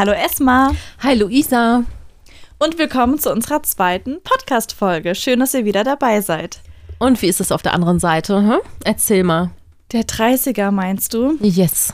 Hallo 0.00 0.12
Esma 0.12 0.74
Hi 1.02 1.14
Luisa. 1.14 1.84
und 2.58 2.78
willkommen 2.78 3.18
zu 3.18 3.30
unserer 3.30 3.62
zweiten 3.64 4.22
Podcast-Folge. 4.24 5.14
Schön, 5.14 5.40
dass 5.40 5.52
ihr 5.52 5.66
wieder 5.66 5.84
dabei 5.84 6.22
seid. 6.22 6.60
Und 6.98 7.20
wie 7.20 7.26
ist 7.26 7.38
es 7.38 7.52
auf 7.52 7.60
der 7.60 7.74
anderen 7.74 7.98
Seite? 7.98 8.38
Hm? 8.38 8.60
Erzähl 8.82 9.24
mal. 9.24 9.50
Der 9.92 10.04
30er 10.04 10.70
meinst 10.70 11.12
du? 11.12 11.36
Yes. 11.42 11.92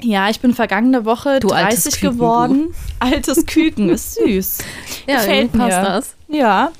Ja, 0.00 0.30
ich 0.30 0.38
bin 0.38 0.54
vergangene 0.54 1.04
Woche 1.04 1.40
Du 1.40 1.48
altes 1.48 1.82
30 1.82 2.00
Küken, 2.00 2.18
geworden. 2.18 2.74
Altes 3.00 3.44
Küken 3.46 3.88
ist 3.88 4.14
süß. 4.24 4.58
Ja, 5.08 5.16
Gefällt 5.16 5.36
irgendwie 5.52 5.58
passt 5.58 5.82
mir. 5.82 5.88
das. 5.88 6.14
Ja. 6.28 6.70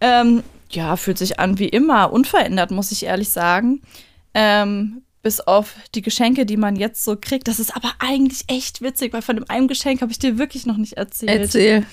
Ähm, 0.00 0.44
ja, 0.70 0.94
fühlt 0.94 1.18
sich 1.18 1.40
an 1.40 1.58
wie 1.58 1.68
immer, 1.68 2.12
unverändert, 2.12 2.70
muss 2.70 2.92
ich 2.92 3.04
ehrlich 3.06 3.30
sagen. 3.30 3.82
Ähm, 4.32 5.02
bis 5.24 5.40
auf 5.40 5.74
die 5.96 6.02
Geschenke, 6.02 6.46
die 6.46 6.56
man 6.56 6.76
jetzt 6.76 7.02
so 7.02 7.16
kriegt. 7.20 7.48
Das 7.48 7.58
ist 7.58 7.74
aber 7.74 7.90
eigentlich 7.98 8.44
echt 8.46 8.80
witzig, 8.82 9.12
weil 9.12 9.22
von 9.22 9.34
dem 9.34 9.44
einen 9.48 9.66
Geschenk 9.66 10.00
habe 10.02 10.12
ich 10.12 10.20
dir 10.20 10.38
wirklich 10.38 10.66
noch 10.66 10.76
nicht 10.76 10.92
erzählt. 10.92 11.40
Erzähl. 11.40 11.84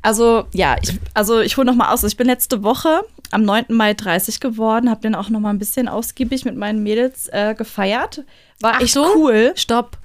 Also, 0.00 0.44
ja, 0.52 0.76
ich, 0.82 0.98
also 1.12 1.40
ich 1.40 1.56
hole 1.56 1.66
noch 1.66 1.74
mal 1.74 1.92
aus. 1.92 2.02
Ich 2.04 2.16
bin 2.16 2.26
letzte 2.26 2.62
Woche 2.62 3.02
am 3.30 3.42
9. 3.42 3.66
Mai 3.68 3.94
30 3.94 4.40
geworden, 4.40 4.88
habe 4.88 5.00
den 5.00 5.14
auch 5.14 5.28
noch 5.28 5.40
mal 5.40 5.50
ein 5.50 5.58
bisschen 5.58 5.88
ausgiebig 5.88 6.44
mit 6.44 6.56
meinen 6.56 6.82
Mädels 6.82 7.28
äh, 7.28 7.54
gefeiert. 7.54 8.22
War 8.60 8.80
echt 8.80 8.96
Achtung. 8.96 9.12
cool. 9.16 9.52
Stopp. 9.56 9.98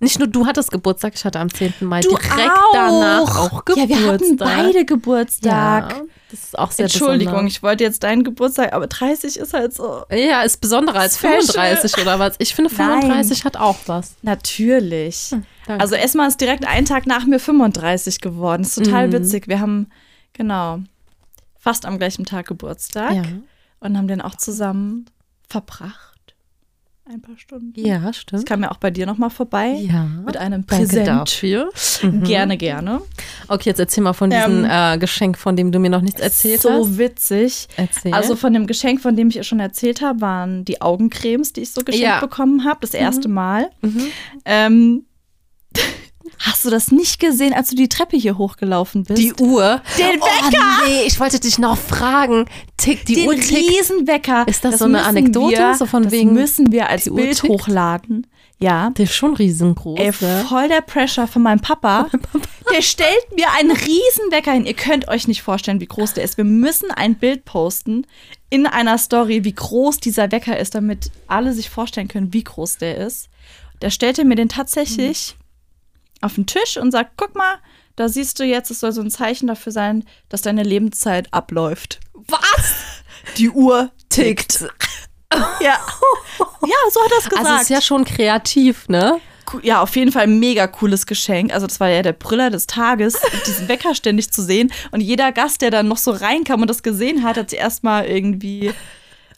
Nicht 0.00 0.18
nur 0.18 0.28
du 0.28 0.46
hattest 0.46 0.70
Geburtstag, 0.70 1.12
ich 1.14 1.24
hatte 1.24 1.38
am 1.38 1.52
10. 1.52 1.74
Mai 1.80 2.00
Du 2.00 2.08
direkt 2.10 2.32
auch. 2.50 2.72
danach 2.72 3.36
auch 3.38 3.64
Geburtstag. 3.64 3.90
Ja, 3.90 3.98
wir 4.04 4.12
hatten 4.12 4.36
beide 4.36 4.84
Geburtstag. 4.86 5.92
Ja, 5.92 6.02
das 6.30 6.44
ist 6.44 6.58
auch 6.58 6.70
sehr 6.70 6.86
Entschuldigung, 6.86 7.32
besonders. 7.34 7.52
ich 7.52 7.62
wollte 7.62 7.84
jetzt 7.84 8.02
deinen 8.02 8.24
Geburtstag, 8.24 8.72
aber 8.72 8.86
30 8.86 9.36
ist 9.36 9.52
halt 9.52 9.74
so. 9.74 10.04
Ja, 10.10 10.42
ist 10.42 10.60
besonderer 10.60 11.00
als 11.00 11.18
Special. 11.18 11.42
35 11.42 11.98
oder 12.00 12.18
was? 12.18 12.34
Ich 12.38 12.54
finde 12.54 12.74
Nein. 12.76 13.02
35 13.02 13.44
hat 13.44 13.56
auch 13.58 13.76
was. 13.86 14.14
Natürlich. 14.22 15.30
danke. 15.66 15.82
also 15.82 15.94
Esma 15.96 16.26
ist 16.26 16.40
direkt 16.40 16.66
einen 16.66 16.86
Tag 16.86 17.06
nach 17.06 17.26
mir 17.26 17.38
35 17.38 18.20
geworden. 18.20 18.62
ist 18.62 18.76
total 18.76 19.08
Mhm. 19.08 19.12
witzig. 19.12 19.48
Wir 19.48 19.60
haben, 19.60 19.88
genau, 20.32 20.78
fast 21.58 21.84
am 21.84 21.98
gleichen 21.98 22.24
Tag 22.24 22.46
Geburtstag 22.46 23.12
Ja. 23.14 23.22
und 23.80 23.98
haben 23.98 24.08
den 24.08 24.22
auch 24.22 24.34
zusammen 24.36 25.06
verbracht. 25.48 26.09
Ein 27.06 27.20
paar 27.22 27.36
Stunden. 27.36 27.72
Ja, 27.74 28.12
stimmt. 28.12 28.46
kam 28.46 28.62
ja 28.62 28.70
auch 28.70 28.76
bei 28.76 28.90
dir 28.92 29.04
noch 29.04 29.18
mal 29.18 29.30
vorbei. 29.30 29.70
Ja. 29.80 30.04
Mit 30.24 30.36
einem 30.36 30.64
Präsent. 30.64 31.08
dafür. 31.08 31.70
Mhm. 32.02 32.22
Gerne, 32.22 32.56
gerne. 32.56 33.00
Okay, 33.48 33.70
jetzt 33.70 33.80
erzähl 33.80 34.04
mal 34.04 34.12
von 34.12 34.30
diesem 34.30 34.64
äh, 34.64 34.96
Geschenk, 34.96 35.36
von 35.36 35.56
dem 35.56 35.72
du 35.72 35.80
mir 35.80 35.90
noch 35.90 36.02
nichts 36.02 36.20
erzählt 36.20 36.64
Ähm, 36.64 36.70
so 36.70 36.86
hast. 36.86 36.98
witzig. 36.98 37.68
Erzähl. 37.76 38.14
Also 38.14 38.36
von 38.36 38.52
dem 38.52 38.68
Geschenk, 38.68 39.00
von 39.00 39.16
dem 39.16 39.28
ich 39.28 39.36
ihr 39.36 39.42
schon 39.42 39.58
erzählt 39.58 40.02
habe, 40.02 40.20
waren 40.20 40.64
die 40.64 40.80
Augencremes, 40.80 41.52
die 41.52 41.62
ich 41.62 41.72
so 41.72 41.80
geschenkt 41.82 42.06
Ja. 42.06 42.18
Mhm. 42.18 42.20
bekommen 42.20 42.64
habe, 42.64 42.78
das 42.82 42.94
erste 42.94 43.28
Mal. 43.28 43.70
Ähm, 44.44 45.04
hast 46.38 46.64
du 46.64 46.70
das 46.70 46.90
nicht 46.90 47.20
gesehen, 47.20 47.52
als 47.52 47.70
du 47.70 47.76
die 47.76 47.88
Treppe 47.88 48.16
hier 48.16 48.38
hochgelaufen 48.38 49.04
bist? 49.04 49.20
die 49.22 49.32
Uhr. 49.34 49.82
Den 49.98 50.20
Wecker! 50.20 50.82
Oh, 50.82 50.88
nee, 50.88 51.02
ich 51.06 51.18
wollte 51.20 51.40
dich 51.40 51.58
noch 51.58 51.76
fragen. 51.76 52.46
Tickt 52.76 53.08
die 53.08 53.14
den 53.14 53.28
Uhr 53.28 53.34
tickt. 53.34 53.70
Riesenwecker. 53.70 54.46
Ist 54.48 54.64
das 54.64 54.78
so 54.78 54.84
eine 54.86 55.02
Anekdote? 55.04 55.56
Wir, 55.56 55.74
So 55.74 55.86
von 55.86 56.04
das 56.04 56.12
wegen, 56.12 56.32
müssen 56.32 56.72
wir 56.72 56.88
als 56.88 57.12
Bild 57.12 57.42
hochladen. 57.42 58.26
Ja. 58.58 58.90
Der 58.90 59.04
ist 59.04 59.14
schon 59.14 59.34
riesengroß. 59.34 59.98
Ey, 59.98 60.12
ne? 60.20 60.44
voll 60.46 60.68
der 60.68 60.82
Pressure 60.82 61.26
von 61.26 61.42
meinem 61.42 61.60
Papa. 61.60 62.08
Der 62.72 62.82
stellt 62.82 63.34
mir 63.34 63.46
einen 63.58 63.72
Riesenwecker 63.72 64.52
hin. 64.52 64.64
Ihr 64.64 64.74
könnt 64.74 65.08
euch 65.08 65.26
nicht 65.26 65.42
vorstellen, 65.42 65.80
wie 65.80 65.86
groß 65.86 66.14
der 66.14 66.22
ist. 66.22 66.36
Wir 66.36 66.44
müssen 66.44 66.92
ein 66.92 67.16
Bild 67.16 67.44
posten 67.44 68.06
in 68.48 68.66
einer 68.66 68.96
Story, 68.96 69.44
wie 69.44 69.54
groß 69.54 69.98
dieser 69.98 70.30
Wecker 70.30 70.56
ist, 70.56 70.76
damit 70.76 71.10
alle 71.26 71.52
sich 71.52 71.68
vorstellen 71.68 72.06
können, 72.06 72.32
wie 72.32 72.44
groß 72.44 72.76
der 72.76 72.98
ist. 72.98 73.28
Da 73.80 73.90
stellt 73.90 74.18
er 74.20 74.24
mir 74.24 74.36
den 74.36 74.48
tatsächlich 74.48 75.36
auf 76.20 76.34
den 76.34 76.46
Tisch 76.46 76.76
und 76.76 76.90
sagt, 76.92 77.12
guck 77.16 77.34
mal, 77.34 77.58
da 77.96 78.08
siehst 78.08 78.38
du 78.38 78.44
jetzt, 78.44 78.70
es 78.70 78.80
soll 78.80 78.92
so 78.92 79.00
ein 79.00 79.10
Zeichen 79.10 79.46
dafür 79.46 79.72
sein, 79.72 80.04
dass 80.28 80.42
deine 80.42 80.62
Lebenszeit 80.62 81.32
abläuft. 81.32 82.00
Was? 82.14 82.74
Die 83.36 83.50
Uhr 83.50 83.90
tickt. 84.08 84.66
Ja. 85.60 85.78
Ja, 86.38 86.76
so 86.92 87.04
hat 87.04 87.12
er 87.12 87.18
es 87.18 87.28
gesagt. 87.28 87.46
Also 87.46 87.62
ist 87.62 87.70
ja 87.70 87.80
schon 87.80 88.04
kreativ, 88.04 88.88
ne? 88.88 89.20
Ja, 89.62 89.80
auf 89.80 89.94
jeden 89.94 90.10
Fall 90.10 90.24
ein 90.24 90.40
mega 90.40 90.66
cooles 90.66 91.06
Geschenk. 91.06 91.54
Also 91.54 91.68
das 91.68 91.78
war 91.78 91.88
ja 91.88 92.02
der 92.02 92.14
Brüller 92.14 92.50
des 92.50 92.66
Tages, 92.66 93.16
diesen 93.46 93.68
Wecker 93.68 93.94
ständig 93.94 94.32
zu 94.32 94.42
sehen. 94.42 94.72
Und 94.90 95.00
jeder 95.00 95.30
Gast, 95.30 95.62
der 95.62 95.70
dann 95.70 95.86
noch 95.86 95.98
so 95.98 96.10
reinkam 96.10 96.62
und 96.62 96.68
das 96.68 96.82
gesehen 96.82 97.22
hat, 97.22 97.36
hat 97.36 97.50
sich 97.50 97.60
erstmal 97.60 98.06
irgendwie 98.06 98.72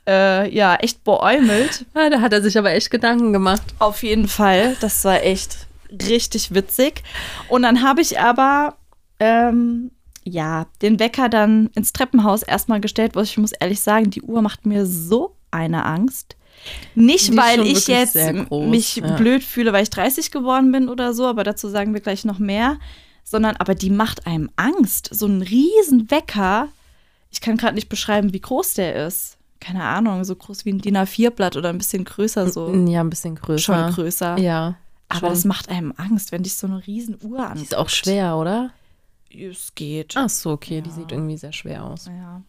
äh, 0.06 0.48
ja 0.54 0.76
echt 0.76 1.04
beäumelt. 1.04 1.84
Ja, 1.94 2.08
da 2.08 2.22
hat 2.22 2.32
er 2.32 2.40
sich 2.40 2.56
aber 2.56 2.72
echt 2.72 2.90
Gedanken 2.90 3.34
gemacht. 3.34 3.62
Auf 3.78 4.02
jeden 4.02 4.28
Fall. 4.28 4.76
Das 4.80 5.04
war 5.04 5.22
echt 5.22 5.66
richtig 6.08 6.54
witzig. 6.54 7.02
Und 7.48 7.62
dann 7.62 7.82
habe 7.82 8.00
ich 8.00 8.18
aber 8.18 8.76
ähm, 9.20 9.90
ja 10.24 10.66
den 10.80 10.98
Wecker 10.98 11.28
dann 11.28 11.68
ins 11.74 11.92
Treppenhaus 11.92 12.42
erstmal 12.42 12.80
gestellt, 12.80 13.14
wo 13.14 13.20
ich 13.20 13.38
muss 13.38 13.52
ehrlich 13.52 13.80
sagen, 13.80 14.10
die 14.10 14.22
Uhr 14.22 14.42
macht 14.42 14.66
mir 14.66 14.86
so 14.86 15.36
eine 15.50 15.84
Angst. 15.84 16.36
Nicht, 16.94 17.32
Die 17.32 17.36
weil 17.36 17.66
ich 17.66 17.88
jetzt 17.88 18.16
groß, 18.48 18.68
mich 18.68 18.96
ja. 18.96 19.16
blöd 19.16 19.42
fühle, 19.42 19.72
weil 19.72 19.82
ich 19.82 19.90
30 19.90 20.30
geworden 20.30 20.70
bin 20.70 20.88
oder 20.88 21.12
so, 21.12 21.26
aber 21.26 21.44
dazu 21.44 21.68
sagen 21.68 21.92
wir 21.92 22.00
gleich 22.00 22.24
noch 22.24 22.38
mehr. 22.38 22.78
Sondern, 23.24 23.56
aber 23.56 23.74
die 23.74 23.90
macht 23.90 24.26
einem 24.26 24.50
Angst. 24.56 25.08
So 25.12 25.26
ein 25.26 25.42
riesen 25.42 26.10
Wecker. 26.10 26.68
Ich 27.30 27.40
kann 27.40 27.56
gerade 27.56 27.74
nicht 27.74 27.88
beschreiben, 27.88 28.32
wie 28.32 28.40
groß 28.40 28.74
der 28.74 29.06
ist. 29.06 29.38
Keine 29.60 29.84
Ahnung, 29.84 30.24
so 30.24 30.34
groß 30.34 30.64
wie 30.64 30.72
ein 30.72 30.80
DIN 30.80 30.96
A4-Blatt 30.96 31.56
oder 31.56 31.68
ein 31.68 31.78
bisschen 31.78 32.04
größer 32.04 32.50
so. 32.50 32.74
Ja, 32.74 33.00
ein 33.00 33.10
bisschen 33.10 33.36
größer. 33.36 33.62
Schon 33.62 33.94
größer. 33.94 34.38
Ja. 34.38 34.76
Aber 35.16 35.28
das 35.30 35.44
macht 35.44 35.68
einem 35.68 35.92
Angst, 35.96 36.32
wenn 36.32 36.42
dich 36.42 36.54
so 36.56 36.66
eine 36.66 36.86
riesen 36.86 37.18
Uhr 37.22 37.46
an. 37.48 37.56
Die 37.58 37.64
ist 37.64 37.74
auch 37.76 37.88
schwer, 37.88 38.36
oder? 38.36 38.70
Es 39.30 39.74
geht. 39.74 40.14
Ach 40.16 40.28
so, 40.28 40.50
okay, 40.50 40.80
die 40.82 40.90
sieht 40.90 41.12
irgendwie 41.12 41.36
sehr 41.36 41.52
schwer 41.52 41.84
aus. 41.84 42.06
Ja. 42.06 42.42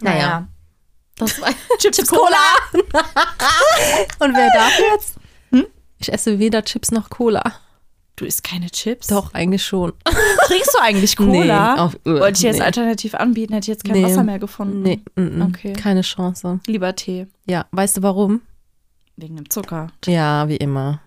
Naja. 0.00 0.48
Das 1.16 1.40
war 1.40 1.48
Chips, 1.78 2.06
Cola. 2.08 2.36
Und 4.18 4.34
wer 4.36 4.50
darf 4.52 4.78
jetzt? 4.92 5.14
Ich 5.98 6.12
esse 6.12 6.38
weder 6.38 6.62
Chips 6.64 6.90
noch 6.90 7.08
Cola. 7.08 7.42
Du 8.16 8.24
isst 8.24 8.44
keine 8.44 8.70
Chips? 8.70 9.08
Doch, 9.08 9.32
eigentlich 9.34 9.64
schon. 9.64 9.92
Trinkst 10.46 10.74
du 10.74 10.78
eigentlich 10.82 11.16
Cola? 11.16 11.74
Nee, 11.74 11.80
auf- 11.80 11.94
äh, 12.04 12.10
Wollte 12.20 12.38
ich 12.38 12.42
jetzt 12.42 12.58
nee. 12.58 12.64
alternativ 12.64 13.14
anbieten, 13.14 13.54
hätte 13.54 13.64
ich 13.64 13.68
jetzt 13.68 13.84
kein 13.84 13.94
Nee. 13.96 14.04
Wasser 14.04 14.22
mehr 14.22 14.38
gefunden. 14.38 14.82
Nee, 14.82 15.00
mm, 15.16 15.38
mm, 15.38 15.42
Okay. 15.42 15.72
keine 15.72 16.02
Chance. 16.02 16.60
Lieber 16.66 16.94
Tee. 16.94 17.26
Ja, 17.46 17.66
weißt 17.72 17.96
du 17.96 18.02
warum? 18.02 18.42
Wegen 19.16 19.36
dem 19.36 19.48
Zucker. 19.50 19.88
Ja, 20.06 20.48
wie 20.48 20.56
immer. 20.56 21.00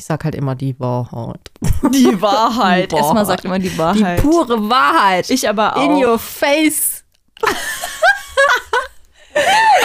Ich 0.00 0.06
sag 0.06 0.24
halt 0.24 0.34
immer 0.34 0.54
die 0.54 0.80
Wahrheit. 0.80 1.50
Die 1.92 2.22
Wahrheit. 2.22 2.90
Die 2.92 2.96
Wahrheit. 2.96 3.26
sagt 3.26 3.44
immer 3.44 3.58
die 3.58 3.68
Die 3.68 3.76
Wahrheit. 3.76 4.22
pure 4.22 4.70
Wahrheit. 4.70 5.28
ich 5.28 5.46
aber 5.46 5.76
auch. 5.76 5.84
In 5.84 6.02
your 6.02 6.18
face. 6.18 7.04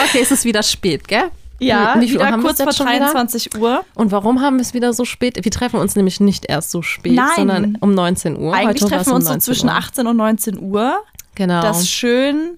okay, 0.04 0.20
es 0.22 0.30
ist 0.30 0.46
wieder 0.46 0.62
spät, 0.62 1.06
gell? 1.06 1.30
ja, 1.58 1.96
Wie 1.98 2.08
viel 2.08 2.16
Uhr 2.16 2.22
wieder 2.22 2.32
haben 2.32 2.42
kurz 2.42 2.56
vor 2.56 2.66
jetzt 2.68 2.78
schon 2.78 2.86
wieder? 2.86 3.00
23 3.12 3.58
Uhr. 3.58 3.84
Und 3.94 4.10
warum 4.10 4.40
haben 4.40 4.56
wir 4.56 4.62
es 4.62 4.72
wieder 4.72 4.94
so 4.94 5.04
spät? 5.04 5.36
Wir 5.44 5.52
treffen 5.52 5.78
uns 5.80 5.96
nämlich 5.96 6.18
nicht 6.18 6.46
erst 6.48 6.70
so 6.70 6.80
spät, 6.80 7.12
Nein. 7.12 7.28
sondern 7.36 7.76
um 7.82 7.92
19 7.92 8.38
Uhr. 8.38 8.54
Eigentlich 8.54 8.84
Heute 8.84 8.94
treffen 8.94 9.08
wir 9.08 9.12
um 9.12 9.16
uns 9.16 9.26
so 9.26 9.32
19 9.32 9.40
zwischen 9.42 9.68
Uhr. 9.68 9.74
18 9.76 10.06
und 10.06 10.16
19 10.16 10.58
Uhr. 10.62 10.96
Genau. 11.34 11.60
dass 11.60 11.90
schön 11.90 12.56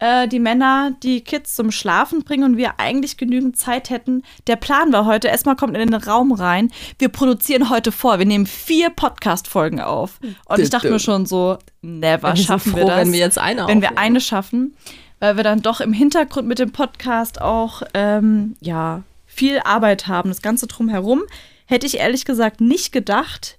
äh, 0.00 0.26
die 0.26 0.40
Männer 0.40 0.92
die 1.02 1.20
Kids 1.22 1.54
zum 1.54 1.70
Schlafen 1.70 2.24
bringen 2.24 2.44
und 2.44 2.56
wir 2.56 2.80
eigentlich 2.80 3.16
genügend 3.16 3.56
Zeit 3.56 3.90
hätten. 3.90 4.22
Der 4.46 4.56
Plan 4.56 4.92
war 4.92 5.06
heute, 5.06 5.28
erstmal 5.28 5.56
kommt 5.56 5.76
in 5.76 5.88
den 5.88 5.94
Raum 5.94 6.32
rein, 6.32 6.72
wir 6.98 7.08
produzieren 7.08 7.70
heute 7.70 7.92
vor, 7.92 8.18
wir 8.18 8.26
nehmen 8.26 8.46
vier 8.46 8.90
Podcast-Folgen 8.90 9.80
auf. 9.80 10.18
Und 10.46 10.58
ich 10.58 10.70
dachte 10.70 10.90
mir 10.90 10.98
schon 10.98 11.26
so, 11.26 11.58
never 11.82 12.34
schaffen 12.36 12.74
wir 12.74 12.82
froh, 12.82 12.88
das. 12.88 12.98
wenn 12.98 13.12
wir 13.12 13.20
jetzt 13.20 13.38
eine 13.38 13.68
Wenn 13.68 13.82
wir 13.82 13.96
eine 13.96 14.20
schaffen, 14.20 14.74
weil 15.20 15.36
wir 15.36 15.44
dann 15.44 15.62
doch 15.62 15.80
im 15.80 15.92
Hintergrund 15.92 16.48
mit 16.48 16.58
dem 16.58 16.72
Podcast 16.72 17.40
auch, 17.40 17.82
ähm, 17.94 18.56
ja, 18.60 19.02
viel 19.30 19.60
Arbeit 19.64 20.06
haben, 20.06 20.28
das 20.28 20.42
Ganze 20.42 20.66
drumherum. 20.66 21.22
Hätte 21.66 21.86
ich 21.86 21.98
ehrlich 21.98 22.24
gesagt 22.24 22.60
nicht 22.60 22.92
gedacht, 22.92 23.58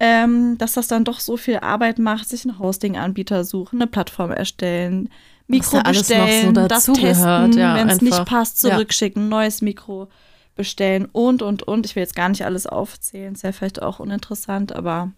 ähm, 0.00 0.56
dass 0.58 0.72
das 0.72 0.88
dann 0.88 1.04
doch 1.04 1.20
so 1.20 1.36
viel 1.36 1.58
Arbeit 1.58 1.98
macht, 1.98 2.28
sich 2.28 2.44
einen 2.44 2.58
Hosting-Anbieter 2.58 3.44
suchen, 3.44 3.80
eine 3.80 3.86
Plattform 3.86 4.32
erstellen, 4.32 5.10
Mikro 5.58 5.76
ja 5.76 5.82
noch 5.84 5.94
so 5.94 6.00
bestellen, 6.00 6.54
das 6.68 6.84
testen, 6.84 7.52
ja, 7.58 7.74
wenn 7.76 7.88
es 7.88 8.00
nicht 8.00 8.24
passt, 8.24 8.62
Ja. 8.62 8.70
zurückschicken, 8.70 9.28
neues 9.28 9.62
Mikro 9.62 10.08
bestellen 10.54 11.06
und, 11.12 11.42
und, 11.42 11.62
und. 11.62 11.86
Ich 11.86 11.96
will 11.96 12.02
jetzt 12.02 12.16
gar 12.16 12.28
nicht 12.28 12.44
alles 12.44 12.66
aufzählen, 12.66 13.34
ist 13.34 13.42
ja 13.42 13.52
vielleicht 13.52 13.80
auch 13.80 14.00
uninteressant, 14.00 14.72
aber 14.74 15.12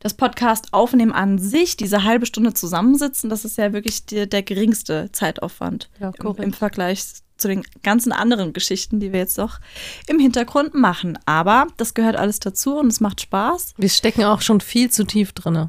das 0.00 0.14
Podcast 0.14 0.72
aufnehmen 0.72 1.12
an 1.12 1.38
sich, 1.38 1.76
diese 1.76 2.02
halbe 2.04 2.26
Stunde 2.26 2.54
zusammensitzen, 2.54 3.30
das 3.30 3.44
ist 3.44 3.56
ja 3.58 3.72
wirklich 3.72 4.04
die, 4.06 4.28
der 4.28 4.42
geringste 4.42 5.10
Zeitaufwand 5.12 5.88
Ja, 6.00 6.12
im, 6.18 6.36
im 6.36 6.52
Vergleich 6.52 7.04
zu 7.36 7.48
den 7.48 7.64
ganzen 7.82 8.12
anderen 8.12 8.52
Geschichten, 8.52 9.00
die 9.00 9.12
wir 9.12 9.20
jetzt 9.20 9.38
doch 9.38 9.58
im 10.06 10.18
Hintergrund 10.18 10.74
machen. 10.74 11.18
Aber 11.26 11.66
das 11.76 11.94
gehört 11.94 12.16
alles 12.16 12.40
dazu 12.40 12.78
und 12.78 12.88
es 12.88 13.00
macht 13.00 13.20
Spaß. 13.20 13.74
Wir 13.76 13.88
stecken 13.88 14.24
auch 14.24 14.40
schon 14.42 14.60
viel 14.60 14.90
zu 14.90 15.04
tief 15.04 15.32
drin. 15.32 15.68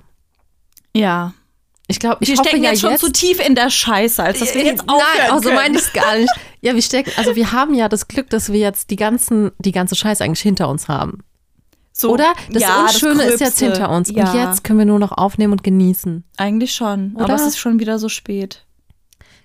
Ja. 0.95 1.33
Ich 1.93 1.99
glaube, 1.99 2.17
ich 2.21 2.27
Wir 2.29 2.37
hoffe 2.37 2.49
stecken 2.49 2.63
ja 2.63 2.71
jetzt 2.71 2.81
schon 2.81 2.97
zu 2.97 3.11
tief 3.11 3.39
in 3.39 3.53
der 3.53 3.69
Scheiße, 3.69 4.23
als 4.23 4.39
dass 4.39 4.55
wir 4.55 4.63
jetzt 4.65 4.81
aufhören 4.89 5.03
Nein, 5.19 5.31
also 5.31 5.51
meine 5.53 5.75
ich 5.77 5.83
es 5.83 5.93
gar 5.93 6.15
nicht. 6.17 6.29
Ja, 6.61 6.73
wir 6.75 6.81
stecken, 6.81 7.11
also 7.17 7.35
wir 7.35 7.51
haben 7.51 7.73
ja 7.73 7.89
das 7.89 8.07
Glück, 8.07 8.29
dass 8.29 8.51
wir 8.51 8.59
jetzt 8.59 8.89
die 8.89 8.95
ganzen, 8.95 9.51
die 9.59 9.73
ganze 9.73 9.95
Scheiße 9.95 10.23
eigentlich 10.23 10.39
hinter 10.39 10.69
uns 10.69 10.87
haben. 10.87 11.19
So, 11.91 12.11
Oder? 12.13 12.33
Das 12.49 12.63
ja, 12.63 12.83
das 12.83 12.93
Unschöne 12.93 13.23
ist 13.23 13.41
jetzt 13.41 13.59
hinter 13.59 13.89
uns. 13.89 14.09
Ja. 14.09 14.31
Und 14.31 14.39
jetzt 14.39 14.63
können 14.63 14.79
wir 14.79 14.85
nur 14.85 14.97
noch 14.97 15.11
aufnehmen 15.11 15.51
und 15.51 15.61
genießen. 15.63 16.23
Eigentlich 16.37 16.73
schon. 16.73 17.11
Aber 17.15 17.25
Oder? 17.25 17.35
es 17.35 17.41
ist 17.41 17.57
schon 17.57 17.79
wieder 17.79 17.99
so 17.99 18.07
spät. 18.07 18.65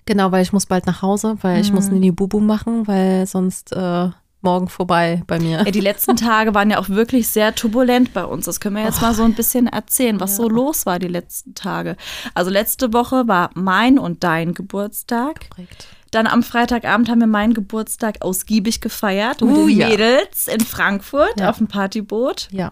Genau, 0.05 0.31
weil 0.31 0.41
ich 0.43 0.53
muss 0.53 0.65
bald 0.65 0.87
nach 0.87 1.01
Hause, 1.01 1.37
weil 1.41 1.59
ich 1.61 1.69
Mhm. 1.69 1.75
muss 1.75 1.89
Nini 1.89 2.11
Bubu 2.11 2.39
machen, 2.39 2.87
weil 2.87 3.27
sonst 3.27 3.73
äh, 3.73 4.09
morgen 4.41 4.67
vorbei 4.69 5.21
bei 5.27 5.39
mir. 5.39 5.59
Ey, 5.65 5.71
die 5.71 5.79
letzten 5.81 6.15
Tage 6.17 6.53
waren 6.53 6.69
ja 6.69 6.79
auch 6.79 6.89
wirklich 6.89 7.27
sehr 7.27 7.53
turbulent 7.55 8.13
bei 8.13 8.23
uns. 8.25 8.45
Das 8.45 8.59
können 8.59 8.75
wir 8.77 8.83
jetzt 8.83 9.01
mal 9.01 9.13
so 9.13 9.23
ein 9.23 9.33
bisschen 9.33 9.67
erzählen, 9.67 10.19
was 10.19 10.35
so 10.37 10.47
los 10.47 10.85
war 10.85 10.99
die 10.99 11.07
letzten 11.07 11.55
Tage. 11.55 11.95
Also 12.33 12.49
letzte 12.51 12.93
Woche 12.93 13.27
war 13.27 13.49
mein 13.53 13.99
und 13.99 14.23
dein 14.23 14.53
Geburtstag. 14.53 15.49
Korrekt. 15.49 15.87
Dann 16.11 16.25
am 16.25 16.41
Freitagabend 16.41 17.07
haben 17.09 17.19
wir 17.19 17.27
meinen 17.27 17.53
Geburtstag 17.53 18.21
ausgiebig 18.21 18.81
gefeiert 18.81 19.41
mit 19.41 19.55
Uh, 19.55 19.67
den 19.67 19.77
ja. 19.77 19.87
Mädels 19.89 20.47
in 20.47 20.61
Frankfurt 20.61 21.39
Ja. 21.39 21.49
auf 21.51 21.57
dem 21.59 21.67
Partyboot. 21.67 22.47
Ja, 22.51 22.71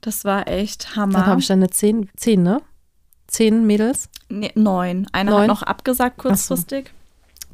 Das 0.00 0.24
war 0.24 0.48
echt 0.48 0.86
dann 0.96 1.12
Hammer. 1.12 1.26
habe 1.26 1.40
ich 1.40 1.46
dann 1.48 1.58
eine 1.58 1.68
zehn, 1.70 2.08
zehn, 2.16 2.42
ne? 2.42 2.62
Zehn 3.26 3.66
Mädels, 3.66 4.08
Nee, 4.30 4.52
neun. 4.54 5.06
Eine 5.12 5.30
Neun? 5.30 5.40
hat 5.42 5.48
noch 5.48 5.62
abgesagt 5.62 6.16
kurzfristig. 6.18 6.92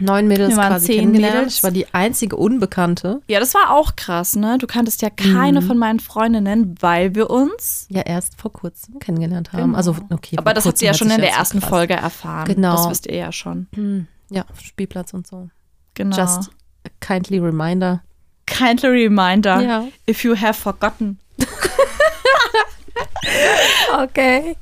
Neun 0.00 0.26
Mädels 0.28 0.50
Wir 0.50 0.56
waren 0.56 0.68
quasi 0.68 0.86
zehn 0.86 1.00
kennengelernt. 1.00 1.34
Mädels. 1.36 1.54
Ich 1.56 1.62
war 1.62 1.70
die 1.70 1.86
einzige 1.94 2.36
Unbekannte. 2.36 3.20
Ja, 3.28 3.40
das 3.40 3.54
war 3.54 3.70
auch 3.72 3.96
krass, 3.96 4.36
ne? 4.36 4.58
Du 4.58 4.66
kanntest 4.66 5.02
ja 5.02 5.10
keine 5.10 5.60
Mhm. 5.60 5.66
von 5.66 5.78
meinen 5.78 6.00
Freundinnen, 6.00 6.74
weil 6.80 7.14
wir 7.14 7.30
uns. 7.30 7.86
Ja, 7.90 8.02
erst 8.02 8.40
vor 8.40 8.52
kurzem 8.52 8.98
kennengelernt 8.98 9.52
haben. 9.52 9.62
Genau. 9.64 9.76
Also, 9.76 9.96
okay. 10.10 10.36
Aber 10.38 10.54
das 10.54 10.64
hat 10.66 10.78
sie 10.78 10.86
ja 10.86 10.94
schon 10.94 11.10
in 11.10 11.20
der 11.20 11.30
ersten 11.32 11.60
krass. 11.60 11.68
Folge 11.70 11.94
erfahren. 11.94 12.46
Genau. 12.54 12.76
Das 12.76 12.90
wisst 12.90 13.06
ihr 13.06 13.16
ja 13.16 13.32
schon. 13.32 13.66
Hm, 13.74 14.06
Ja, 14.30 14.44
Spielplatz 14.62 15.14
und 15.14 15.26
so. 15.26 15.48
Genau. 15.94 16.16
Just 16.16 16.50
a 16.86 16.90
kindly 17.00 17.38
reminder. 17.38 18.02
kindly 18.46 18.88
reminder 19.04 19.60
Ja. 19.60 19.84
if 20.08 20.24
you 20.24 20.34
have 20.36 20.54
forgotten. 20.54 21.18
Okay. 24.02 24.56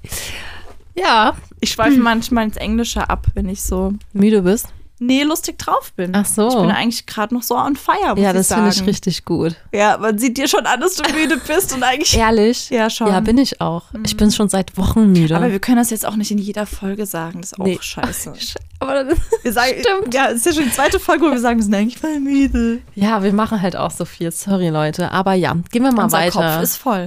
Ja, 0.94 1.36
Ich 1.60 1.70
schweife 1.72 1.98
manchmal 1.98 2.44
ins 2.44 2.56
Englische 2.56 3.08
ab, 3.10 3.26
wenn 3.34 3.48
ich 3.48 3.62
so 3.62 3.92
müde 4.12 4.42
bist. 4.42 4.68
Nee, 4.98 5.22
lustig 5.22 5.58
drauf 5.58 5.92
bin. 5.94 6.12
Ach 6.14 6.24
so. 6.24 6.48
Ich 6.48 6.54
bin 6.54 6.70
eigentlich 6.70 7.06
gerade 7.06 7.34
noch 7.34 7.42
so 7.42 7.56
on 7.56 7.76
fire, 7.76 8.14
muss 8.14 8.20
Ja, 8.20 8.32
das 8.32 8.52
finde 8.52 8.70
ich 8.70 8.86
richtig 8.86 9.24
gut. 9.24 9.56
Ja, 9.72 9.98
man 9.98 10.18
sieht 10.18 10.36
dir 10.38 10.48
schon 10.48 10.64
an, 10.66 10.80
dass 10.80 10.96
du 10.96 11.02
müde 11.12 11.36
bist 11.46 11.72
und 11.74 11.82
eigentlich. 11.82 12.14
Ehrlich? 12.16 12.70
Ja, 12.70 12.88
schon. 12.90 13.08
Mhm. 13.08 13.12
Ja, 13.14 13.20
bin 13.20 13.38
ich 13.38 13.60
auch. 13.60 13.84
Ich 14.04 14.16
bin 14.16 14.30
schon 14.30 14.48
seit 14.48 14.76
Wochen 14.78 15.12
müde. 15.12 15.36
Aber 15.36 15.50
wir 15.50 15.58
können 15.60 15.76
das 15.78 15.90
jetzt 15.90 16.06
auch 16.06 16.16
nicht 16.16 16.30
in 16.30 16.38
jeder 16.38 16.66
Folge 16.66 17.06
sagen. 17.06 17.40
Das 17.40 17.52
ist 17.52 17.60
auch 17.60 17.64
Nee. 17.64 17.78
scheiße. 17.80 18.32
Aber 18.80 19.04
das- 19.04 19.18
Wir 19.42 19.52
sagen, 19.52 19.72
Stimmt. 19.80 20.14
Ja, 20.14 20.28
es 20.28 20.36
ist 20.38 20.46
ja 20.46 20.52
schon 20.52 20.64
die 20.64 20.72
zweite 20.72 20.98
Folge, 21.00 21.24
wo 21.26 21.30
wir 21.30 21.40
sagen, 21.40 21.58
wir 21.58 21.64
sind 21.64 21.74
eigentlich 21.74 21.98
voll 21.98 22.18
müde. 22.20 22.80
ja, 22.94 23.22
wir 23.22 23.32
machen 23.32 23.60
halt 23.62 23.76
auch 23.76 23.90
so 23.90 24.04
viel. 24.04 24.30
Sorry, 24.30 24.68
Leute. 24.68 25.12
Aber 25.12 25.34
ja, 25.34 25.54
gehen 25.70 25.82
wir 25.82 25.92
mal 25.92 26.04
Unser 26.04 26.18
weiter. 26.18 26.52
Kopf 26.54 26.62
ist 26.62 26.76
voll. 26.76 27.06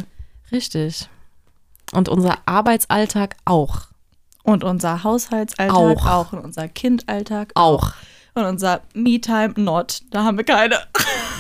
Richtig. 0.52 1.08
Und 1.94 2.10
unser 2.10 2.38
Arbeitsalltag 2.46 3.36
auch. 3.46 3.88
Und 4.44 4.64
unser 4.64 5.04
Haushaltsalltag 5.04 5.76
Auch. 5.76 6.06
auch. 6.06 6.34
Und 6.34 6.40
unser 6.40 6.68
Kindalltag 6.68 7.52
Auch. 7.56 7.92
Und 8.36 8.46
unser 8.46 8.82
Me-Time 8.94 9.54
not. 9.58 10.02
Da 10.12 10.24
haben 10.24 10.38
wir 10.38 10.46
keine. 10.46 10.78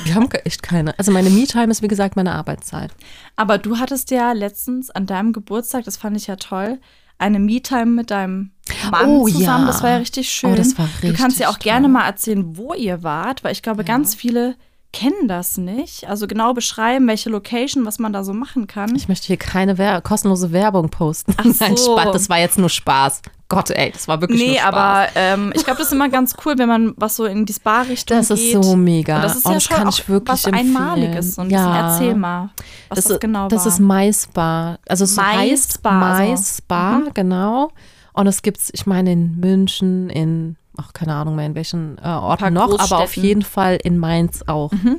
Wir 0.04 0.16
haben 0.16 0.30
echt 0.44 0.64
keine. 0.64 0.98
Also 1.00 1.12
meine 1.12 1.30
Me-Time 1.30 1.68
ist, 1.72 1.82
wie 1.82 1.88
gesagt, 1.88 2.16
meine 2.16 2.34
Arbeitszeit. 2.34 2.92
Aber 3.36 3.58
du 3.58 3.78
hattest 3.78 4.12
ja 4.12 4.32
letztens 4.34 4.90
an 4.90 5.06
deinem 5.06 5.32
Geburtstag, 5.34 5.86
das 5.86 5.98
fand 5.98 6.18
ich 6.18 6.28
ja 6.28 6.36
toll, 6.36 6.80
eine 7.18 7.40
Me-Time 7.40 7.86
mit 7.86 8.12
deinem 8.12 8.52
Mann 8.92 9.06
Oh, 9.10 9.28
zusammen. 9.28 9.62
ja. 9.66 9.68
Das 9.68 9.84
war 9.84 9.92
ja 9.92 9.98
richtig 9.98 10.30
schön. 10.32 10.54
Oh, 10.54 10.56
das 10.56 10.78
war 10.78 10.88
Du 11.02 11.14
kannst 11.14 11.40
ja 11.40 11.48
auch 11.48 11.52
richtig 11.54 11.64
gerne 11.72 11.86
toll. 11.88 11.94
mal 11.94 12.06
erzählen, 12.06 12.58
wo 12.58 12.74
ihr 12.74 13.04
wart, 13.04 13.44
weil 13.44 13.52
ich 13.52 13.62
glaube, 13.62 13.84
ganz 13.84 14.16
viele 14.16 14.56
kennen 14.92 15.28
das 15.28 15.58
nicht. 15.58 16.08
Also 16.10 16.26
genau 16.28 16.54
beschreiben, 16.54 17.08
welche 17.08 17.30
Location, 17.30 17.86
was 17.86 18.00
man 18.00 18.12
da 18.14 18.24
so 18.24 18.34
machen 18.34 18.66
kann. 18.68 18.96
Ich 18.96 19.08
möchte 19.08 19.28
hier 19.28 19.38
keine 19.38 19.78
Wer 19.78 20.02
kostenlose 20.02 20.52
Werbung 20.52 20.90
posten. 20.90 21.34
Ach 21.38 21.46
Nein, 21.60 21.78
so. 21.78 21.98
Spaß. 21.98 22.12
Das 22.14 22.30
war 22.30 22.40
jetzt 22.40 22.58
nur 22.58 22.70
Spaß. 22.70 23.22
Gott, 23.50 23.72
ey, 23.72 23.92
das 23.92 24.08
war 24.08 24.22
wirklich 24.22 24.40
nur 24.40 24.50
Nee, 24.50 24.58
Spaß. 24.60 24.74
aber 24.74 25.08
ähm, 25.16 25.52
ich 25.56 25.64
glaube, 25.64 25.78
das 25.80 25.88
ist 25.88 25.94
immer 25.94 26.10
ganz 26.10 26.36
cool, 26.46 26.56
wenn 26.58 26.68
man 26.68 26.94
was 26.98 27.16
so 27.16 27.26
in 27.26 27.46
die 27.48 27.54
Spa-Richtung 27.54 28.18
Das 28.18 28.28
geht. 28.30 28.56
ist 28.56 28.64
so 28.64 28.76
mega. 28.76 29.16
Und 29.18 29.24
das 29.24 29.36
ist 29.38 29.46
Oh, 29.46 29.50
ja 29.50 29.54
das 29.56 29.64
schon 29.64 29.78
kann 29.78 29.88
auch 29.88 29.92
ich 29.92 30.10
wirklich 30.10 30.34
was 30.34 30.46
empfehlen. 30.46 30.68
Einmaliges. 30.78 31.40
Ein 31.40 31.50
Ja. 31.50 31.92
erzähl 31.92 32.16
mal, 32.16 32.50
was 32.90 32.96
das, 32.98 33.10
ist- 33.12 33.22
genau 33.22 33.48
das 33.48 33.66
war. 33.66 33.68
ist 33.72 33.80
MySpa. 33.80 34.78
Also 34.88 35.04
es 35.06 35.16
My 35.16 35.24
heißt 35.24 35.74
Spa, 35.76 36.12
also. 36.18 36.32
MySpa, 36.32 37.02
genau. 37.14 37.72
Und 38.14 38.28
es 38.28 38.42
gibt's, 38.42 38.70
ich 38.74 38.86
meine, 38.86 39.12
in 39.14 39.40
München, 39.40 40.10
in, 40.10 40.56
ach, 40.80 40.94
keine 40.94 41.14
Ahnung 41.14 41.36
mehr, 41.36 41.46
in 41.46 41.56
welchen 41.56 41.98
äh, 42.00 42.08
Orten 42.08 42.54
noch, 42.54 42.80
aber 42.80 43.00
auf 43.04 43.16
jeden 43.16 43.42
Fall 43.44 43.78
in 43.84 43.98
Mainz 43.98 44.44
auch. 44.48 44.72
Mhm. 44.72 44.98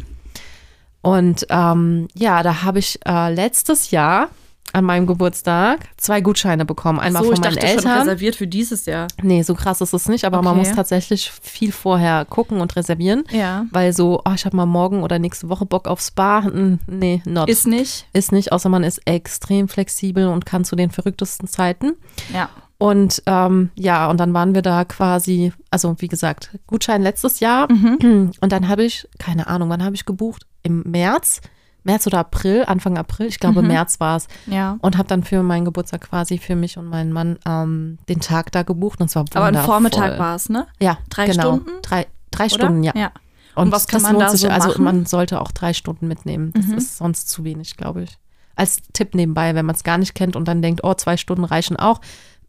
Und 1.02 1.46
ähm, 1.48 2.08
ja, 2.14 2.42
da 2.42 2.62
habe 2.62 2.78
ich 2.78 2.98
äh, 3.06 3.32
letztes 3.32 3.90
Jahr 3.90 4.28
an 4.72 4.84
meinem 4.84 5.06
Geburtstag 5.06 5.80
zwei 5.96 6.20
Gutscheine 6.20 6.64
bekommen. 6.64 7.00
Einmal 7.00 7.22
so, 7.22 7.30
von 7.30 7.34
ich 7.34 7.40
meinen 7.40 7.54
dachte 7.56 7.66
schon 7.66 7.76
Eltern. 7.78 7.98
reserviert 7.98 8.36
für 8.36 8.46
dieses 8.46 8.86
Jahr. 8.86 9.08
Nee, 9.20 9.42
so 9.42 9.54
krass 9.54 9.80
ist 9.80 9.92
es 9.92 10.08
nicht, 10.08 10.24
aber 10.24 10.42
man 10.42 10.56
Okay. 10.56 10.68
muss 10.68 10.76
tatsächlich 10.76 11.30
viel 11.42 11.72
vorher 11.72 12.24
gucken 12.24 12.60
und 12.60 12.76
reservieren. 12.76 13.24
Ja. 13.32 13.64
Weil 13.72 13.92
so, 13.92 14.20
oh, 14.24 14.32
ich 14.34 14.44
habe 14.44 14.56
mal 14.56 14.66
morgen 14.66 15.02
oder 15.02 15.18
nächste 15.18 15.48
Woche 15.48 15.66
Bock 15.66 15.88
auf 15.88 16.00
Spa. 16.00 16.42
Nee, 16.86 17.20
not. 17.24 17.48
Ist 17.48 17.66
nicht. 17.66 18.06
Ist 18.12 18.30
nicht, 18.30 18.52
außer 18.52 18.68
man 18.68 18.84
ist 18.84 19.00
extrem 19.06 19.66
flexibel 19.68 20.28
und 20.28 20.46
kann 20.46 20.64
zu 20.64 20.76
den 20.76 20.90
verrücktesten 20.92 21.48
Zeiten. 21.48 21.94
Ja. 22.32 22.48
Und 22.80 23.22
ähm, 23.26 23.68
ja, 23.74 24.08
und 24.08 24.18
dann 24.18 24.32
waren 24.32 24.54
wir 24.54 24.62
da 24.62 24.86
quasi, 24.86 25.52
also 25.70 25.94
wie 25.98 26.08
gesagt, 26.08 26.50
Gutschein 26.66 27.02
letztes 27.02 27.38
Jahr. 27.38 27.70
Mhm. 27.70 28.30
Und 28.40 28.52
dann 28.52 28.68
habe 28.68 28.84
ich, 28.84 29.06
keine 29.18 29.48
Ahnung, 29.48 29.68
wann 29.68 29.84
habe 29.84 29.94
ich 29.94 30.06
gebucht? 30.06 30.46
Im 30.62 30.82
März, 30.86 31.42
März 31.84 32.06
oder 32.06 32.20
April, 32.20 32.64
Anfang 32.66 32.96
April, 32.96 33.26
ich 33.26 33.38
glaube 33.38 33.60
Mhm. 33.60 33.68
März 33.68 34.00
war 34.00 34.16
es. 34.16 34.28
Ja. 34.46 34.78
Und 34.80 34.96
habe 34.96 35.08
dann 35.08 35.24
für 35.24 35.42
meinen 35.42 35.66
Geburtstag 35.66 36.00
quasi 36.08 36.38
für 36.38 36.56
mich 36.56 36.78
und 36.78 36.86
meinen 36.86 37.12
Mann 37.12 37.38
ähm, 37.46 37.98
den 38.08 38.20
Tag 38.20 38.50
da 38.52 38.62
gebucht. 38.62 38.98
Und 39.00 39.10
es 39.10 39.14
war 39.14 39.26
Aber 39.34 39.44
ein 39.44 39.48
wundervoll. 39.48 39.66
Vormittag 39.74 40.18
war 40.18 40.34
es, 40.36 40.48
ne? 40.48 40.66
Ja, 40.80 40.96
Drei 41.10 41.26
genau. 41.26 41.56
Stunden? 41.56 41.70
Drei, 41.82 42.06
drei 42.30 42.44
Oder? 42.46 42.54
Stunden, 42.54 42.82
ja. 42.82 42.92
ja. 42.96 43.10
Und 43.56 43.72
was 43.72 43.88
kann 43.88 44.00
man 44.00 44.18
da 44.18 44.30
sich, 44.30 44.40
so 44.40 44.48
Also 44.48 44.68
machen? 44.68 44.84
man 44.84 45.04
sollte 45.04 45.38
auch 45.42 45.52
drei 45.52 45.74
Stunden 45.74 46.08
mitnehmen. 46.08 46.52
Das 46.54 46.64
Mhm. 46.68 46.78
ist 46.78 46.96
sonst 46.96 47.28
zu 47.28 47.44
wenig, 47.44 47.76
glaube 47.76 48.04
ich. 48.04 48.16
Als 48.56 48.78
Tipp 48.94 49.14
nebenbei, 49.14 49.54
wenn 49.54 49.66
man 49.66 49.74
es 49.74 49.84
gar 49.84 49.98
nicht 49.98 50.14
kennt 50.14 50.34
und 50.36 50.48
dann 50.48 50.62
denkt, 50.62 50.80
oh, 50.82 50.94
zwei 50.94 51.16
Stunden 51.18 51.44
reichen 51.44 51.76
auch, 51.76 52.00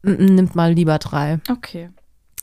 nimmt 0.03 0.55
mal 0.55 0.73
lieber 0.73 0.97
drei. 0.99 1.39
Okay. 1.49 1.89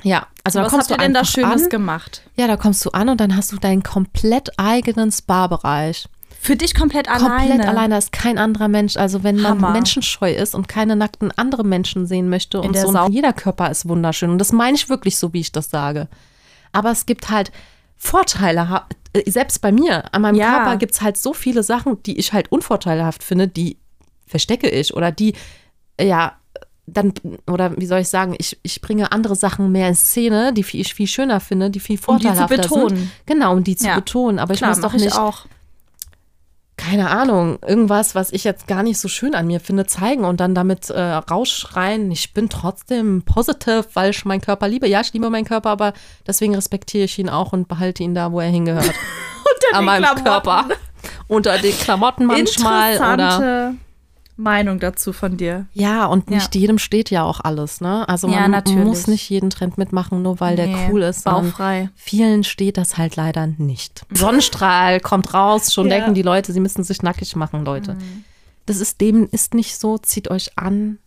Ja, 0.02 0.28
also 0.44 0.60
da 0.60 0.64
was 0.66 0.72
kommst 0.72 0.90
du 0.90 0.96
denn 0.96 1.12
da 1.12 1.24
Schönes 1.24 1.64
an. 1.64 1.68
gemacht? 1.70 2.22
Ja, 2.36 2.46
da 2.46 2.56
kommst 2.56 2.84
du 2.84 2.90
an 2.90 3.08
und 3.08 3.20
dann 3.20 3.36
hast 3.36 3.50
du 3.52 3.56
deinen 3.56 3.82
komplett 3.82 4.50
eigenen 4.58 5.10
Spa-Bereich. 5.10 6.08
Für 6.40 6.54
dich 6.54 6.74
komplett 6.74 7.08
alleine. 7.08 7.48
Komplett 7.48 7.68
alleine, 7.68 7.88
da 7.94 7.98
ist 7.98 8.12
kein 8.12 8.38
anderer 8.38 8.68
Mensch. 8.68 8.96
Also 8.96 9.24
wenn 9.24 9.40
man 9.40 9.60
Hammer. 9.60 9.70
menschenscheu 9.72 10.32
ist 10.32 10.54
und 10.54 10.68
keine 10.68 10.94
nackten 10.94 11.32
andere 11.36 11.64
Menschen 11.64 12.06
sehen 12.06 12.28
möchte 12.28 12.60
und 12.60 12.76
der 12.76 12.86
so, 12.86 12.96
und 12.96 13.12
jeder 13.12 13.32
Körper 13.32 13.70
ist 13.70 13.88
wunderschön. 13.88 14.30
Und 14.30 14.38
das 14.38 14.52
meine 14.52 14.76
ich 14.76 14.88
wirklich 14.88 15.16
so, 15.18 15.32
wie 15.32 15.40
ich 15.40 15.50
das 15.50 15.70
sage. 15.70 16.06
Aber 16.70 16.92
es 16.92 17.06
gibt 17.06 17.28
halt 17.28 17.50
Vorteile, 17.96 18.82
äh, 19.14 19.28
selbst 19.28 19.60
bei 19.60 19.72
mir, 19.72 20.14
an 20.14 20.22
meinem 20.22 20.36
Ja. 20.36 20.58
Körper 20.58 20.76
gibt 20.76 20.92
es 20.94 21.02
halt 21.02 21.16
so 21.16 21.32
viele 21.32 21.64
Sachen, 21.64 22.00
die 22.04 22.16
ich 22.18 22.32
halt 22.32 22.52
unvorteilhaft 22.52 23.24
finde, 23.24 23.48
die 23.48 23.76
verstecke 24.28 24.68
ich 24.68 24.94
oder 24.94 25.10
die, 25.10 25.34
ja, 26.00 26.37
dann, 26.92 27.12
oder 27.46 27.76
wie 27.76 27.86
soll 27.86 28.00
ich 28.00 28.08
sagen, 28.08 28.34
ich, 28.38 28.58
ich 28.62 28.80
bringe 28.80 29.12
andere 29.12 29.36
Sachen 29.36 29.70
mehr 29.72 29.88
in 29.88 29.94
Szene, 29.94 30.52
die 30.52 30.60
ich 30.60 30.94
viel 30.94 31.06
schöner 31.06 31.40
finde, 31.40 31.70
die 31.70 31.80
viel 31.80 31.98
Um 32.06 32.18
die 32.18 32.24
zu 32.26 32.28
vorteilhafter 32.34 32.56
betonen. 32.62 32.96
sind. 32.96 33.10
Genau, 33.26 33.52
um 33.52 33.64
die 33.64 33.76
zu 33.76 33.86
Ja. 33.86 33.94
betonen. 33.96 34.38
Aber 34.38 34.54
Klar, 34.54 34.70
ich 34.72 34.76
muss 34.76 34.82
doch 34.84 34.92
nicht 34.94 35.06
ich 35.06 35.12
auch. 35.14 35.46
keine 36.76 37.10
Ahnung, 37.10 37.58
irgendwas, 37.66 38.14
was 38.14 38.32
ich 38.32 38.44
jetzt 38.44 38.66
gar 38.68 38.82
nicht 38.82 38.98
so 38.98 39.08
schön 39.08 39.34
an 39.34 39.46
mir 39.48 39.58
finde, 39.60 39.86
zeigen 39.86 40.24
und 40.24 40.38
dann 40.40 40.54
damit 40.54 40.90
äh, 40.90 41.00
rausschreien, 41.00 42.10
ich 42.12 42.32
bin 42.34 42.48
trotzdem 42.48 43.22
positive, 43.22 43.84
weil 43.94 44.10
ich 44.10 44.24
meinen 44.24 44.40
Körper 44.40 44.68
liebe. 44.68 44.86
Ja, 44.86 45.00
ich 45.00 45.12
liebe 45.12 45.28
meinen 45.28 45.44
Körper, 45.44 45.70
aber 45.70 45.92
deswegen 46.26 46.54
respektiere 46.54 47.04
ich 47.04 47.18
ihn 47.18 47.28
auch 47.28 47.52
und 47.52 47.66
behalte 47.68 48.02
ihn 48.04 48.14
da, 48.14 48.30
wo 48.32 48.40
er 48.40 48.48
hingehört. 48.48 48.84
Unter 49.64 49.78
an 49.78 49.84
meinem 49.84 50.04
Klamotten. 50.04 50.24
Körper. 50.24 50.64
Unter 51.26 51.58
den 51.58 51.76
Klamotten 51.78 52.26
manchmal 52.26 52.96
oder. 52.96 53.74
Meinung 54.38 54.78
dazu 54.78 55.12
von 55.12 55.36
dir. 55.36 55.66
Ja, 55.72 56.06
und 56.06 56.30
Ja. 56.30 56.36
nicht 56.36 56.54
jedem 56.54 56.78
steht 56.78 57.10
ja 57.10 57.24
auch 57.24 57.40
alles, 57.40 57.80
ne? 57.80 58.08
Also 58.08 58.28
Ja, 58.28 58.40
man 58.42 58.52
natürlich. 58.52 58.84
muss 58.84 59.06
nicht 59.08 59.28
jeden 59.28 59.50
Trend 59.50 59.76
mitmachen, 59.78 60.22
nur 60.22 60.38
weil 60.40 60.54
der 60.56 60.68
Nee, 60.68 60.88
cool 60.90 61.02
ist. 61.02 61.24
Bauchfrei. 61.24 61.90
Vielen 61.96 62.44
steht 62.44 62.76
das 62.78 62.96
halt 62.96 63.16
leider 63.16 63.46
nicht. 63.48 64.06
Sonnenstrahl 64.14 65.00
kommt 65.00 65.34
raus, 65.34 65.74
schon 65.74 65.88
Ja. 65.88 65.96
denken 65.96 66.14
die 66.14 66.22
Leute, 66.22 66.52
sie 66.52 66.60
müssen 66.60 66.84
sich 66.84 67.02
nackig 67.02 67.34
machen, 67.36 67.64
Leute. 67.64 67.94
Mhm. 67.94 68.24
Das 68.64 68.76
ist 68.78 69.00
dem 69.00 69.28
ist 69.30 69.54
nicht 69.54 69.76
so, 69.78 69.98
zieht 69.98 70.30
euch 70.30 70.56
an, 70.56 70.98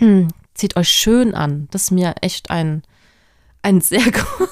zieht 0.54 0.76
euch 0.76 0.88
schön 0.88 1.34
an. 1.34 1.68
Das 1.70 1.82
ist 1.84 1.90
mir 1.90 2.14
echt 2.22 2.50
ein, 2.50 2.82
ein 3.60 3.80
sehr 3.82 4.00
gut. 4.04 4.48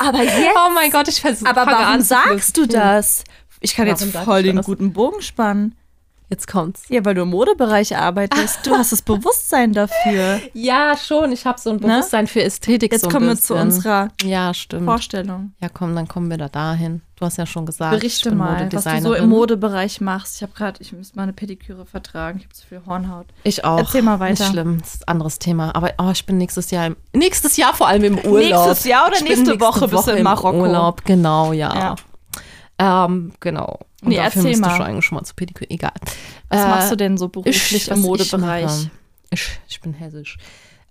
Aber 0.00 0.22
jetzt. 0.24 0.36
Oh 0.56 0.70
mein 0.74 0.90
Gott, 0.90 1.06
ich 1.06 1.20
versuche 1.20 1.48
Aber 1.48 1.64
warum 1.70 2.00
sagst 2.00 2.56
du 2.56 2.66
das? 2.66 3.22
Ich 3.60 3.74
kann 3.74 3.86
Warum 3.88 4.00
jetzt 4.08 4.16
voll 4.18 4.42
den 4.42 4.62
guten 4.62 4.92
Bogen 4.92 5.20
spannen. 5.22 5.74
Jetzt 6.30 6.46
kommt's. 6.46 6.82
Ja, 6.88 7.04
weil 7.06 7.14
du 7.14 7.22
im 7.22 7.30
Modebereich 7.30 7.96
arbeitest. 7.96 8.66
Du 8.66 8.72
hast 8.72 8.92
das 8.92 9.00
Bewusstsein 9.02 9.72
dafür. 9.72 10.40
Ja, 10.52 10.96
schon. 10.96 11.32
Ich 11.32 11.46
habe 11.46 11.58
so 11.58 11.70
ein 11.70 11.78
Bewusstsein 11.78 12.26
für 12.26 12.42
Ästhetik. 12.42 12.90
Ne? 12.90 12.96
Jetzt 12.96 13.04
so 13.04 13.08
kommen 13.10 13.28
wir 13.28 13.36
zu 13.36 13.54
bisschen. 13.54 13.68
unserer 13.68 14.08
Ja, 14.22 14.52
stimmt. 14.52 14.84
Vorstellung. 14.84 15.52
Ja, 15.60 15.68
komm, 15.68 15.94
dann 15.94 16.08
kommen 16.08 16.30
wir 16.30 16.36
da 16.36 16.48
dahin. 16.48 17.00
Du 17.16 17.24
hast 17.24 17.36
ja 17.36 17.46
schon 17.46 17.66
gesagt, 17.66 17.94
ich 17.94 18.00
Berichte 18.00 18.30
mal, 18.32 18.68
was 18.72 18.84
du 18.84 19.00
so 19.00 19.14
im 19.14 19.28
Modebereich 19.28 20.00
machst. 20.00 20.36
Ich 20.36 20.42
habe 20.42 20.52
gerade, 20.52 20.80
ich 20.80 20.92
muss 20.92 21.14
mal 21.14 21.24
eine 21.24 21.32
Pediküre 21.32 21.86
vertragen. 21.86 22.38
Ich 22.38 22.44
habe 22.44 22.54
zu 22.54 22.66
viel 22.66 22.82
Hornhaut. 22.86 23.26
Ich 23.44 23.64
auch. 23.64 23.78
Erzähl 23.78 24.02
mal 24.02 24.20
weiter. 24.20 24.44
Nicht 24.44 24.52
schlimm, 24.52 24.78
das 24.80 24.94
ist 24.94 25.08
ein 25.08 25.12
anderes 25.12 25.38
Thema. 25.38 25.74
Aber 25.74 25.92
oh, 25.98 26.10
ich 26.10 26.26
bin 26.26 26.38
nächstes 26.38 26.70
Jahr 26.70 26.86
im, 26.86 26.96
nächstes 27.12 27.56
Jahr 27.56 27.74
vor 27.74 27.88
allem 27.88 28.04
im 28.04 28.18
Urlaub. 28.18 28.66
Nächstes 28.66 28.84
Jahr 28.84 29.08
oder 29.08 29.20
nächste 29.20 29.50
nächste 29.50 29.60
Woche 29.60 29.88
bist 29.88 30.06
du 30.06 30.12
in 30.12 30.18
im 30.18 30.24
Marokko? 30.24 30.60
Urlaub, 30.60 31.04
genau, 31.04 31.52
ja. 31.52 31.96
Ja. 32.78 33.04
Ähm, 33.06 33.32
genau. 33.40 33.78
Und 34.02 34.08
Nee, 34.10 34.16
dafür 34.16 34.44
erzähl 34.44 34.60
mal. 34.60 34.76
schon 34.76 34.86
eigentlich 34.86 35.04
schon 35.04 35.16
mal 35.16 35.24
zu 35.24 35.34
Pediküre. 35.34 35.68
Egal. 35.70 35.92
Was 36.48 36.60
Äh, 36.64 36.68
machst 36.68 36.92
du 36.92 36.96
denn 36.96 37.16
so 37.18 37.28
beruflich 37.28 37.72
ich, 37.74 37.88
im 37.88 38.00
Modebereich? 38.00 38.88
Ich, 39.30 39.48
ich 39.68 39.80
bin 39.80 39.92
hessisch. 39.92 40.38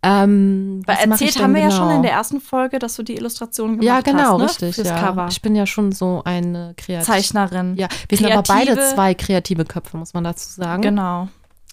Ähm, 0.03 0.81
Weil 0.85 0.97
erzählt 1.09 1.41
haben 1.41 1.53
wir 1.55 1.61
ja 1.61 1.69
genau? 1.69 1.79
schon 1.79 1.95
in 1.95 2.01
der 2.03 2.11
ersten 2.11 2.39
Folge, 2.39 2.77
dass 2.79 2.95
du 2.95 3.03
die 3.03 3.15
Illustrationen 3.15 3.79
gemacht 3.79 4.05
Ja, 4.05 4.11
genau, 4.11 4.39
hast, 4.39 4.61
ne? 4.61 4.67
richtig. 4.67 4.75
Fürs 4.75 4.87
ja. 4.89 4.99
Cover. 4.99 5.27
Ich 5.31 5.41
bin 5.41 5.55
ja 5.55 5.65
schon 5.65 5.91
so 5.91 6.21
eine 6.23 6.73
kreative 6.77 7.05
Zeichnerin. 7.05 7.75
Ja, 7.77 7.87
wir 8.07 8.17
sind 8.17 8.31
aber 8.31 8.43
beide 8.43 8.73
Kreative- 8.75 8.93
zwei 8.95 9.13
kreative 9.15 9.65
Köpfe, 9.65 9.97
muss 9.97 10.13
man 10.13 10.23
dazu 10.23 10.49
sagen. 10.49 10.83
Genau. 10.83 11.29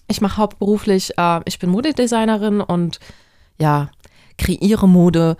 Ich 0.07 0.21
mache 0.21 0.37
hauptberuflich, 0.37 1.17
äh, 1.17 1.41
ich 1.45 1.59
bin 1.59 1.69
Modedesignerin 1.69 2.61
und 2.61 2.99
ja, 3.59 3.89
kreiere 4.39 4.87
Mode 4.87 5.37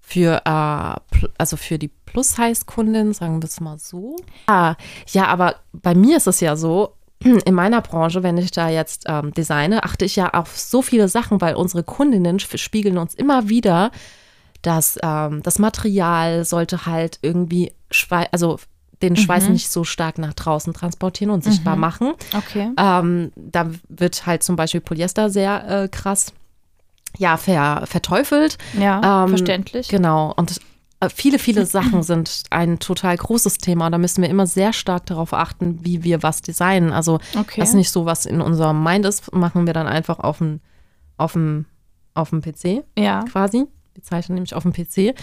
für, 0.00 0.40
äh, 0.44 1.20
also 1.38 1.56
für 1.56 1.78
die 1.78 1.88
Plus-Size-Kundin, 2.16 3.12
sagen 3.12 3.42
wir 3.42 3.46
es 3.46 3.60
mal 3.60 3.78
so. 3.78 4.16
Ah, 4.46 4.74
ja, 5.08 5.26
aber 5.26 5.56
bei 5.74 5.94
mir 5.94 6.16
ist 6.16 6.26
es 6.26 6.40
ja 6.40 6.56
so, 6.56 6.94
in 7.20 7.54
meiner 7.54 7.82
Branche, 7.82 8.22
wenn 8.22 8.38
ich 8.38 8.50
da 8.52 8.70
jetzt 8.70 9.04
ähm, 9.06 9.34
designe, 9.34 9.84
achte 9.84 10.06
ich 10.06 10.16
ja 10.16 10.32
auf 10.32 10.56
so 10.58 10.80
viele 10.80 11.08
Sachen, 11.08 11.40
weil 11.42 11.54
unsere 11.56 11.82
Kundinnen 11.82 12.38
sp- 12.40 12.56
spiegeln 12.56 12.96
uns 12.96 13.14
immer 13.14 13.50
wieder, 13.50 13.90
dass 14.62 14.98
ähm, 15.02 15.42
das 15.42 15.58
Material 15.58 16.46
sollte 16.46 16.86
halt 16.86 17.18
irgendwie, 17.20 17.72
also 18.32 18.58
den 19.02 19.14
Schweiß 19.16 19.50
nicht 19.50 19.70
so 19.70 19.84
stark 19.84 20.16
nach 20.16 20.32
draußen 20.32 20.72
transportieren 20.72 21.30
und 21.30 21.44
sichtbar 21.44 21.76
machen. 21.76 22.14
Okay. 22.34 22.70
Ähm, 22.78 23.30
da 23.36 23.70
wird 23.90 24.24
halt 24.24 24.42
zum 24.42 24.56
Beispiel 24.56 24.80
Polyester 24.80 25.28
sehr 25.28 25.82
äh, 25.82 25.88
krass 25.88 26.32
ja, 27.18 27.36
ver, 27.36 27.82
verteufelt. 27.86 28.56
Ja, 28.78 29.24
Ähm, 29.24 29.28
verständlich. 29.28 29.88
Genau. 29.88 30.32
Und 30.36 30.60
viele, 31.14 31.38
viele 31.38 31.66
Sachen 31.66 32.02
sind 32.02 32.44
ein 32.50 32.78
total 32.78 33.16
großes 33.16 33.58
Thema. 33.58 33.90
Da 33.90 33.98
müssen 33.98 34.22
wir 34.22 34.30
immer 34.30 34.46
sehr 34.46 34.72
stark 34.72 35.06
darauf 35.06 35.32
achten, 35.34 35.78
wie 35.82 36.02
wir 36.04 36.22
was 36.22 36.42
designen. 36.42 36.92
Also 36.92 37.18
Okay. 37.38 37.60
das 37.60 37.70
ist 37.70 37.74
nicht 37.74 37.90
so, 37.90 38.06
was 38.06 38.26
in 38.26 38.40
unserem 38.40 38.82
Mind 38.82 39.04
ist, 39.04 39.32
machen 39.34 39.66
wir 39.66 39.72
dann 39.74 39.86
einfach 39.86 40.18
auf 40.20 40.38
dem, 40.38 40.60
auf 41.16 41.32
dem, 41.34 41.66
auf 42.14 42.30
dem 42.30 42.40
PC 42.40 42.82
Ja. 42.98 43.22
quasi. 43.24 43.64
Wir 43.94 44.02
zeichnen 44.02 44.34
nämlich 44.36 44.54
auf 44.54 44.62
dem 44.62 44.72
PC. 44.72 45.14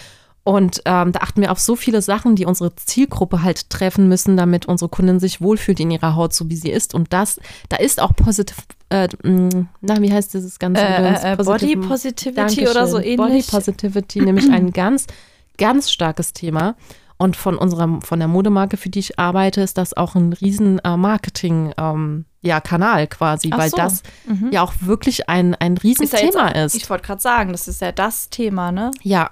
Und 0.45 0.81
ähm, 0.85 1.13
da 1.13 1.19
achten 1.21 1.39
wir 1.41 1.53
auf 1.53 1.59
so 1.59 1.77
viele 1.77 2.01
Sachen, 2.01 2.35
die 2.35 2.45
unsere 2.45 2.75
Zielgruppe 2.75 3.43
halt 3.43 3.69
treffen 3.69 4.09
müssen, 4.09 4.35
damit 4.35 4.65
unsere 4.65 4.89
Kundin 4.89 5.19
sich 5.21 5.39
wohlfühlt 5.39 5.79
in 5.79 5.89
ihrer 5.89 6.15
Haut, 6.17 6.33
so 6.33 6.49
wie 6.49 6.57
sie 6.57 6.69
ist. 6.69 6.93
Und 6.93 7.13
das, 7.13 7.39
da 7.69 7.77
ist 7.77 8.01
auch 8.01 8.13
positive, 8.13 8.57
äh, 8.89 9.07
na, 9.23 10.01
wie 10.01 10.11
heißt 10.11 10.33
dieses 10.33 10.59
ganze 10.59 10.81
Gedöns? 10.85 11.23
Äh, 11.23 11.33
äh, 11.33 11.35
Body 11.37 11.75
Positivity 11.77 12.67
oder 12.67 12.87
so 12.87 12.97
Dankeschön. 12.97 13.17
Body 13.17 13.31
ähnlich. 13.31 13.47
Positivity, 13.47 14.19
nämlich 14.21 14.51
ein 14.51 14.71
ganz, 14.73 15.07
ganz 15.57 15.91
starkes 15.91 16.33
Thema. 16.33 16.75
Und 17.17 17.37
von 17.37 17.57
unserer, 17.57 18.01
von 18.01 18.19
der 18.19 18.27
Modemarke, 18.27 18.75
für 18.75 18.89
die 18.89 18.99
ich 18.99 19.17
arbeite, 19.19 19.61
ist 19.61 19.77
das 19.77 19.95
auch 19.95 20.15
ein 20.15 20.33
riesen 20.33 20.79
äh, 20.79 20.97
Marketing, 20.97 21.71
ähm, 21.77 22.25
ja, 22.41 22.59
Kanal 22.59 23.07
quasi, 23.07 23.49
Ach 23.53 23.59
weil 23.59 23.69
so. 23.69 23.77
das 23.77 24.03
Mhm. 24.25 24.49
ja 24.51 24.61
auch 24.63 24.73
wirklich 24.81 25.29
ein, 25.29 25.55
ein 25.55 25.75
Ist 25.77 25.83
ja 25.83 25.89
jetzt 25.91 26.03
Riesenthema 26.13 26.47
auch, 26.49 26.55
ist. 26.65 26.75
Ich 26.75 26.89
wollte 26.89 27.05
gerade 27.05 27.21
sagen, 27.21 27.51
das 27.51 27.67
ist 27.67 27.79
ja 27.81 27.91
das 27.93 28.29
Thema, 28.29 28.71
ne? 28.73 28.91
Ja, 29.03 29.29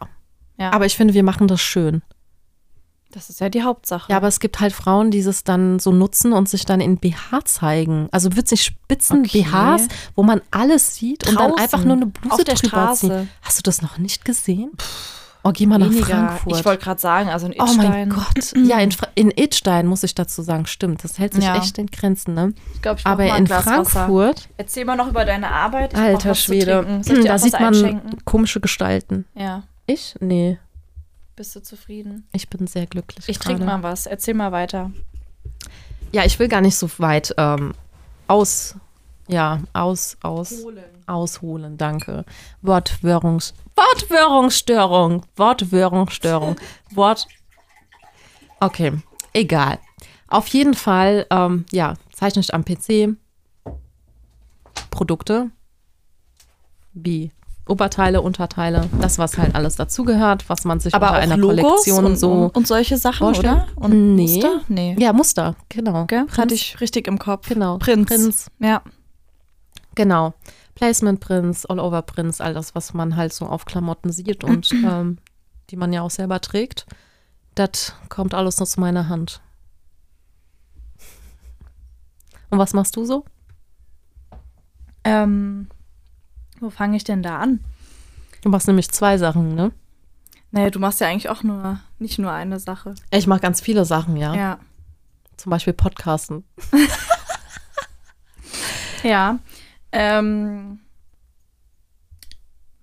Ja. 0.58 0.72
aber 0.72 0.86
ich 0.86 0.96
finde, 0.96 1.14
wir 1.16 1.24
machen 1.24 1.48
das 1.48 1.60
schön. 1.60 2.02
das 3.12 3.30
ist 3.30 3.42
ja 3.42 3.50
die 3.50 3.64
Hauptsache. 3.64 4.10
Ja, 4.10 4.18
aber 4.18 4.30
es 4.30 4.40
gibt 4.40 4.62
halt 4.62 4.72
Frauen, 4.72 5.12
die 5.12 5.20
es 5.20 5.44
dann 5.44 5.80
so 5.80 5.92
nutzen 5.92 6.32
und 6.32 6.48
sich 6.48 6.66
dann 6.66 6.80
in 6.80 6.96
BH 6.98 7.44
zeigen. 7.44 8.08
Also 8.12 8.38
witzig 8.38 8.64
spitzen 8.64 9.20
Okay. 9.26 9.42
BHs, 9.44 9.88
wo 10.16 10.24
man 10.24 10.40
alles 10.52 10.96
sieht 10.96 11.28
und 11.28 11.36
dann 11.38 11.50
Draußen, 11.50 11.60
einfach 11.62 11.84
nur 11.84 11.98
eine 11.98 12.06
Bluse 12.06 12.36
auf 12.36 12.44
der 12.46 12.56
drüber 12.56 12.68
Straße. 12.70 13.08
ziehen. 13.10 13.30
Hast 13.42 13.58
du 13.58 13.64
das 13.64 13.82
noch 13.82 13.98
nicht 13.98 14.24
gesehen? 14.24 14.72
Oh, 15.44 15.52
geh 15.52 15.66
mal 15.66 15.80
nach 15.80 15.90
Weniger. 15.90 16.06
Frankfurt. 16.06 16.60
Ich 16.60 16.66
wollte 16.66 16.84
gerade 16.84 17.02
sagen, 17.02 17.30
also 17.30 17.48
in 17.48 17.54
oh 17.60 17.64
Idstein. 17.64 17.90
mein 17.90 18.10
Gott. 18.10 18.54
Ja, 18.64 18.80
in, 18.80 18.92
Fra 18.92 19.08
in 19.16 19.32
Idstein 19.32 19.88
muss 19.88 20.04
ich 20.04 20.14
dazu 20.14 20.44
sagen, 20.44 20.68
stimmt. 20.68 21.04
Das 21.04 21.18
hält 21.18 21.34
sich 21.34 21.44
Ja. 21.44 21.58
echt 21.58 21.80
in 21.80 21.88
Grenzen, 21.88 22.36
ne? 22.36 22.54
Ich 22.76 22.82
glaube, 22.84 23.00
ich 23.00 23.06
Aber 23.08 23.24
mal 23.26 23.32
ein 23.32 23.38
in 23.40 23.46
Glas 23.46 23.66
Wasser. 23.66 23.86
Frankfurt, 23.86 24.50
Erzähl 24.58 24.86
mal 24.86 24.96
noch 24.96 25.08
über 25.08 25.26
deine 25.26 25.50
Arbeit. 25.50 25.94
Ich 25.94 26.00
alter 26.00 26.36
Schwede, 26.36 27.02
dir 27.06 27.24
da 27.24 27.38
sieht 27.40 27.54
man 27.54 27.64
einschenken? 27.74 28.24
komische 28.24 28.60
Gestalten. 28.60 29.26
Ja, 29.34 29.64
Ich? 29.88 30.14
Nee, 30.20 30.60
bist 31.36 31.56
du 31.56 31.64
zufrieden? 31.64 32.28
ich 32.34 32.48
bin 32.50 32.68
sehr 32.68 32.86
glücklich. 32.86 33.28
Ich 33.28 33.40
trinke 33.40 33.64
mal 33.66 33.82
was. 33.82 34.06
Erzähl 34.06 34.36
mal 34.36 34.52
weiter. 34.52 34.92
Ja, 36.12 36.24
ich 36.24 36.38
will 36.38 36.50
gar 36.50 36.62
nicht 36.62 36.76
so 36.76 36.88
weit 36.98 37.34
ähm, 37.38 37.74
aus, 38.28 38.76
ja, 39.28 39.60
aus, 39.74 40.18
aus, 40.22 40.54
ausholen, 41.08 41.78
danke. 41.78 42.26
Wortwörungs, 42.62 43.54
Wortwörungsstörung, 43.76 45.26
Wortwörungsstörung, 45.36 46.56
Wort. 46.94 47.28
Okay, 48.60 48.94
egal. 49.34 49.80
Auf 50.28 50.48
jeden 50.48 50.74
Fall, 50.74 51.26
ähm, 51.30 51.66
ja, 51.72 51.96
zeichne 52.14 52.42
ich 52.42 52.54
am 52.54 52.64
PC 52.64 53.16
Produkte 54.90 55.50
wie 56.94 57.32
Oberteile, 57.68 58.22
Unterteile, 58.22 58.90
das, 59.00 59.18
was 59.18 59.38
halt 59.38 59.56
alles 59.56 59.76
dazugehört, 59.76 60.50
was 60.50 60.66
man 60.66 60.80
sich 60.80 60.94
Aber 60.94 61.08
unter 61.10 61.20
einer 61.20 61.38
Logos 61.38 61.62
Kollektion 61.62 62.06
und, 62.06 62.16
so 62.18 62.32
und, 62.32 62.56
und 62.58 62.68
solche 62.68 62.98
Sachen, 62.98 63.20
vorstellen? 63.20 63.62
oder? 63.62 63.68
Und 63.76 64.16
Nee. 64.16 64.24
Muster? 64.24 64.62
Nee. 64.68 64.96
Ja, 65.00 65.14
Muster, 65.14 65.56
genau. 65.70 66.06
Prinz, 66.06 66.38
Hatte 66.38 66.54
ich 66.54 66.82
richtig 66.82 67.08
im 67.08 67.18
Kopf. 67.20 67.48
Genau. 67.48 67.78
Prinz. 67.78 68.10
Prinz. 68.10 68.52
Ja. 68.60 68.82
Genau. 69.96 70.34
Placement 70.82 71.20
Prints, 71.20 71.68
All-Over 71.68 72.02
Prints, 72.02 72.42
all 72.42 72.56
das, 72.56 72.74
was 72.74 72.96
man 72.96 73.16
halt 73.16 73.34
so 73.34 73.46
auf 73.46 73.66
Klamotten 73.66 74.12
sieht 74.12 74.44
und 74.44 74.72
ähm, 74.84 75.20
die 75.70 75.76
man 75.76 75.94
ja 75.94 76.02
auch 76.02 76.10
selber 76.10 76.42
trägt, 76.42 76.88
das 77.54 77.94
kommt 78.10 78.34
alles 78.34 78.60
aus 78.60 78.78
meiner 78.78 79.08
Hand. 79.08 79.42
Und 82.50 82.58
was 82.58 82.74
machst 82.74 82.96
du 82.96 83.06
so? 83.06 83.26
Ähm, 85.04 85.68
wo 86.60 86.72
fange 86.72 86.98
ich 86.98 87.04
denn 87.04 87.22
da 87.22 87.38
an? 87.38 87.60
Du 88.42 88.50
machst 88.50 88.66
nämlich 88.66 88.90
zwei 88.90 89.20
Sachen, 89.20 89.54
ne? 89.54 89.72
Naja, 90.50 90.72
du 90.72 90.80
machst 90.80 91.00
ja 91.00 91.08
eigentlich 91.08 91.30
auch 91.30 91.44
nur, 91.44 91.80
nicht 92.00 92.18
nur 92.18 92.32
eine 92.32 92.60
Sache. 92.60 92.96
Ich 93.12 93.28
mache 93.28 93.40
ganz 93.40 93.62
viele 93.62 93.86
Sachen, 93.86 94.18
ja. 94.18 94.34
Ja. 94.34 94.60
Zum 95.38 95.52
Beispiel 95.52 95.74
Podcasten. 95.74 96.44
Ja. 99.04 99.40
Ähm, 99.92 100.80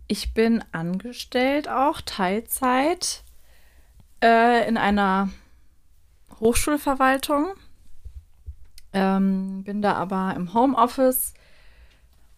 ich 0.06 0.34
bin 0.34 0.64
angestellt 0.72 1.68
auch, 1.68 2.00
Teilzeit, 2.00 3.22
äh, 4.22 4.66
in 4.68 4.76
einer 4.76 5.30
Hochschulverwaltung. 6.40 7.48
Ähm, 8.92 9.64
bin 9.64 9.82
da 9.82 9.94
aber 9.94 10.32
im 10.34 10.54
Homeoffice 10.54 11.34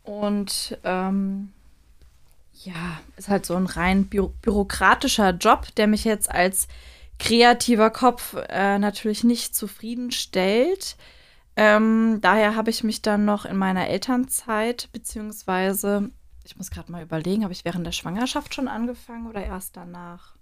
und 0.03 0.77
ähm, 0.83 1.53
ja, 2.65 3.01
ist 3.17 3.29
halt 3.29 3.47
so 3.47 3.55
ein 3.55 3.67
rein 3.67 4.07
bü 4.07 4.29
bürokratischer 4.43 5.31
Job, 5.31 5.69
der 5.77 5.87
mich 5.87 6.05
jetzt 6.05 6.31
als 6.31 6.67
kreativer 7.21 7.91
Kopf 7.91 8.35
äh, 8.49 8.79
natürlich 8.79 9.23
nicht 9.23 9.55
zufriedenstellt. 9.55 10.97
Ähm, 11.61 12.23
daher 12.23 12.57
habe 12.57 12.71
ich 12.71 12.85
mich 12.85 13.03
dann 13.03 13.27
noch 13.27 13.45
in 13.45 13.55
meiner 13.55 13.87
Elternzeit, 13.87 14.89
beziehungsweise, 14.93 16.11
ich 16.43 16.57
muss 16.57 16.71
gerade 16.71 16.91
mal 16.91 17.03
überlegen, 17.03 17.43
habe 17.43 17.53
ich 17.53 17.67
während 17.67 17.87
der 17.87 17.93
Schwangerschaft 17.93 18.55
schon 18.55 18.67
angefangen 18.67 19.27
oder 19.27 19.45
erst 19.45 19.77
danach? 19.77 20.37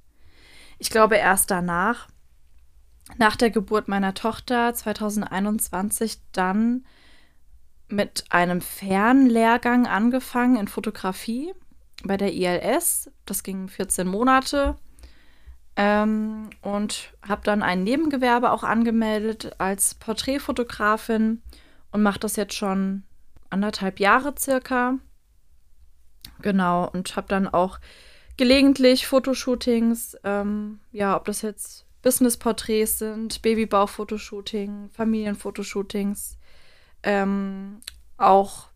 Ich 0.79 0.91
glaube 0.91 1.17
erst 1.17 1.51
danach, 1.51 2.07
nach 3.17 3.35
der 3.35 3.51
Geburt 3.51 3.89
meiner 3.89 4.15
Tochter 4.15 4.73
2021, 4.73 6.21
dann 6.31 6.87
mit 7.89 8.27
einem 8.31 8.61
Fernlehrgang 8.61 9.89
angefangen 9.89 10.55
in 10.55 10.69
Fotografie 10.69 11.53
bei 12.05 12.17
der 12.17 12.33
ILS. 12.33 13.11
Das 13.27 13.43
ging 13.43 13.67
14 13.67 14.07
Monate. 14.07 14.77
Ähm, 15.81 16.51
und 16.61 17.13
habe 17.23 17.43
dann 17.45 17.63
ein 17.63 17.85
Nebengewerbe 17.85 18.51
auch 18.51 18.65
angemeldet 18.65 19.53
als 19.59 19.95
Porträtfotografin 19.95 21.41
und 21.93 22.03
mache 22.03 22.19
das 22.19 22.35
jetzt 22.35 22.55
schon 22.55 23.05
anderthalb 23.49 24.01
Jahre 24.01 24.35
circa. 24.37 24.99
Genau, 26.43 26.91
und 26.91 27.15
habe 27.15 27.29
dann 27.29 27.47
auch 27.47 27.79
gelegentlich 28.37 29.07
Fotoshootings, 29.07 30.17
ähm, 30.25 30.81
ja, 30.91 31.17
ob 31.17 31.27
das 31.27 31.43
jetzt 31.43 31.87
Business-Porträts 32.03 32.99
sind, 32.99 33.41
Babybaufotoshooting, 33.43 34.91
Familienfotoshootings, 34.91 36.37
Ähm, 37.05 37.81
auch 38.17 38.67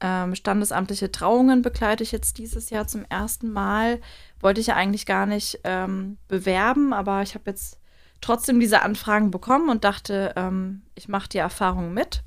ähm, 0.00 0.36
standesamtliche 0.36 1.10
Trauungen 1.10 1.62
begleite 1.62 2.04
ich 2.04 2.12
jetzt 2.12 2.38
dieses 2.38 2.70
Jahr 2.70 2.86
zum 2.86 3.04
ersten 3.08 3.50
Mal. 3.50 4.00
Wollte 4.40 4.60
ich 4.60 4.68
ja 4.68 4.76
eigentlich 4.76 5.06
gar 5.06 5.26
nicht 5.26 5.60
ähm, 5.64 6.18
bewerben, 6.28 6.92
aber 6.92 7.22
ich 7.22 7.34
habe 7.34 7.44
jetzt 7.46 7.80
trotzdem 8.20 8.60
diese 8.60 8.82
Anfragen 8.82 9.30
bekommen 9.30 9.68
und 9.68 9.84
dachte, 9.84 10.32
ähm, 10.36 10.82
ich 10.94 11.08
mache 11.08 11.28
die 11.28 11.38
Erfahrung 11.38 11.92
mit. 11.92 12.22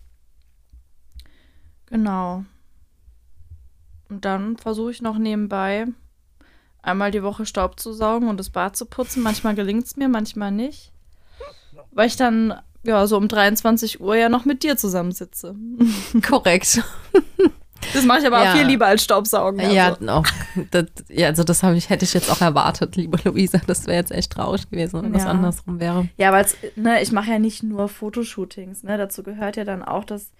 Genau. 1.87 2.43
Und 4.09 4.25
dann 4.25 4.57
versuche 4.57 4.91
ich 4.91 5.01
noch 5.01 5.17
nebenbei 5.17 5.87
einmal 6.81 7.11
die 7.11 7.23
Woche 7.23 7.45
Staub 7.45 7.79
zu 7.79 7.93
saugen 7.93 8.27
und 8.27 8.37
das 8.37 8.49
Bad 8.49 8.75
zu 8.75 8.85
putzen. 8.85 9.23
Manchmal 9.23 9.55
gelingt 9.55 9.85
es 9.85 9.95
mir, 9.95 10.09
manchmal 10.09 10.51
nicht. 10.51 10.91
Weil 11.91 12.07
ich 12.07 12.15
dann 12.15 12.59
ja 12.83 13.05
so 13.07 13.17
um 13.17 13.27
23 13.27 14.01
Uhr 14.01 14.15
ja 14.15 14.29
noch 14.29 14.45
mit 14.45 14.63
dir 14.63 14.77
zusammensitze. 14.77 15.55
Korrekt. 16.27 16.83
Das 17.93 18.05
mache 18.05 18.19
ich 18.19 18.27
aber 18.27 18.43
Ja. 18.43 18.51
auch 18.51 18.55
viel 18.57 18.65
lieber 18.65 18.85
als 18.87 19.03
Staubsaugen. 19.03 19.59
Also. 19.59 19.73
Ja, 19.73 19.97
auch, 20.07 20.25
das, 20.71 20.85
ja, 21.09 21.27
also 21.27 21.43
das 21.43 21.63
ich, 21.63 21.89
hätte 21.89 22.05
ich 22.05 22.13
jetzt 22.13 22.31
auch 22.31 22.41
erwartet, 22.41 22.95
liebe 22.95 23.17
Luisa. 23.23 23.59
Das 23.67 23.87
wäre 23.87 23.97
jetzt 23.97 24.11
echt 24.11 24.31
traurig 24.31 24.69
gewesen, 24.69 25.01
wenn 25.03 25.13
das 25.13 25.23
Ja. 25.23 25.29
andersrum 25.29 25.79
wäre. 25.79 26.07
Ja, 26.17 26.31
weil 26.31 26.45
ne, 26.75 27.01
ich 27.01 27.11
mache 27.11 27.31
ja 27.31 27.39
nicht 27.39 27.63
nur 27.63 27.89
Fotoshootings, 27.89 28.83
ne? 28.83 28.97
Dazu 28.97 29.23
gehört 29.23 29.57
ja 29.57 29.63
dann 29.63 29.83
auch 29.83 30.03
das, 30.03 30.31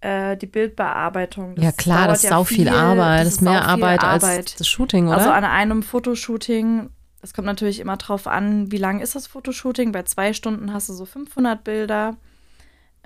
äh, 0.00 0.36
die 0.36 0.46
Bildbearbeitung. 0.46 1.56
Das 1.56 1.64
ja 1.64 1.72
klar, 1.72 2.08
das 2.08 2.22
ist 2.22 2.30
sau 2.30 2.44
viel, 2.44 2.68
Arbeit. 2.68 3.26
Das 3.26 3.34
ist 3.34 3.42
mehr 3.42 3.62
viel 3.62 3.70
Arbeit, 3.70 4.02
als 4.04 4.24
Arbeit. 4.24 4.60
das 4.60 4.68
Shooting, 4.68 5.08
oder? 5.08 5.18
Also 5.18 5.30
an 5.30 5.44
einem 5.44 5.82
Fotoshooting, 5.82 6.90
das 7.20 7.34
kommt 7.34 7.46
natürlich 7.46 7.80
immer 7.80 7.96
drauf 7.96 8.26
an, 8.26 8.70
wie 8.70 8.78
lang 8.78 9.00
ist 9.00 9.14
das 9.14 9.26
Fotoshooting. 9.26 9.92
Bei 9.92 10.02
zwei 10.02 10.32
Stunden 10.32 10.72
hast 10.72 10.88
du 10.88 10.92
so 10.92 11.04
500 11.04 11.62
Bilder. 11.64 12.16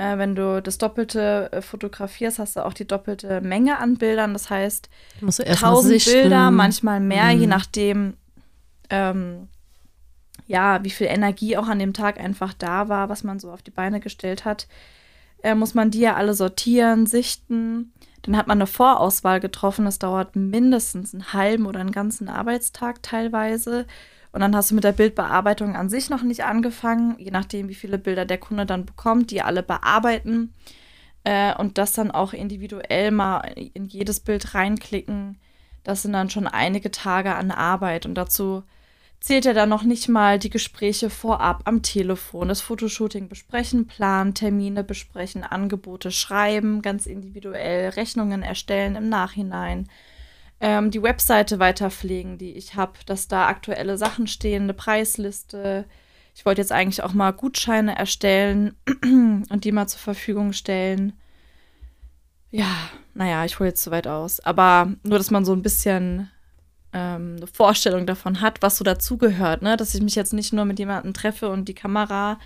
Äh, 0.00 0.16
wenn 0.16 0.34
du 0.34 0.62
das 0.62 0.78
Doppelte 0.78 1.50
äh, 1.52 1.60
fotografierst, 1.60 2.38
hast 2.38 2.56
du 2.56 2.64
auch 2.64 2.72
die 2.72 2.86
doppelte 2.86 3.42
Menge 3.42 3.78
an 3.78 3.96
Bildern. 3.98 4.32
Das 4.32 4.48
heißt, 4.48 4.88
Musst 5.20 5.40
du 5.40 5.42
erst 5.42 5.60
mal 5.60 5.68
1000 5.68 5.92
sichten. 5.92 6.12
Bilder, 6.22 6.50
manchmal 6.50 7.00
mehr, 7.00 7.28
je 7.32 7.44
Mhm. 7.44 7.50
nachdem, 7.50 8.14
ähm, 8.88 9.48
ja, 10.46 10.82
wie 10.82 10.90
viel 10.90 11.06
Energie 11.08 11.58
auch 11.58 11.68
an 11.68 11.78
dem 11.78 11.92
Tag 11.92 12.18
einfach 12.18 12.54
da 12.54 12.88
war, 12.88 13.10
was 13.10 13.24
man 13.24 13.38
so 13.40 13.52
auf 13.52 13.60
die 13.60 13.70
Beine 13.70 14.00
gestellt 14.00 14.46
hat, 14.46 14.68
äh, 15.42 15.54
muss 15.54 15.74
man 15.74 15.90
die 15.90 16.00
ja 16.00 16.14
alle 16.16 16.32
sortieren, 16.32 17.04
sichten. 17.04 17.92
Dann 18.22 18.38
hat 18.38 18.46
man 18.46 18.56
eine 18.56 18.66
Vorauswahl 18.66 19.38
getroffen. 19.38 19.84
Das 19.84 19.98
dauert 19.98 20.34
mindestens 20.34 21.12
einen 21.12 21.34
halben 21.34 21.66
oder 21.66 21.80
einen 21.80 21.92
ganzen 21.92 22.30
Arbeitstag 22.30 23.02
teilweise. 23.02 23.86
Und 24.32 24.40
dann 24.40 24.54
hast 24.54 24.70
du 24.70 24.74
mit 24.74 24.84
der 24.84 24.92
Bildbearbeitung 24.92 25.74
an 25.74 25.88
sich 25.88 26.08
noch 26.08 26.22
nicht 26.22 26.44
angefangen, 26.44 27.16
je 27.18 27.30
nachdem, 27.30 27.68
wie 27.68 27.74
viele 27.74 27.98
Bilder 27.98 28.24
der 28.24 28.38
Kunde 28.38 28.64
dann 28.64 28.86
bekommt, 28.86 29.30
die 29.30 29.42
alle 29.42 29.62
bearbeiten 29.62 30.54
äh, 31.24 31.54
und 31.56 31.78
das 31.78 31.92
dann 31.92 32.10
auch 32.10 32.32
individuell 32.32 33.10
mal 33.10 33.40
in 33.74 33.86
jedes 33.86 34.20
Bild 34.20 34.54
reinklicken. 34.54 35.38
Das 35.82 36.02
sind 36.02 36.12
dann 36.12 36.30
schon 36.30 36.46
einige 36.46 36.90
Tage 36.90 37.34
an 37.34 37.50
Arbeit. 37.50 38.06
Und 38.06 38.14
dazu 38.14 38.62
zählt 39.20 39.44
ja 39.44 39.52
dann 39.52 39.68
noch 39.68 39.82
nicht 39.82 40.08
mal 40.08 40.38
die 40.38 40.50
Gespräche 40.50 41.10
vorab 41.10 41.62
am 41.64 41.82
Telefon, 41.82 42.48
das 42.48 42.60
Fotoshooting 42.60 43.28
besprechen, 43.28 43.86
planen, 43.86 44.34
Termine 44.34 44.82
besprechen, 44.82 45.44
Angebote 45.44 46.10
schreiben, 46.10 46.82
ganz 46.82 47.06
individuell, 47.06 47.90
Rechnungen 47.90 48.42
erstellen 48.42 48.96
im 48.96 49.08
Nachhinein, 49.08 49.88
ähm, 50.60 50.90
die 50.90 51.02
Webseite 51.02 51.58
weiter 51.58 51.90
pflegen, 51.90 52.36
die 52.38 52.52
ich 52.52 52.74
habe, 52.74 52.92
dass 53.06 53.28
da 53.28 53.46
aktuelle 53.48 53.96
Sachen 53.98 54.26
stehen, 54.26 54.64
eine 54.64 54.74
Preisliste. 54.74 55.86
Ich 56.34 56.44
wollte 56.46 56.60
jetzt 56.60 56.72
eigentlich 56.72 57.02
auch 57.02 57.12
mal 57.14 57.32
Gutscheine 57.32 57.96
erstellen 57.96 58.74
und 59.02 59.64
die 59.64 59.72
mal 59.72 59.86
zur 59.88 60.00
Verfügung 60.00 60.52
stellen. 60.52 61.14
Ja, 62.50 62.66
naja, 63.14 63.44
ich 63.44 63.58
hole 63.58 63.68
jetzt 63.70 63.82
zu 63.82 63.90
weit 63.90 64.06
aus. 64.06 64.40
Aber 64.40 64.92
nur, 65.02 65.18
dass 65.18 65.30
man 65.30 65.44
so 65.44 65.52
ein 65.52 65.62
bisschen 65.62 66.30
ähm, 66.92 67.36
eine 67.36 67.46
Vorstellung 67.46 68.06
davon 68.06 68.40
hat, 68.40 68.60
was 68.62 68.76
so 68.76 68.84
dazugehört, 68.84 69.62
ne? 69.62 69.76
Dass 69.76 69.94
ich 69.94 70.02
mich 70.02 70.14
jetzt 70.16 70.32
nicht 70.32 70.52
nur 70.52 70.64
mit 70.64 70.78
jemandem 70.78 71.14
treffe 71.14 71.48
und 71.48 71.66
die 71.68 71.74
Kamera 71.74 72.38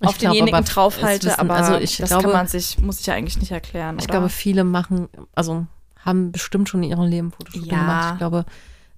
Ich 0.00 0.08
auf 0.08 0.18
glaub, 0.18 0.32
denjenigen 0.32 0.56
aber 0.58 0.66
draufhalte, 0.66 1.28
wissen- 1.28 1.40
aber 1.40 1.54
also 1.54 1.76
ich 1.78 1.98
das 1.98 2.08
glaube- 2.08 2.24
kann 2.24 2.32
man 2.32 2.48
sich, 2.48 2.78
muss 2.78 3.00
ich 3.00 3.06
ja 3.06 3.14
eigentlich 3.14 3.38
nicht 3.38 3.52
erklären. 3.52 3.96
Ich 3.98 4.04
oder? 4.04 4.12
glaube, 4.14 4.28
viele 4.30 4.64
machen, 4.64 5.08
also 5.34 5.66
haben 6.04 6.32
bestimmt 6.32 6.68
schon 6.68 6.82
in 6.82 6.90
ihrem 6.90 7.04
Leben 7.08 7.32
Fotoshooting 7.32 7.70
Ja. 7.70 7.78
gemacht. 7.80 8.08
Ich 8.12 8.18
glaube, 8.18 8.44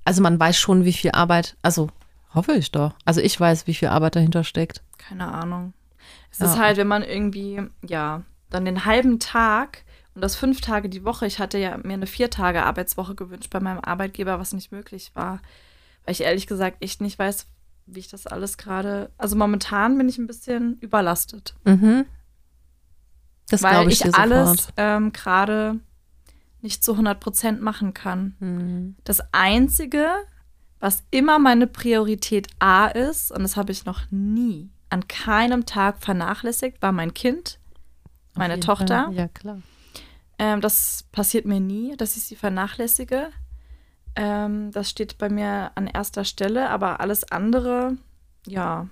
also 0.04 0.22
man 0.22 0.38
weiß 0.38 0.58
schon, 0.58 0.84
wie 0.84 0.92
viel 0.92 1.12
Arbeit, 1.12 1.56
also 1.62 1.88
hoffe 2.34 2.52
ich 2.52 2.70
doch. 2.72 2.92
Also 3.04 3.20
ich 3.20 3.38
weiß, 3.38 3.66
wie 3.66 3.74
viel 3.74 3.88
Arbeit 3.88 4.16
dahinter 4.16 4.44
steckt. 4.44 4.82
Keine 4.98 5.28
Ahnung. 5.32 5.72
Es 6.30 6.38
Ja. 6.38 6.46
ist 6.46 6.58
halt, 6.58 6.76
wenn 6.76 6.86
man 6.88 7.02
irgendwie, 7.02 7.62
ja, 7.86 8.22
dann 8.50 8.64
den 8.64 8.84
halben 8.84 9.18
Tag 9.18 9.84
und 10.14 10.22
das 10.22 10.36
fünf 10.36 10.60
Tage 10.60 10.88
die 10.88 11.04
Woche, 11.04 11.26
ich 11.26 11.38
hatte 11.38 11.58
ja 11.58 11.76
mir 11.78 11.94
eine 11.94 12.06
vier 12.06 12.30
Tage 12.30 12.62
Arbeitswoche 12.64 13.14
gewünscht 13.14 13.50
bei 13.50 13.60
meinem 13.60 13.80
Arbeitgeber, 13.80 14.38
was 14.38 14.52
nicht 14.52 14.72
möglich 14.72 15.10
war. 15.14 15.40
Weil 16.04 16.12
ich 16.12 16.22
ehrlich 16.22 16.46
gesagt 16.46 16.78
echt 16.82 17.00
nicht 17.00 17.18
weiß, 17.18 17.46
wie 17.86 17.98
ich 18.00 18.08
das 18.08 18.26
alles 18.26 18.56
gerade. 18.58 19.10
Also 19.18 19.36
momentan 19.36 19.96
bin 19.98 20.08
ich 20.08 20.18
ein 20.18 20.26
bisschen 20.26 20.78
überlastet. 20.80 21.54
Mhm. 21.64 22.04
Das 23.48 23.62
weil 23.62 23.72
glaube 23.72 23.90
ich, 23.92 24.04
ich, 24.04 24.14
alles 24.14 24.68
ähm, 24.76 25.12
gerade 25.12 25.78
nicht 26.62 26.82
zu 26.82 26.92
100 26.92 27.20
Prozent 27.20 27.62
machen 27.62 27.94
kann. 27.94 28.36
Mhm. 28.38 28.96
Das 29.04 29.20
Einzige, 29.32 30.08
was 30.80 31.04
immer 31.10 31.38
meine 31.38 31.66
Priorität 31.66 32.48
A 32.58 32.86
ist, 32.86 33.30
und 33.30 33.42
das 33.42 33.56
habe 33.56 33.72
ich 33.72 33.84
noch 33.84 34.02
nie 34.10 34.70
an 34.88 35.08
keinem 35.08 35.66
Tag 35.66 36.02
vernachlässigt, 36.02 36.80
war 36.80 36.92
mein 36.92 37.14
Kind, 37.14 37.58
Auf 38.32 38.38
meine 38.38 38.60
Tochter. 38.60 39.04
Fall. 39.06 39.14
Ja, 39.14 39.28
klar. 39.28 39.62
Ähm, 40.38 40.60
das 40.60 41.04
passiert 41.12 41.46
mir 41.46 41.60
nie, 41.60 41.96
dass 41.96 42.16
ich 42.16 42.24
sie 42.24 42.36
vernachlässige. 42.36 43.30
Ähm, 44.14 44.70
das 44.72 44.90
steht 44.90 45.18
bei 45.18 45.28
mir 45.28 45.72
an 45.74 45.86
erster 45.86 46.24
Stelle, 46.24 46.70
aber 46.70 47.00
alles 47.00 47.30
andere, 47.30 47.96
ja, 48.46 48.88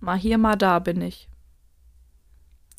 mal 0.00 0.18
hier, 0.18 0.38
mal 0.38 0.56
da 0.56 0.78
bin 0.78 1.00
ich. 1.00 1.28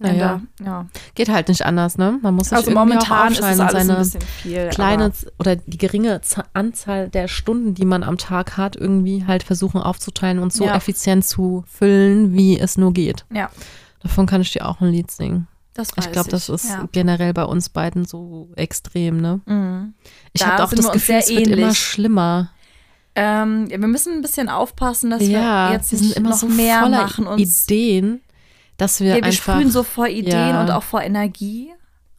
Naja, 0.04 0.42
ja. 0.64 0.86
geht 1.16 1.30
halt 1.30 1.48
nicht 1.48 1.66
anders, 1.66 1.98
ne? 1.98 2.20
Man 2.22 2.36
muss 2.36 2.50
sich 2.50 2.58
Also 2.58 2.72
momentan 2.72 3.32
ist 3.32 3.40
es 3.40 3.60
und 3.60 3.62
alles 3.66 3.90
ein 3.90 3.98
bisschen 3.98 4.22
viel. 4.22 4.70
kleine 4.70 5.12
oder 5.40 5.56
die 5.56 5.78
geringe 5.78 6.22
Anzahl 6.54 7.10
der 7.10 7.28
Stunden, 7.28 7.74
die 7.74 7.86
man 7.86 8.04
am 8.04 8.18
Tag 8.18 8.58
hat, 8.58 8.76
irgendwie 8.76 9.26
halt 9.26 9.44
versuchen 9.44 9.82
aufzuteilen 9.82 10.40
und 10.40 10.52
so 10.54 10.66
Ja. 10.66 10.76
effizient 10.76 11.26
zu 11.26 11.64
füllen, 11.68 12.34
wie 12.34 12.60
es 12.60 12.78
nur 12.78 12.94
geht. 12.94 13.26
Ja, 13.34 13.50
Davon 14.02 14.26
kann 14.26 14.42
ich 14.42 14.52
dir 14.52 14.68
auch 14.68 14.82
ein 14.82 14.90
Lied 14.92 15.10
singen. 15.10 15.48
das 15.74 15.96
weiß 15.98 16.06
Ich 16.06 16.12
glaube, 16.12 16.30
das 16.30 16.50
ist 16.50 16.70
Ja. 16.70 16.88
generell 16.92 17.34
bei 17.34 17.46
uns 17.46 17.70
beiden 17.70 18.06
so 18.06 18.50
extrem, 18.56 19.22
ne? 19.22 19.40
Mhm. 19.46 19.94
Ich 20.34 20.42
Da 20.42 20.48
habe 20.52 20.64
auch 20.66 20.70
das 20.74 20.92
Gefühl, 20.92 21.16
es 21.16 21.30
wird 21.30 21.48
immer 21.48 21.74
schlimmer. 21.74 22.50
Ähm, 23.16 23.70
wir 23.70 23.78
müssen 23.88 24.14
ein 24.14 24.22
bisschen 24.22 24.50
aufpassen, 24.50 25.12
dass 25.12 25.20
wir 25.22 25.70
jetzt 25.72 25.92
nicht 25.94 26.02
sind 26.04 26.18
immer 26.18 26.30
noch 26.32 26.36
so 26.38 26.48
mehr 26.48 26.88
machen 26.90 27.28
uns. 27.28 27.64
Ideen, 27.66 28.22
dass 28.84 29.00
wir 29.00 29.10
Ja, 29.10 29.16
wir 29.16 29.24
einfach 29.24 29.56
sprühen 29.56 29.72
so 29.72 29.84
vor 29.84 30.08
Ideen 30.08 30.34
ja. 30.34 30.62
und 30.62 30.72
auch 30.72 30.84
vor 30.84 31.02
Energie 31.02 31.72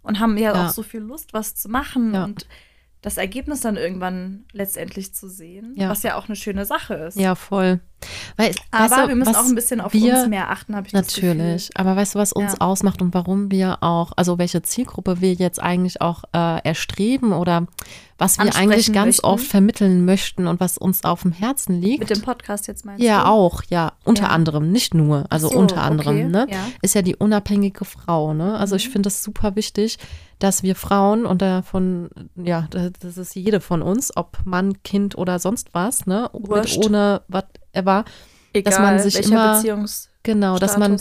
und 0.03 0.19
haben 0.21 0.37
ja, 0.37 0.55
Ja. 0.55 0.67
auch 0.67 0.71
so 0.71 0.83
viel 0.83 1.01
Lust, 1.01 1.33
was 1.33 1.55
zu 1.55 1.69
machen 1.69 2.15
und 2.15 2.47
das 3.03 3.19
Ergebnis 3.19 3.61
dann 3.61 3.77
irgendwann 3.77 4.45
letztendlich 4.53 5.15
zu 5.15 5.29
sehen, 5.29 5.75
was 5.77 6.03
ja 6.03 6.17
auch 6.17 6.27
eine 6.27 6.37
schöne 6.37 6.65
Sache 6.65 6.95
ist. 6.95 7.19
ja 7.19 7.35
voll. 7.35 7.81
Weil, 8.37 8.53
Aber 8.71 8.85
weißt 8.91 9.05
du, 9.05 9.09
wir 9.09 9.15
müssen 9.17 9.31
was 9.35 9.37
auch 9.37 9.45
ein 9.49 9.55
bisschen 9.55 9.81
auf 9.81 9.93
wir- 9.93 10.15
uns 10.19 10.29
mehr 10.29 10.51
achten, 10.51 10.75
habe 10.77 10.87
ich 10.87 10.93
Natürlich, 10.93 11.71
aber 11.77 11.97
weißt 11.97 12.15
du, 12.15 12.19
was 12.19 12.33
uns 12.33 12.53
Ja. 12.53 12.61
ausmacht 12.61 13.01
und 13.03 13.15
warum 13.15 13.51
wir 13.51 13.83
auch, 13.83 14.13
also 14.17 14.39
welche 14.39 14.63
Zielgruppe 14.63 15.21
wir 15.21 15.33
jetzt 15.35 15.61
eigentlich 15.61 16.01
auch 16.01 16.25
äh, 16.33 16.63
erstreben 16.65 17.33
oder 17.33 17.67
was 18.17 18.39
wir 18.39 18.55
eigentlich 18.55 18.93
ganz 18.93 19.17
möchten? 19.17 19.27
oft 19.27 19.45
vermitteln 19.45 20.05
möchten 20.05 20.47
und 20.47 20.61
was 20.61 20.79
uns 20.79 21.03
auf 21.05 21.23
dem 21.23 21.33
Herzen 21.33 21.81
liegt. 21.81 21.99
Mit 21.99 22.11
dem 22.11 22.23
Podcast 22.23 22.69
jetzt 22.69 22.85
meinst 22.85 23.03
ja, 23.03 23.23
du? 23.25 23.29
auch, 23.29 23.63
ja, 23.71 23.93
unter 24.05 24.25
Ja. 24.25 24.29
anderem, 24.29 24.71
nicht 24.71 24.95
nur, 24.95 25.25
also 25.31 25.49
so, 25.49 25.59
unter 25.59 25.83
anderem, 25.83 26.17
okay, 26.19 26.25
ne? 26.29 26.47
ja. 26.49 26.59
Mhm. 26.59 26.73
Ist 26.81 26.95
ja 26.95 27.03
die 27.03 27.17
unabhängige 27.17 27.85
Frau, 27.85 28.33
ne? 28.33 28.57
Also 28.57 28.77
ich 28.77 28.89
finde 28.89 29.09
das 29.09 29.25
super 29.25 29.57
wichtig, 29.57 29.99
dass 30.39 30.63
wir 30.63 30.77
Frauen 30.77 31.27
und 31.27 31.43
davon, 31.43 32.09
ja, 32.37 32.69
da- 32.71 32.91
das 33.01 33.19
ist 33.19 33.35
jede 33.35 33.61
von 33.61 33.83
uns, 33.83 34.17
ob 34.17 34.39
Mann, 34.45 34.81
Kind 34.85 35.19
oder 35.19 35.41
sonst 35.41 35.71
was, 35.75 36.07
ne? 36.07 36.31
Mit, 36.33 36.79
ohne 36.87 37.23
whatever. 37.75 38.05
Egal, 38.53 38.71
dass 38.73 38.81
man 38.81 38.99
sich 39.01 39.25
immer- 39.27 39.57
Beziehungs 39.57 40.09
Genau, 40.23 40.59
dass 40.59 40.79
man 40.79 40.99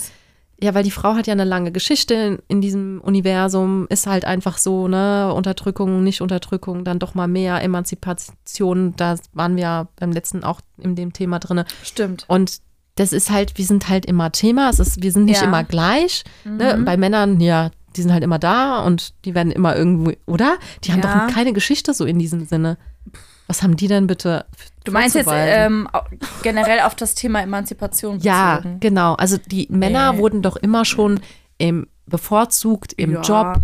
ja, 0.62 0.74
weil 0.74 0.84
die 0.84 0.92
Frau 0.92 1.16
hat 1.16 1.28
ja 1.28 1.34
eine 1.34 1.44
lange 1.44 1.72
Geschichte 1.74 2.14
in, 2.14 2.40
in 2.48 2.62
diesem 2.62 3.02
Universum, 3.02 3.86
ist 3.90 4.08
halt 4.08 4.24
einfach 4.24 4.58
so, 4.58 4.88
ne, 4.88 5.34
Unterdrückung, 5.34 6.04
nicht 6.04 6.22
Unterdrückung, 6.22 6.86
dann 6.86 7.00
doch 7.00 7.16
mal 7.16 7.28
mehr 7.28 7.62
Emanzipation, 7.62 8.94
da 8.96 9.16
waren 9.34 9.56
wir 9.56 9.64
ja 9.64 9.88
beim 10.00 10.12
letzten 10.12 10.44
auch 10.44 10.62
in 10.78 10.96
dem 10.96 11.12
Thema 11.12 11.40
drin. 11.40 11.64
Stimmt. 11.84 12.24
Und 12.28 12.60
das 12.96 13.12
ist 13.12 13.30
halt, 13.32 13.58
wir 13.58 13.66
sind 13.66 13.90
halt 13.90 14.06
immer 14.06 14.32
Thema, 14.32 14.70
es 14.70 14.80
ist, 14.80 15.02
wir 15.02 15.12
sind 15.12 15.26
nicht 15.26 15.42
Ja. 15.42 15.48
immer 15.48 15.64
gleich. 15.64 16.24
Ne? 16.46 16.78
Mhm. 16.78 16.86
Bei 16.86 16.96
Männern, 16.96 17.40
ja, 17.42 17.72
die 17.96 18.02
sind 18.02 18.14
halt 18.14 18.24
immer 18.24 18.40
da 18.40 18.84
und 18.86 19.14
die 19.26 19.36
werden 19.36 19.52
immer 19.52 19.76
irgendwo, 19.76 20.12
oder? 20.28 20.58
Die 20.84 20.92
haben 20.94 21.02
Ja. 21.02 21.26
doch 21.28 21.34
keine 21.34 21.54
Geschichte 21.54 21.94
so 21.94 22.06
in 22.06 22.20
diesem 22.20 22.46
Sinne. 22.46 22.78
Was 23.54 23.62
haben 23.62 23.76
die 23.78 23.88
denn 23.88 24.08
bitte? 24.08 24.46
Du 24.84 24.92
meinst 24.92 25.16
jetzt 25.16 25.30
ähm, 25.32 25.88
generell 26.42 26.80
auf 26.80 26.96
das 26.96 27.14
Thema 27.14 27.40
Emanzipation 27.44 28.20
Ja, 28.22 28.56
bezogen. 28.56 28.80
genau. 28.80 29.14
Also 29.14 29.38
die 29.38 29.68
Männer 29.70 30.14
Nee. 30.14 30.18
wurden 30.18 30.42
doch 30.42 30.56
immer 30.56 30.86
schon 30.86 31.20
im 31.60 31.86
bevorzugt 32.08 32.94
im 32.94 33.14
ja. 33.14 33.22
Job. 33.22 33.58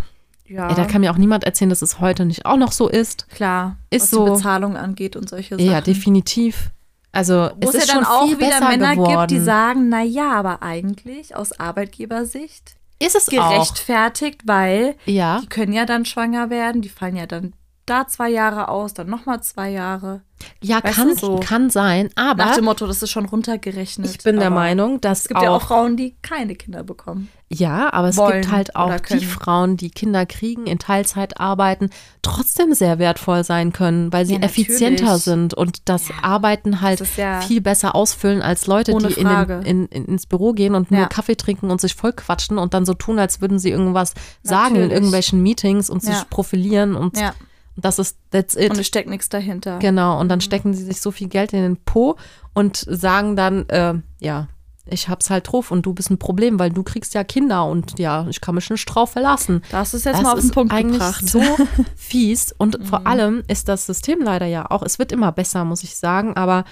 Ja, 0.45 0.69
Ey, 0.69 0.75
da 0.75 0.86
kann 0.86 1.02
mir 1.02 1.12
auch 1.12 1.17
niemand 1.17 1.43
erzählen, 1.43 1.69
dass 1.71 1.82
es 1.82 1.99
heute 1.99 2.25
nicht 2.25 2.45
auch 2.45 2.58
noch 2.58 2.71
so 2.71 2.88
ist. 2.88 3.28
klar. 3.30 3.78
Ist 3.89 4.04
was 4.04 4.10
so. 4.12 4.25
die 4.25 4.32
Bezahlung 4.34 4.78
angeht 4.78 5.15
und 5.15 5.28
solche 5.28 5.56
Sachen. 5.56 5.65
Ja, 5.71 5.82
definitiv. 5.82 6.69
Also 7.12 7.49
Wo 7.60 7.69
es 7.69 7.75
es 7.75 7.84
ist 7.84 7.88
ja 7.89 7.95
dann 7.95 8.06
auch 8.06 8.28
wieder 8.30 8.60
Männer 8.67 8.95
geworden. 8.95 9.17
gibt, 9.28 9.32
die 9.32 9.39
sagen, 9.39 9.89
na 9.89 10.04
ja, 10.04 10.34
aber 10.34 10.62
eigentlich 10.62 11.36
aus 11.36 11.60
Arbeitgebersicht 11.60 12.75
ist 12.99 13.15
es 13.15 13.28
auch. 13.30 13.32
gerechtfertigt, 13.49 14.41
weil 14.45 14.95
Ja, 15.06 15.39
die 15.41 15.47
können 15.47 15.73
ja 15.73 15.86
dann 15.86 16.06
schwanger 16.06 16.52
werden, 16.52 16.84
die 16.84 16.89
fallen 16.89 17.15
ja 17.15 17.25
dann 17.25 17.54
da 17.89 18.08
zwei 18.08 18.30
Jahre 18.30 18.67
aus, 18.69 18.93
dann 18.93 19.08
nochmal 19.10 19.41
zwei 19.41 19.69
Jahre. 19.71 20.21
ja 20.62 20.82
Weißt 20.84 20.95
kann, 20.95 21.15
so. 21.15 21.39
kann 21.41 21.69
sein, 21.69 22.10
aber 22.15 22.45
Nach 22.45 22.56
dem 22.56 22.65
Motto, 22.65 22.88
das 22.88 23.02
ist 23.04 23.12
schon 23.12 23.25
runtergerechnet. 23.25 24.10
ich 24.10 24.23
bin 24.23 24.39
der 24.39 24.49
Meinung, 24.49 25.02
dass 25.02 25.21
Es 25.21 25.28
gibt 25.28 25.39
auch, 25.39 25.43
ja 25.43 25.49
auch 25.52 25.62
Frauen, 25.63 25.97
die 25.97 26.15
keine 26.21 26.56
Kinder 26.56 26.84
bekommen. 26.84 27.28
ja, 27.49 27.91
aber 27.91 28.10
es 28.10 28.15
gibt 28.15 28.52
halt 28.52 28.75
auch 28.75 28.97
die. 28.99 29.19
Frauen, 29.25 29.75
die 29.75 29.89
Kinder 29.89 30.25
kriegen, 30.25 30.65
in 30.67 30.80
Teilzeit 30.80 31.39
arbeiten, 31.39 31.89
trotzdem 32.21 32.73
sehr 32.73 32.99
wertvoll 32.99 33.43
sein 33.43 33.73
können, 33.73 34.13
weil 34.13 34.25
sie 34.25 34.36
Ja, 34.36 34.39
effizienter 34.41 35.04
natürlich. 35.06 35.23
sind 35.23 35.54
und 35.56 35.89
das 35.89 36.10
Arbeiten 36.21 36.80
halt 36.82 37.02
Das 37.02 37.15
ja 37.17 37.41
viel 37.41 37.60
besser 37.62 37.95
ausfüllen 37.95 38.41
als 38.41 38.67
Leute, 38.67 38.93
die 38.95 39.13
in 39.13 39.28
den, 39.28 39.49
in, 39.63 39.86
in, 39.88 40.06
ins 40.06 40.25
Büro 40.25 40.54
gehen 40.54 40.75
und 40.75 40.91
nur 40.91 41.02
Ja. 41.02 41.08
Kaffee 41.08 41.36
trinken 41.36 41.69
und 41.71 41.82
sich 41.82 41.95
voll 41.95 42.13
quatschen 42.13 42.58
und 42.58 42.73
dann 42.73 42.86
so 42.86 42.93
tun, 42.93 43.19
als 43.19 43.41
würden 43.41 43.60
sie 43.60 43.71
irgendwas 43.71 44.13
sagen 44.43 44.75
in 44.75 44.82
Natürlich. 44.82 44.93
irgendwelchen 44.93 45.41
Meetings 45.43 45.89
und 45.89 46.04
Ja. 46.04 46.13
sich 46.13 46.30
profilieren 46.30 46.95
und 46.95 47.17
ja. 47.17 47.34
Das 47.82 48.00
ist 48.00 48.18
that's 48.32 48.56
it. 48.56 48.72
Und 48.72 48.80
es 48.80 48.88
steckt 48.88 49.10
nichts 49.10 49.30
dahinter. 49.30 49.80
Genau, 49.80 50.20
und 50.20 50.30
dann 50.30 50.42
stecken 50.42 50.74
sie 50.74 50.84
sich 50.84 51.02
so 51.02 51.12
viel 51.12 51.28
Geld 51.28 51.54
in 51.54 51.62
den 51.62 51.78
Po 51.78 52.18
und 52.54 52.78
sagen 52.78 53.36
dann, 53.36 53.68
äh, 53.70 53.96
ja, 54.20 54.48
ich 54.92 55.08
hab's 55.08 55.30
halt 55.30 55.52
drauf 55.52 55.72
und 55.72 55.86
du 55.86 55.94
bist 55.94 56.10
ein 56.10 56.18
Problem, 56.18 56.60
weil 56.60 56.72
du 56.72 56.84
kriegst 56.84 57.13
ja 57.13 57.24
Kinder 57.24 57.65
und 57.65 58.00
ja, 58.00 58.26
ich 58.30 58.42
kann 58.42 58.56
mich 58.56 58.70
nicht 58.70 58.86
drauf 58.86 59.12
verlassen. 59.12 59.62
Das 59.72 59.94
ist 59.94 60.06
jetzt 60.06 60.15
das 60.15 60.24
mal 60.24 60.34
auf 60.34 60.39
den 60.39 60.50
ist 60.50 60.54
Punkt 60.54 60.74
eigentlich 60.74 61.00
gebracht. 61.00 61.28
so 61.28 61.42
fies 61.96 62.54
und 62.58 62.80
vor 62.84 63.06
allem 63.06 63.44
ist 63.48 63.68
das 63.68 63.86
System 63.86 64.22
leider 64.22 64.46
ja 64.46 64.70
auch, 64.70 64.82
es 64.82 65.00
wird 65.00 65.12
immer 65.12 65.32
besser, 65.32 65.65
muss 65.65 65.84
ich 65.84 65.96
sagen, 65.96 66.36
aber 66.36 66.65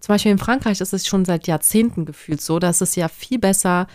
zum 0.00 0.14
Beispiel 0.14 0.32
in 0.32 0.38
Frankreich 0.38 0.80
ist 0.80 0.92
es 0.92 1.06
schon 1.06 1.24
seit 1.24 1.46
Jahrzehnten 1.46 2.04
gefühlt 2.04 2.40
so, 2.40 2.58
dass 2.58 2.80
es 2.80 2.94
ja 2.94 3.08
viel 3.08 3.38
besser 3.38 3.86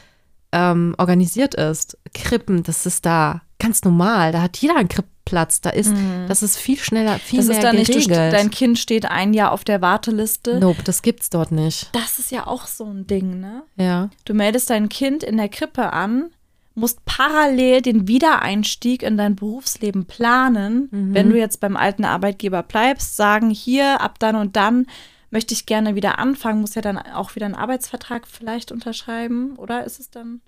ähm, 0.54 0.96
organisiert 0.98 1.56
ist. 1.56 1.98
Krippen, 2.14 2.64
das 2.64 2.86
ist 2.86 3.06
da 3.06 3.42
ganz 3.60 3.84
normal, 3.84 4.32
da 4.32 4.42
hat 4.42 4.58
jeder 4.58 4.76
einen 4.76 4.90
Krippenplatz, 4.90 5.62
da 5.62 5.70
ist, 5.70 5.94
das 6.28 6.44
ist 6.44 6.58
viel 6.58 6.78
schneller, 6.78 7.18
viel 7.18 7.40
das 7.40 7.48
mehr 7.48 7.58
ist 7.60 7.74
nicht, 7.74 7.90
du, 7.90 7.94
geregelt. 7.94 8.18
st- 8.18 8.32
dein 8.32 8.52
Kind 8.52 8.78
steht 8.78 9.06
ein 9.06 9.34
Jahr 9.34 9.52
auf 9.54 9.64
der 9.64 9.82
Warteliste. 9.82 10.60
Nope, 10.60 10.84
das 10.84 11.02
gibt's 11.02 11.30
dort 11.30 11.52
nicht. 11.52 11.90
Das 11.94 12.20
ist 12.20 12.30
ja 12.32 12.46
auch 12.46 12.68
so 12.68 12.86
ein 12.86 13.08
Ding, 13.08 13.40
ne? 13.40 13.64
Ja. 13.78 14.10
Du 14.26 14.34
meldest 14.34 14.70
dein 14.70 14.90
Kind 14.90 15.24
in 15.24 15.38
der 15.38 15.48
Krippe 15.50 15.94
an, 15.94 16.30
musst 16.76 17.06
parallel 17.06 17.82
den 17.82 18.08
Wiedereinstieg 18.08 19.02
in 19.02 19.16
dein 19.16 19.36
Berufsleben 19.36 20.06
planen. 20.06 20.90
Mhm. 20.92 21.14
Wenn 21.14 21.30
du 21.30 21.38
jetzt 21.38 21.60
beim 21.62 21.78
alten 21.78 22.04
Arbeitgeber 22.04 22.64
bleibst, 22.64 23.16
sagen, 23.16 23.50
hier, 23.50 24.02
ab 24.02 24.20
dann 24.20 24.36
und 24.36 24.56
dann 24.58 24.88
möchte 25.34 25.54
ich 25.56 25.66
gerne 25.66 25.96
wieder 25.96 26.20
anfangen, 26.20 26.62
muss 26.62 26.76
ja 26.76 26.82
dann 26.84 26.98
auch 26.98 27.36
wieder 27.36 27.48
einen 27.48 27.56
Arbeitsvertrag 27.56 28.28
vielleicht 28.28 28.72
unterschreiben, 28.72 29.56
oder 29.58 29.84
ist 29.84 30.00
es 30.00 30.12
dann? 30.12 30.42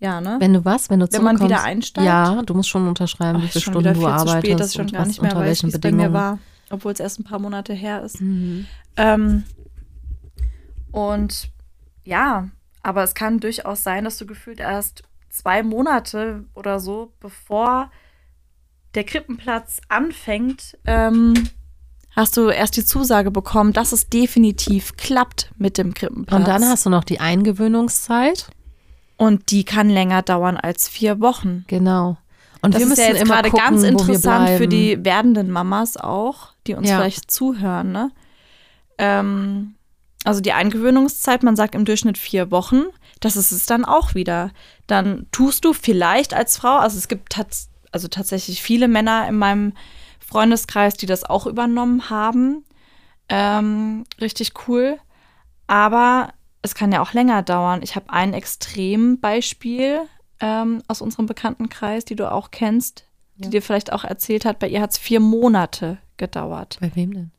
Ja, 0.00 0.20
ne? 0.20 0.36
Wenn 0.40 0.52
du 0.52 0.64
was, 0.64 0.90
wenn 0.90 0.98
du 1.00 1.06
Wenn 1.10 1.22
man 1.22 1.40
wieder 1.40 1.62
einsteigt? 1.62 2.04
Ja, 2.04 2.42
du 2.42 2.52
musst 2.52 2.68
schon 2.68 2.86
unterschreiben, 2.88 3.38
Ach, 3.38 3.42
wie 3.42 3.46
ist 3.46 3.52
viele 3.52 3.62
Stunden 3.62 3.94
du 3.94 4.06
arbeitest 4.06 4.38
spät, 4.38 4.60
dass 4.60 4.70
ich 4.70 4.76
schon 4.76 4.88
gar 4.88 5.06
nicht 5.06 5.22
mehr 5.22 5.30
unter 5.30 5.40
weiß, 5.42 5.46
welchen 5.46 5.68
wie 5.68 5.74
es 5.74 5.80
bei 5.80 5.92
mir 5.92 5.96
Bedingungen. 5.96 6.14
war, 6.14 6.38
obwohl 6.70 6.92
es 6.92 7.00
erst 7.00 7.20
ein 7.20 7.24
paar 7.24 7.38
Monate 7.38 7.72
her 7.72 8.02
ist. 8.02 8.20
Mhm. 8.20 8.66
Ähm, 8.96 9.44
und 10.90 11.48
ja, 12.04 12.48
aber 12.82 13.04
es 13.04 13.14
kann 13.14 13.38
durchaus 13.38 13.84
sein, 13.84 14.04
dass 14.04 14.18
du 14.18 14.26
gefühlt 14.26 14.58
erst 14.58 15.04
zwei 15.30 15.62
Monate 15.62 16.44
oder 16.54 16.80
so, 16.80 17.12
bevor 17.20 17.92
der 18.96 19.04
Krippenplatz 19.04 19.80
anfängt, 19.88 20.76
ähm, 20.84 21.34
hast 22.16 22.36
du 22.36 22.48
erst 22.48 22.76
die 22.76 22.84
Zusage 22.84 23.30
bekommen, 23.30 23.72
dass 23.72 23.92
es 23.92 24.08
definitiv 24.08 24.96
klappt 24.96 25.52
mit 25.58 25.78
dem 25.78 25.94
Krippenplatz. 25.94 26.38
Und 26.38 26.48
dann 26.48 26.64
hast 26.64 26.86
du 26.86 26.90
noch 26.90 27.04
die 27.04 27.20
Eingewöhnungszeit. 27.20 28.48
Und 29.18 29.50
die 29.50 29.64
kann 29.64 29.88
länger 29.88 30.22
dauern 30.22 30.56
als 30.56 30.88
vier 30.88 31.20
Wochen. 31.20 31.64
Genau. 31.68 32.16
Und 32.62 32.74
das 32.74 32.80
wir 32.80 32.86
ist 32.86 32.90
müssen 32.90 33.00
ja 33.00 33.08
jetzt 33.08 33.22
immer 33.22 33.34
gerade 33.34 33.50
gucken, 33.50 33.66
ganz 33.66 33.82
interessant 33.82 34.50
für 34.50 34.66
die 34.66 35.04
werdenden 35.04 35.50
Mamas 35.50 35.96
auch, 35.96 36.48
die 36.66 36.74
uns 36.74 36.88
Ja. 36.88 36.96
vielleicht 36.96 37.30
zuhören. 37.30 37.92
Ne? 37.92 38.10
Ähm, 38.98 39.74
also 40.24 40.40
die 40.40 40.52
Eingewöhnungszeit, 40.52 41.42
man 41.42 41.56
sagt 41.56 41.74
im 41.74 41.84
Durchschnitt 41.84 42.18
vier 42.18 42.50
Wochen. 42.50 42.82
Das 43.20 43.36
ist 43.36 43.52
es 43.52 43.66
dann 43.66 43.84
auch 43.84 44.14
wieder. 44.14 44.50
Dann 44.86 45.26
tust 45.32 45.64
du 45.64 45.72
vielleicht 45.72 46.34
als 46.34 46.56
Frau, 46.56 46.76
also 46.76 46.98
es 46.98 47.08
gibt 47.08 47.32
tats 47.32 47.68
also 47.92 48.08
tatsächlich 48.08 48.60
viele 48.62 48.88
Männer 48.88 49.26
in 49.28 49.38
meinem 49.38 49.72
Freundeskreis, 50.26 50.96
die 50.96 51.06
das 51.06 51.24
auch 51.24 51.46
übernommen 51.46 52.10
haben. 52.10 52.64
Ähm, 53.28 54.04
richtig 54.20 54.52
cool. 54.68 54.98
Aber 55.66 56.32
es 56.62 56.74
kann 56.74 56.92
ja 56.92 57.00
auch 57.00 57.12
länger 57.12 57.42
dauern. 57.42 57.80
Ich 57.82 57.96
habe 57.96 58.10
ein 58.10 58.34
Extrembeispiel 58.34 60.00
ähm, 60.40 60.82
aus 60.88 61.00
unserem 61.00 61.26
Bekanntenkreis, 61.26 62.04
die 62.04 62.16
du 62.16 62.30
auch 62.30 62.50
kennst, 62.50 63.04
die 63.36 63.44
Ja. 63.44 63.50
dir 63.50 63.62
vielleicht 63.62 63.92
auch 63.92 64.04
erzählt 64.04 64.44
hat. 64.44 64.58
Bei 64.58 64.68
ihr 64.68 64.80
hat 64.80 64.90
es 64.92 64.98
vier 64.98 65.20
Monate 65.20 65.98
gedauert. 66.16 66.78
Bei 66.80 66.90
wem 66.94 67.14
denn? 67.14 67.30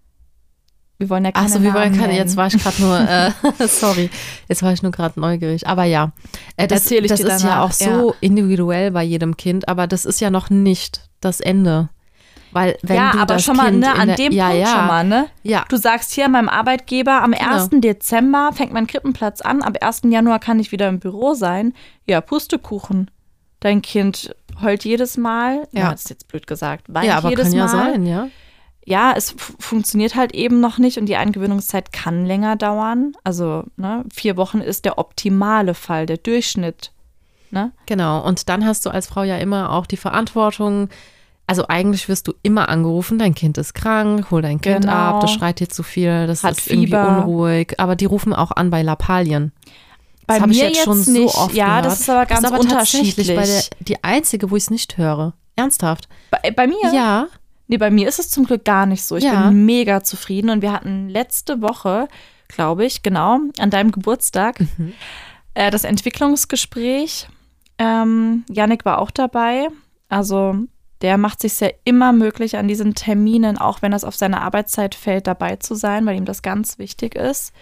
Wir 0.99 1.09
wollen 1.09 1.25
ja 1.25 1.31
keine 1.31 1.45
Achso, 1.45 1.63
war 1.63 1.73
Namen 1.85 1.95
kann, 1.99 2.09
jetzt 2.11 2.37
war 2.37 2.47
ich 2.47 2.57
gerade 2.57 2.81
nur, 2.81 2.99
äh, 2.99 3.31
sorry, 3.67 4.09
jetzt 4.47 4.63
war 4.63 4.73
ich 4.73 4.81
nur 4.81 4.91
gerade 4.91 5.19
neugierig. 5.19 5.67
Aber 5.67 5.83
ja, 5.83 6.11
äh, 6.55 6.67
das, 6.67 6.85
das 6.85 6.91
ist 6.91 7.19
ja 7.19 7.37
danach, 7.37 7.59
auch 7.65 7.71
so 7.71 8.15
individuell 8.19 8.89
bei 8.91 9.03
jedem 9.03 9.37
Kind, 9.37 9.67
aber 9.67 9.85
das 9.85 10.05
ist 10.05 10.19
ja 10.21 10.31
noch 10.31 10.49
nicht 10.49 11.07
das 11.21 11.39
Ende. 11.39 11.89
Weil 12.51 12.77
wenn 12.81 12.95
ja, 12.95 13.11
du 13.11 13.19
aber 13.19 13.33
das 13.35 13.43
schon 13.43 13.57
mal 13.57 13.69
kind 13.69 13.81
ne, 13.81 13.93
an 13.93 14.07
der, 14.07 14.15
dem 14.15 14.31
ja, 14.31 14.47
Punkt 14.47 14.61
ja, 14.61 14.67
schon 14.67 14.87
mal, 14.87 15.03
ne? 15.03 15.27
Ja, 15.43 15.65
Du 15.69 15.77
sagst 15.77 16.11
hier 16.11 16.29
meinem 16.29 16.49
Arbeitgeber, 16.49 17.21
am 17.21 17.31
Genau. 17.31 17.53
1. 17.55 17.69
Dezember 17.73 18.51
fängt 18.53 18.73
mein 18.73 18.87
Krippenplatz 18.87 19.41
an, 19.41 19.61
ab 19.61 19.77
1. 19.81 20.01
Januar 20.05 20.39
kann 20.39 20.59
ich 20.59 20.71
wieder 20.71 20.87
im 20.87 20.99
Büro 20.99 21.33
sein. 21.33 21.73
Ja, 22.05 22.21
Pustekuchen. 22.21 23.11
Dein 23.59 23.81
Kind 23.81 24.35
heult 24.61 24.85
jedes 24.85 25.17
Mal. 25.17 25.67
Ja. 25.71 25.91
das 25.91 26.03
ist 26.03 26.09
jetzt 26.09 26.27
blöd 26.27 26.47
gesagt. 26.47 26.85
Weint 26.87 27.07
ja 27.07 27.17
aber 27.17 27.29
jedes 27.29 27.49
kann 27.49 27.57
ja 27.57 27.65
Mal. 27.65 27.69
sein, 27.69 28.05
ja. 28.05 28.27
Ja, 28.85 29.13
es 29.17 29.35
funktioniert 29.59 30.15
halt 30.15 30.33
eben 30.33 30.61
noch 30.61 30.77
nicht 30.77 30.97
und 30.97 31.07
die 31.07 31.17
Eingewöhnungszeit 31.17 31.91
kann 31.91 32.25
länger 32.25 32.55
dauern. 32.55 33.11
Also 33.25 33.65
ne, 33.75 34.05
vier 34.13 34.37
Wochen 34.37 34.61
ist 34.61 34.85
der 34.85 34.97
optimale 34.97 35.73
Fall, 35.73 36.05
der 36.05 36.15
Durchschnitt. 36.15 36.93
Ne? 37.51 37.73
Genau, 37.85 38.25
und 38.25 38.47
dann 38.47 38.65
hast 38.65 38.85
du 38.85 38.89
als 38.89 39.07
Frau 39.07 39.23
ja 39.23 39.37
immer 39.37 39.73
auch 39.73 39.87
die 39.87 39.97
Verantwortung. 39.97 40.87
Also 41.49 41.65
eigentlich 41.69 42.09
wirst 42.09 42.27
du 42.27 42.33
immer 42.43 42.67
angerufen, 42.67 43.17
dein 43.17 43.33
Kind 43.33 43.57
ist 43.57 43.73
krank, 43.73 44.29
hol 44.31 44.41
dein 44.41 44.59
Kind 44.59 44.81
Genau. 44.81 44.91
ab, 44.93 45.21
das 45.21 45.31
schreit 45.31 45.59
dir 45.61 45.69
zu 45.69 45.81
viel, 45.81 46.27
das 46.27 46.43
Hat 46.43 46.57
ist 46.57 46.67
irgendwie 46.67 46.87
Fieber. 46.87 47.07
unruhig. 47.07 47.73
Aber 47.79 47.95
die 47.95 48.03
rufen 48.05 48.33
auch 48.33 48.51
an 48.51 48.69
bei 48.69 48.81
Lappalien. 48.81 49.53
Bei 50.27 50.33
das 50.35 50.41
habe 50.41 50.51
ich 50.51 50.59
mir 50.59 50.67
jetzt 50.67 50.83
schon 50.83 50.97
jetzt 50.97 51.07
nicht. 51.07 51.31
so 51.31 51.39
oft 51.39 51.53
Ja, 51.55 51.67
gehört. 51.79 51.85
das 51.85 51.99
ist 52.01 52.09
aber 52.09 52.25
ganz 52.25 52.41
tatsächlich 52.41 53.15
bei 53.15 53.23
der, 53.23 53.37
unterschiedlich. 53.37 53.69
die 53.79 54.03
einzige, 54.03 54.51
wo 54.51 54.57
ich 54.57 54.63
es 54.63 54.69
nicht 54.69 54.97
höre. 54.97 55.33
Ernsthaft? 55.55 56.09
Bei, 56.31 56.51
bei 56.51 56.67
mir? 56.67 56.93
Ja. 56.93 57.27
Nee, 57.69 57.77
bei 57.77 57.91
mir 57.91 58.09
ist 58.09 58.19
es 58.19 58.29
zum 58.29 58.45
Glück 58.45 58.65
gar 58.65 58.85
nicht 58.85 59.03
so. 59.03 59.15
Ich 59.15 59.23
Ja. 59.23 59.47
bin 59.47 59.65
mega 59.65 60.03
zufrieden 60.03 60.49
und 60.49 60.61
wir 60.61 60.73
hatten 60.73 61.07
letzte 61.07 61.61
Woche, 61.61 62.09
glaube 62.49 62.85
ich, 62.85 63.03
genau, 63.03 63.39
an 63.57 63.69
deinem 63.69 63.91
Geburtstag, 63.91 64.59
Mhm. 64.59 64.91
äh, 65.53 65.71
das 65.71 65.85
Entwicklungsgespräch. 65.85 67.27
Ähm, 67.77 68.43
Yannick 68.49 68.83
war 68.85 68.99
auch 68.99 69.11
dabei. 69.11 69.67
Also 70.09 70.55
der 71.01 71.17
macht 71.17 71.41
sich 71.41 71.59
ja 71.59 71.69
immer 71.83 72.11
möglich 72.13 72.57
an 72.57 72.67
diesen 72.67 72.93
Terminen, 72.95 73.57
auch 73.57 73.81
wenn 73.81 73.91
das 73.91 74.03
auf 74.03 74.15
seine 74.15 74.41
Arbeitszeit 74.41 74.95
fällt, 74.95 75.27
dabei 75.27 75.57
zu 75.57 75.75
sein, 75.75 76.05
weil 76.05 76.17
ihm 76.17 76.25
das 76.25 76.41
ganz 76.41 76.79
wichtig 76.79 77.15
ist, 77.15 77.53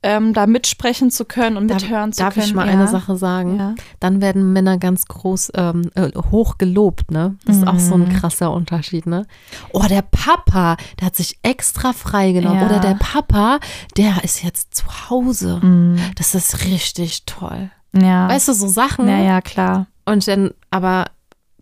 ähm, 0.00 0.32
da 0.32 0.46
mitsprechen 0.46 1.10
zu 1.10 1.24
können 1.24 1.56
und 1.56 1.66
Darf, 1.68 1.82
mithören 1.82 2.12
zu 2.12 2.22
darf 2.22 2.34
können. 2.34 2.46
ich 2.46 2.54
mal 2.54 2.66
ja. 2.68 2.72
eine 2.74 2.86
Sache 2.86 3.16
sagen? 3.16 3.58
Ja. 3.58 3.74
Dann 3.98 4.20
werden 4.20 4.52
Männer 4.52 4.78
ganz 4.78 5.06
groß 5.06 5.50
ähm, 5.56 5.90
äh, 5.96 6.10
hoch 6.30 6.56
gelobt, 6.56 7.10
ne? 7.10 7.36
Das 7.44 7.56
ist 7.56 7.66
auch 7.66 7.80
so 7.80 7.94
ein 7.94 8.02
Mhm. 8.02 8.10
krasser 8.10 8.52
Unterschied, 8.52 9.06
ne? 9.06 9.26
Oh, 9.72 9.82
der 9.88 10.02
Papa, 10.02 10.76
der 11.00 11.06
hat 11.06 11.16
sich 11.16 11.40
extra 11.42 11.92
freigenommen. 11.92 12.60
Ja. 12.60 12.66
Oder 12.66 12.78
der 12.78 12.94
Papa, 12.94 13.58
der 13.96 14.22
ist 14.22 14.44
jetzt 14.44 14.72
zu 14.76 14.84
Hause. 15.10 15.58
Mhm. 15.60 15.98
Das 16.14 16.36
ist 16.36 16.64
richtig 16.64 17.26
toll. 17.26 17.70
Ja. 17.92 18.28
Weißt 18.28 18.46
du, 18.46 18.52
so 18.52 18.68
Sachen. 18.68 19.08
ja, 19.08 19.18
ja, 19.18 19.40
klar. 19.40 19.88
Und 20.04 20.28
dann, 20.28 20.52
aber 20.70 21.06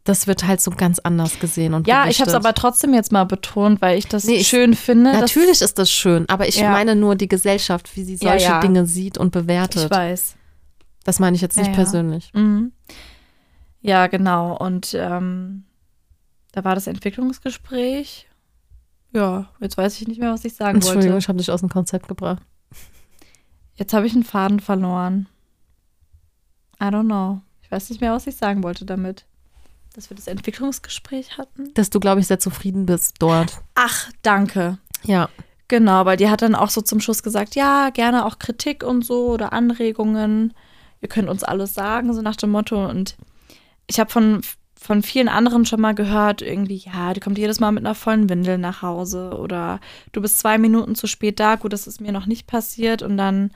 das 0.07 0.27
wird 0.27 0.47
halt 0.47 0.61
so 0.61 0.71
ganz 0.71 0.99
anders 1.01 1.39
gesehen 1.39 1.75
und 1.75 1.87
Ja, 1.87 2.01
ich 2.01 2.01
habe 2.03 2.09
es 2.11 2.17
gewichtet. 2.19 2.35
aber 2.37 2.55
trotzdem 2.55 2.95
jetzt 2.95 3.13
mal 3.13 3.25
betont, 3.25 3.81
weil 3.83 3.99
ich 3.99 4.07
das 4.09 4.25
Nee, 4.25 4.37
ich- 4.37 4.49
schön 4.49 4.75
finde. 4.75 5.13
dass- 5.13 5.21
Natürlich 5.21 5.61
ist 5.61 5.79
das 5.79 5.91
schön, 5.91 6.29
aber 6.29 6.49
ich 6.49 6.57
Ja. 6.57 6.71
meine 6.71 6.97
nur 6.97 7.15
die 7.17 7.29
Gesellschaft, 7.29 7.95
wie 7.97 8.05
sie 8.05 8.15
Ja, 8.15 8.31
solche 8.31 8.47
ja. 8.47 8.61
Dinge 8.61 8.87
sieht 8.87 9.19
und 9.19 9.33
bewertet. 9.33 9.85
Ich 9.85 9.91
weiß. 9.91 10.37
Das 11.05 11.19
meine 11.19 11.37
ich 11.37 11.43
jetzt 11.43 11.57
nicht 11.57 11.67
Ja, 11.67 11.73
ja. 11.73 11.77
persönlich. 11.77 12.33
Mhm. 12.35 12.73
Ja, 13.83 14.07
genau. 14.09 14.57
Und 14.57 14.95
ähm, 14.99 15.65
da 16.53 16.65
war 16.65 16.75
das 16.75 16.87
Entwicklungsgespräch. 16.89 18.27
Ja, 19.13 19.49
jetzt 19.61 19.77
weiß 19.77 20.01
ich 20.01 20.09
nicht 20.09 20.21
mehr, 20.21 20.33
was 20.33 20.45
ich 20.45 20.55
sagen 20.55 20.77
Entschuldigung, 20.77 21.13
wollte. 21.13 21.19
ich 21.19 21.29
habe 21.29 21.39
dich 21.39 21.51
aus 21.51 21.61
dem 21.61 21.69
Konzept 21.69 22.09
gebracht. 22.09 22.43
Jetzt 23.75 23.93
habe 23.93 24.07
ich 24.07 24.15
einen 24.15 24.25
Faden 24.25 24.59
verloren. 24.61 25.27
I 26.81 26.87
don't 26.87 27.05
know. 27.05 27.41
Ich 27.63 27.71
weiß 27.71 27.91
nicht 27.91 28.01
mehr, 28.01 28.13
was 28.13 28.27
ich 28.27 28.37
sagen 28.37 28.63
wollte 28.63 28.85
damit. 28.85 29.25
Dass 29.97 30.11
wir 30.11 30.17
das 30.17 30.27
Entwicklungsgespräch 30.27 31.39
hatten. 31.39 31.73
Dass 31.73 31.89
du, 31.89 32.01
glaube 32.01 32.21
ich, 32.21 32.27
sehr 32.27 32.39
zufrieden 32.39 32.85
bist 32.85 33.17
dort. 33.19 33.63
Ach, 33.75 34.11
danke. 34.21 34.77
Ja. 35.05 35.31
Genau, 35.69 36.05
weil 36.05 36.19
die 36.19 36.29
hat 36.29 36.43
dann 36.43 36.55
auch 36.55 36.69
so 36.69 36.83
zum 36.83 37.01
Schluss 37.01 37.23
gesagt, 37.23 37.57
ja, 37.57 37.89
gerne 37.91 38.27
auch 38.27 38.39
Kritik 38.39 38.85
und 38.85 39.07
so 39.07 39.29
oder 39.29 39.55
Anregungen. 39.55 40.53
Ihr 41.01 41.09
könnt 41.09 41.31
uns 41.31 41.43
alles 41.43 41.73
sagen, 41.73 42.13
so 42.13 42.21
nach 42.21 42.37
dem 42.37 42.51
Motto. 42.51 42.87
Und 42.87 43.17
ich 43.87 43.99
habe 43.99 44.11
von, 44.11 44.43
von 44.79 45.03
vielen 45.03 45.29
anderen 45.29 45.65
schon 45.65 45.81
mal 45.81 45.95
gehört, 45.95 46.43
irgendwie, 46.43 46.77
ja, 46.77 47.15
die 47.15 47.21
kommt 47.21 47.39
jedes 47.39 47.59
Mal 47.59 47.73
mit 47.73 47.85
einer 47.85 47.95
vollen 47.95 48.29
Windel 48.29 48.59
nach 48.59 48.83
Hause 48.83 49.31
oder 49.31 49.81
du 50.13 50.21
bist 50.21 50.39
zwei 50.39 50.59
Minuten 50.59 50.95
zu 50.95 51.07
spät 51.07 51.41
da. 51.41 51.57
Gut, 51.57 51.73
das 51.73 51.87
ist 51.87 52.03
mir 52.03 52.13
noch 52.13 52.27
nicht 52.27 52.47
passiert 52.47 53.03
und 53.03 53.17
dann 53.17 53.51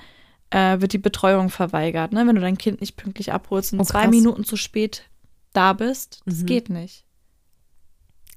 äh, 0.49 0.81
wird 0.81 0.95
die 0.95 0.99
Betreuung 0.99 1.51
verweigert, 1.51 2.13
ne? 2.13 2.27
Wenn 2.27 2.35
du 2.35 2.41
dein 2.41 2.59
Kind 2.59 2.81
nicht 2.81 2.97
pünktlich 2.97 3.33
abholst 3.33 3.73
und 3.73 3.81
Oh, 3.81 3.85
zwei. 3.85 4.09
Minuten 4.09 4.45
zu 4.45 4.57
spät 4.57 5.05
da 5.53 5.73
bist, 5.73 6.21
das 6.27 6.39
Mhm. 6.39 6.47
geht 6.47 6.71
nicht. 6.71 7.05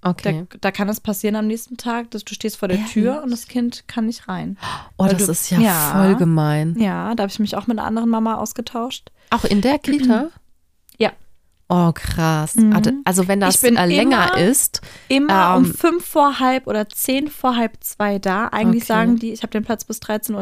Okay. 0.06 0.46
Da, 0.50 0.58
da 0.60 0.72
kann 0.72 0.90
es 0.90 1.00
passieren 1.00 1.36
am 1.38 1.48
nächsten 1.48 1.78
Tag, 1.78 2.12
dass 2.12 2.26
du 2.26 2.34
stehst 2.34 2.58
vor 2.58 2.68
der 2.68 2.78
Ehrlich? 2.78 2.92
Tür 2.94 3.24
und 3.24 3.32
das 3.32 3.48
Kind 3.48 3.88
kann 3.88 4.06
nicht 4.08 4.28
rein. 4.28 4.58
oh, 4.98 5.06
weil 5.06 5.14
das 5.14 5.26
du- 5.28 5.32
ist 5.32 5.50
ja, 5.50 5.60
ja. 5.60 5.92
voll 5.94 6.16
gemein. 6.18 6.76
Ja, 6.78 7.16
da 7.16 7.24
habe 7.24 7.32
ich 7.32 7.40
mich 7.40 7.56
auch 7.56 7.68
mit 7.68 7.78
einer 7.80 7.88
anderen 7.88 8.10
Mama 8.10 8.36
ausgetauscht. 8.36 9.12
Auch 9.30 9.46
in 9.46 9.62
der 9.62 9.80
Kita? 9.80 10.28
Ja. 10.98 11.14
Oh, 11.70 11.94
krass. 11.94 12.56
Mhm. 12.56 13.02
Also- 13.06 13.28
wenn 13.30 13.40
das 13.40 13.56
Ich 13.56 13.62
bin 13.62 13.78
äh, 13.78 13.86
länger 13.86 14.34
immer- 14.36 14.38
ist, 14.38 14.82
Immer 15.08 15.56
um 15.56 15.64
Ähm, 15.66 15.74
fünf 15.74 16.06
vor 16.06 16.40
halb 16.40 16.68
oder 16.68 16.90
zehn 16.90 17.30
vor 17.30 17.56
halb 17.56 17.78
zwei 17.82 18.20
da. 18.20 18.48
Eigentlich 18.50 18.84
Okay. 18.84 18.94
sagen 18.94 19.16
die, 19.20 19.32
ich 19.32 19.42
habe 19.42 19.52
den 19.52 19.64
Platz 19.64 19.86
bis 19.86 20.00
13.30 20.02 20.36
Uhr, 20.36 20.42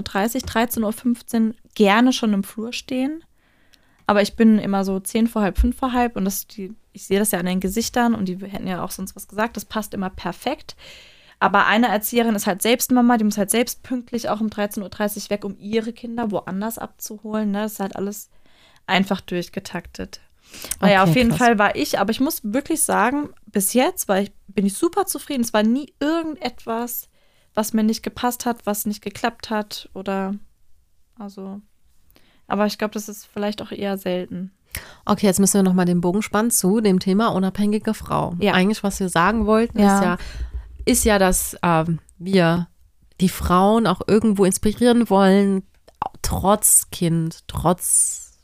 13.15 0.49 1.49
Uhr 1.49 1.55
gerne 1.75 2.11
schon 2.13 2.33
im 2.33 2.43
Flur 2.43 2.73
stehen. 2.73 3.23
Aber 4.11 4.21
ich 4.21 4.35
bin 4.35 4.59
immer 4.59 4.83
so 4.83 4.99
zehn 4.99 5.25
vor 5.25 5.41
halb, 5.41 5.57
fünf 5.57 5.77
vor 5.77 5.93
halb 5.93 6.17
und 6.17 6.25
das, 6.25 6.45
die, 6.45 6.75
ich 6.91 7.05
sehe 7.05 7.17
das 7.17 7.31
ja 7.31 7.39
an 7.39 7.45
den 7.45 7.61
Gesichtern 7.61 8.13
und 8.13 8.25
die 8.25 8.35
hätten 8.35 8.67
ja 8.67 8.83
auch 8.83 8.91
sonst 8.91 9.15
was 9.15 9.29
gesagt. 9.29 9.55
Das 9.55 9.63
passt 9.63 9.93
immer 9.93 10.09
perfekt. 10.09 10.75
Aber 11.39 11.65
eine 11.65 11.87
Erzieherin 11.87 12.35
ist 12.35 12.45
halt 12.45 12.61
selbst 12.61 12.91
Mama, 12.91 13.15
die 13.15 13.23
muss 13.23 13.37
halt 13.37 13.51
selbst 13.51 13.83
pünktlich 13.83 14.27
auch 14.27 14.41
um 14.41 14.47
13.30 14.47 14.83
Uhr 15.23 15.29
weg, 15.29 15.45
um 15.45 15.55
ihre 15.57 15.93
Kinder 15.93 16.29
woanders 16.29 16.77
abzuholen. 16.77 17.51
Ne? 17.51 17.61
Das 17.61 17.71
ist 17.71 17.79
halt 17.79 17.95
alles 17.95 18.29
einfach 18.85 19.21
durchgetaktet. 19.21 20.19
Naja, 20.81 21.03
Okay, 21.03 21.09
auf 21.09 21.15
jeden 21.15 21.29
krass. 21.29 21.39
Fall 21.39 21.57
war 21.57 21.77
ich, 21.77 21.97
aber 21.97 22.11
ich 22.11 22.19
muss 22.19 22.41
wirklich 22.43 22.81
sagen, 22.81 23.29
bis 23.45 23.71
jetzt 23.71 24.09
war 24.09 24.19
ich, 24.19 24.33
bin 24.49 24.65
ich 24.65 24.73
super 24.73 25.05
zufrieden. 25.05 25.43
Es 25.43 25.53
war 25.53 25.63
nie 25.63 25.93
irgendetwas, 26.01 27.07
was 27.53 27.71
mir 27.71 27.83
nicht 27.83 28.03
gepasst 28.03 28.45
hat, 28.45 28.65
was 28.65 28.85
nicht 28.85 29.01
geklappt 29.01 29.49
hat 29.49 29.89
oder 29.93 30.35
also. 31.17 31.61
Aber 32.51 32.65
ich 32.65 32.77
glaube, 32.77 32.93
das 32.93 33.07
ist 33.07 33.25
vielleicht 33.31 33.61
auch 33.61 33.71
eher 33.71 33.97
selten. 33.97 34.51
Okay, 35.05 35.25
jetzt 35.25 35.39
müssen 35.39 35.55
wir 35.59 35.63
nochmal 35.63 35.85
den 35.85 36.01
Bogen 36.01 36.21
spannen 36.21 36.51
zu 36.51 36.81
dem 36.81 36.99
Thema 36.99 37.29
unabhängige 37.29 37.93
Frau. 37.93 38.35
Ja. 38.39 38.53
Eigentlich, 38.53 38.83
was 38.83 38.99
wir 38.99 39.09
sagen 39.09 39.45
wollten, 39.45 39.79
Ja. 39.79 39.95
ist 39.97 40.03
ja, 40.03 40.17
ist 40.85 41.05
ja, 41.05 41.19
dass 41.19 41.57
ähm, 41.63 41.99
wir 42.17 42.67
die 43.19 43.29
Frauen 43.29 43.87
auch 43.87 44.01
irgendwo 44.07 44.45
inspirieren 44.45 45.09
wollen, 45.09 45.63
trotz 46.21 46.89
Kind, 46.91 47.47
trotz 47.47 48.37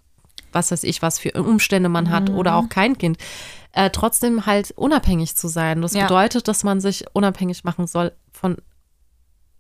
was 0.53 0.71
weiß 0.71 0.83
ich, 0.85 1.01
was 1.01 1.19
für 1.19 1.31
Umstände 1.33 1.89
man 1.89 2.09
hat 2.09 2.29
oder 2.29 2.51
Mhm. 2.51 2.57
auch 2.65 2.69
kein 2.69 2.97
Kind, 2.97 3.17
äh, 3.73 3.89
trotzdem 3.89 4.45
halt 4.45 4.71
unabhängig 4.71 5.35
zu 5.35 5.47
sein. 5.49 5.81
Das 5.81 5.93
Ja. 5.93 6.03
bedeutet, 6.03 6.47
dass 6.47 6.63
man 6.63 6.79
sich 6.79 7.05
unabhängig 7.13 7.63
machen 7.63 7.85
soll 7.87 8.13
von 8.31 8.57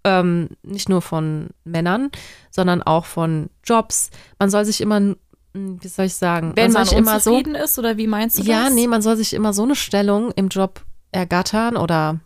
ähm, 0.07 0.49
nicht 0.63 0.89
nur 0.89 1.01
von 1.01 1.49
Männern, 1.65 2.09
sondern 2.49 2.81
auch 2.81 3.05
von 3.05 3.49
Jobs. 3.63 4.09
Man 4.39 4.49
soll 4.49 4.65
sich 4.65 4.81
immer, 4.81 4.99
mm, 4.99 5.15
wie 5.53 5.87
soll 5.87 6.05
ich 6.05 6.15
sagen, 6.15 6.53
Wenn 6.55 6.71
man 6.71 6.85
sich 6.85 6.97
immer 6.97 7.19
so 7.19 7.37
ist 7.37 7.77
oder 7.77 7.97
wie 7.97 8.07
meinst 8.07 8.37
du 8.39 8.43
ja, 8.43 8.65
das? 8.65 8.73
nee, 8.73 8.87
man 8.87 9.01
soll 9.01 9.17
sich 9.17 9.33
immer 9.33 9.53
so 9.53 9.63
eine 9.63 9.75
Stellung 9.75 10.31
im 10.31 10.47
Job 10.47 10.85
ergattern 11.11 11.77
oder, 11.77 12.19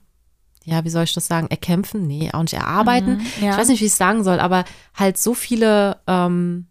ja, 0.63 0.83
wie 0.83 0.89
soll 0.89 1.03
ich 1.03 1.13
das 1.13 1.27
sagen, 1.27 1.47
erkämpfen? 1.49 2.07
Nee, 2.07 2.29
auch 2.33 2.41
nicht 2.41 2.53
erarbeiten. 2.53 3.17
Mhm, 3.17 3.43
ja. 3.43 3.51
Ich 3.51 3.57
weiß 3.57 3.67
nicht, 3.67 3.81
wie 3.81 3.85
ich 3.85 3.91
es 3.91 3.97
sagen 3.97 4.23
soll, 4.23 4.39
aber 4.39 4.63
halt 4.93 5.17
so 5.17 5.33
viele, 5.33 5.97
ähm, 6.07 6.67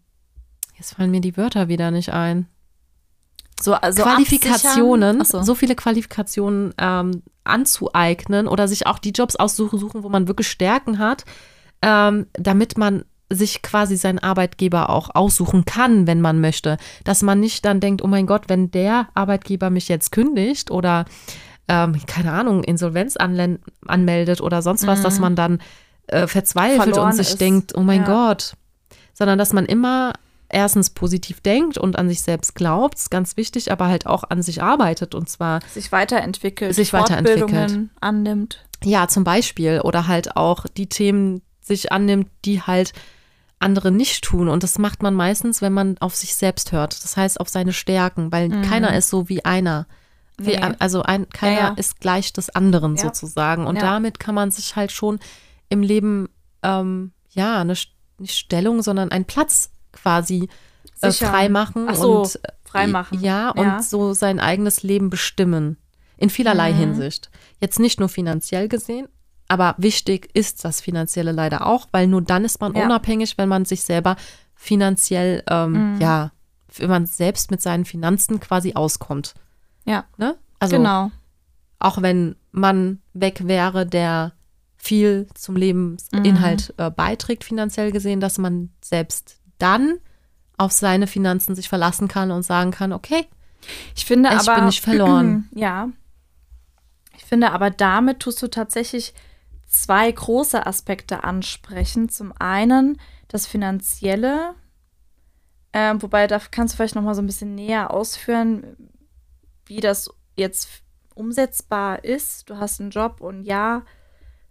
jetzt 0.77 0.93
fallen 0.95 1.11
mir 1.11 1.21
die 1.21 1.37
Wörter 1.37 1.67
wieder 1.67 1.91
nicht 1.91 2.09
ein. 2.13 2.47
so, 3.61 3.73
also 3.73 4.03
Qualifikationen. 4.03 5.21
Ach 5.21 5.43
so 5.43 5.55
viele 5.55 5.75
Qualifikationen 5.75 6.73
ähm, 6.77 7.21
anzueignen 7.43 8.47
oder 8.47 8.67
sich 8.67 8.87
auch 8.87 8.99
die 8.99 9.11
Jobs 9.11 9.35
aussuchen, 9.35 9.79
suchen, 9.79 10.03
wo 10.03 10.09
man 10.09 10.27
wirklich 10.27 10.47
Stärken 10.49 10.99
hat, 10.99 11.25
ähm, 11.81 12.27
damit 12.33 12.77
man 12.77 13.03
sich 13.29 13.61
quasi 13.61 13.95
seinen 13.95 14.19
Arbeitgeber 14.19 14.89
auch 14.89 15.09
aussuchen 15.15 15.63
kann, 15.65 16.05
wenn 16.05 16.19
man 16.21 16.41
möchte. 16.41 16.77
Dass 17.05 17.21
man 17.21 17.39
nicht 17.39 17.63
dann 17.63 17.79
denkt, 17.79 18.01
oh 18.03 18.07
mein 18.07 18.27
Gott, 18.27 18.49
wenn 18.49 18.71
der 18.71 19.07
Arbeitgeber 19.13 19.69
mich 19.69 19.87
jetzt 19.87 20.11
kündigt 20.11 20.69
oder 20.69 21.05
ähm, 21.69 21.95
keine 22.07 22.33
Ahnung, 22.33 22.63
Insolvenz 22.63 23.15
anmeldet 23.15 24.41
oder 24.41 24.61
sonst 24.61 24.85
was, 24.85 25.01
dass 25.01 25.19
man 25.19 25.35
dann 25.37 25.59
äh, 26.07 26.27
verzweifelt 26.27 26.79
Mhm. 26.79 26.83
Verloren 26.91 27.11
und 27.11 27.15
sich 27.15 27.29
ist. 27.29 27.41
denkt, 27.41 27.73
oh 27.75 27.81
mein 27.81 28.01
Ja. 28.01 28.27
Gott. 28.33 28.53
Sondern 29.13 29.37
dass 29.39 29.53
man 29.53 29.65
immer 29.65 30.13
erstens 30.51 30.89
positiv 30.91 31.41
denkt 31.41 31.77
und 31.77 31.97
an 31.97 32.07
sich 32.09 32.21
selbst 32.21 32.55
glaubt, 32.55 32.95
ist 32.95 33.11
ganz 33.11 33.37
wichtig, 33.37 33.71
aber 33.71 33.87
halt 33.87 34.05
auch 34.07 34.23
an 34.29 34.41
sich 34.41 34.61
arbeitet 34.61 35.15
und 35.15 35.29
zwar 35.29 35.59
sich 35.73 35.91
weiterentwickelt, 35.91 36.75
Sich 36.75 36.93
weiterentwickelt. 36.93 37.89
Annimmt. 37.99 38.65
ja 38.83 39.07
zum 39.07 39.23
Beispiel 39.23 39.81
oder 39.81 40.07
halt 40.07 40.35
auch 40.35 40.65
die 40.67 40.87
Themen 40.87 41.41
sich 41.61 41.91
annimmt, 41.91 42.27
die 42.45 42.61
halt 42.61 42.93
andere 43.59 43.91
nicht 43.91 44.23
tun 44.23 44.49
und 44.49 44.63
das 44.63 44.79
macht 44.79 45.03
man 45.03 45.13
meistens, 45.13 45.61
wenn 45.61 45.73
man 45.73 45.97
auf 45.99 46.15
sich 46.15 46.35
selbst 46.35 46.71
hört. 46.71 47.03
Das 47.03 47.15
heißt 47.15 47.39
auf 47.39 47.47
seine 47.49 47.73
Stärken, 47.73 48.31
weil 48.31 48.49
keiner 48.63 48.95
ist 48.97 49.09
so 49.09 49.29
wie 49.29 49.45
einer. 49.45 49.85
Wie, 50.37 50.55
Mhm. 50.57 50.69
Nee. 50.69 50.75
Also 50.79 51.03
ein, 51.03 51.29
keiner 51.29 51.55
Ja, 51.55 51.67
ja. 51.67 51.73
ist 51.75 51.99
gleich 51.99 52.33
des 52.33 52.49
anderen 52.49 52.95
Ja. 52.95 53.03
sozusagen 53.03 53.67
und 53.67 53.79
damit 53.81 54.19
kann 54.19 54.33
man 54.33 54.49
sich 54.49 54.75
halt 54.75 54.91
schon 54.91 55.19
im 55.69 55.83
Leben 55.83 56.29
ähm, 56.63 57.11
ja 57.29 57.61
eine 57.61 57.75
nicht 58.17 58.35
Stellung, 58.35 58.81
sondern 58.81 59.11
einen 59.11 59.25
Platz 59.25 59.69
quasi 59.93 60.49
äh, 61.01 61.11
Sicher. 61.11 61.27
frei 61.27 61.49
machen 61.49 61.87
Ach 61.89 61.95
so, 61.95 62.21
und 62.21 62.39
freimachen. 62.63 63.21
Ja, 63.21 63.49
und 63.49 63.65
Ja. 63.65 63.81
so 63.81 64.13
sein 64.13 64.39
eigenes 64.39 64.83
Leben 64.83 65.09
bestimmen. 65.09 65.77
In 66.17 66.29
vielerlei 66.29 66.71
Mhm. 66.73 66.77
Hinsicht. 66.77 67.29
Jetzt 67.59 67.79
nicht 67.79 67.99
nur 67.99 68.07
finanziell 68.09 68.67
gesehen, 68.67 69.07
aber 69.47 69.73
wichtig 69.77 70.29
ist 70.33 70.63
das 70.63 70.79
Finanzielle 70.79 71.31
leider 71.31 71.65
auch, 71.65 71.87
weil 71.91 72.07
nur 72.07 72.21
dann 72.21 72.45
ist 72.45 72.61
man 72.61 72.75
Ja. 72.75 72.85
unabhängig, 72.85 73.37
wenn 73.37 73.49
man 73.49 73.65
sich 73.65 73.81
selber 73.81 74.15
finanziell, 74.55 75.43
ähm, 75.49 75.95
Mhm. 75.95 76.01
ja, 76.01 76.31
wenn 76.77 76.89
man 76.89 77.05
selbst 77.07 77.51
mit 77.51 77.61
seinen 77.61 77.83
Finanzen 77.85 78.39
quasi 78.39 78.73
auskommt. 78.75 79.33
Ja, 79.85 80.05
Ne? 80.17 80.37
Also 80.59 80.77
genau. 80.77 81.11
auch 81.79 82.01
wenn 82.03 82.35
man 82.51 82.99
weg 83.13 83.47
wäre, 83.47 83.85
der 83.87 84.33
viel 84.77 85.27
zum 85.33 85.55
Lebensinhalt 85.55 86.73
Mhm. 86.77 86.85
äh, 86.85 86.91
beiträgt, 86.91 87.43
finanziell 87.43 87.91
gesehen, 87.91 88.19
dass 88.19 88.37
man 88.37 88.69
selbst 88.81 89.40
dann 89.61 89.99
auf 90.57 90.71
seine 90.71 91.07
Finanzen 91.07 91.55
sich 91.55 91.69
verlassen 91.69 92.07
kann 92.07 92.31
und 92.31 92.43
sagen 92.43 92.71
kann, 92.71 92.93
okay, 92.93 93.27
Ich 93.95 94.05
finde 94.05 94.29
Ich 94.29 94.47
aber. 94.47 94.55
bin 94.55 94.65
nicht 94.65 94.81
verloren. 94.81 95.49
Ja. 95.55 95.89
Ich 97.17 97.25
finde 97.25 97.51
aber, 97.51 97.69
damit 97.69 98.19
tust 98.19 98.41
du 98.41 98.47
tatsächlich 98.47 99.13
zwei 99.67 100.11
große 100.11 100.65
Aspekte 100.65 101.23
ansprechen. 101.23 102.09
Zum 102.09 102.33
einen 102.39 102.99
das 103.27 103.47
Finanzielle, 103.47 104.55
ähm, 105.73 106.01
wobei 106.01 106.27
da 106.27 106.39
kannst 106.39 106.73
du 106.73 106.77
vielleicht 106.77 106.95
noch 106.95 107.03
mal 107.03 107.15
so 107.15 107.21
ein 107.21 107.27
bisschen 107.27 107.55
näher 107.55 107.91
ausführen, 107.91 108.75
wie 109.65 109.79
das 109.79 110.09
jetzt 110.35 110.69
umsetzbar 111.15 112.03
ist. 112.03 112.49
Du 112.49 112.57
hast 112.57 112.81
einen 112.81 112.89
Job 112.89 113.21
und 113.21 113.43
ja, 113.43 113.83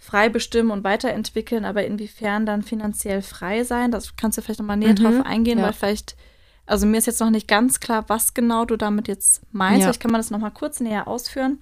frei 0.01 0.29
bestimmen 0.29 0.73
und 0.73 0.83
weiterentwickeln, 0.83 1.65
aber 1.65 1.85
inwiefern 1.85 2.47
dann 2.47 2.63
finanziell 2.63 3.23
frei 3.23 3.63
sein, 3.63 3.93
das 3.93 4.17
kannst 4.17 4.39
du 4.39 4.43
vielleicht 4.43 4.59
noch 4.59 4.67
mal 4.67 4.77
näher 4.77 4.91
Mhm, 4.91 4.97
drauf 4.97 5.27
eingehen, 5.27 5.59
ja. 5.59 5.67
weil 5.67 5.75
vielleicht 5.75 6.17
also 6.67 6.87
mir 6.87 6.99
ist 6.99 7.07
jetzt 7.07 7.19
noch 7.21 7.31
nicht 7.31 7.49
ganz 7.49 7.81
klar, 7.81 8.05
was 8.07 8.33
genau 8.33 8.65
du 8.65 8.77
damit 8.77 9.09
jetzt 9.09 9.43
meinst. 9.51 9.81
Ja. 9.81 9.87
Vielleicht 9.87 10.01
kann 10.01 10.13
man 10.13 10.21
das 10.21 10.31
noch 10.31 10.39
mal 10.39 10.51
kurz 10.51 10.79
näher 10.79 11.09
ausführen. 11.09 11.61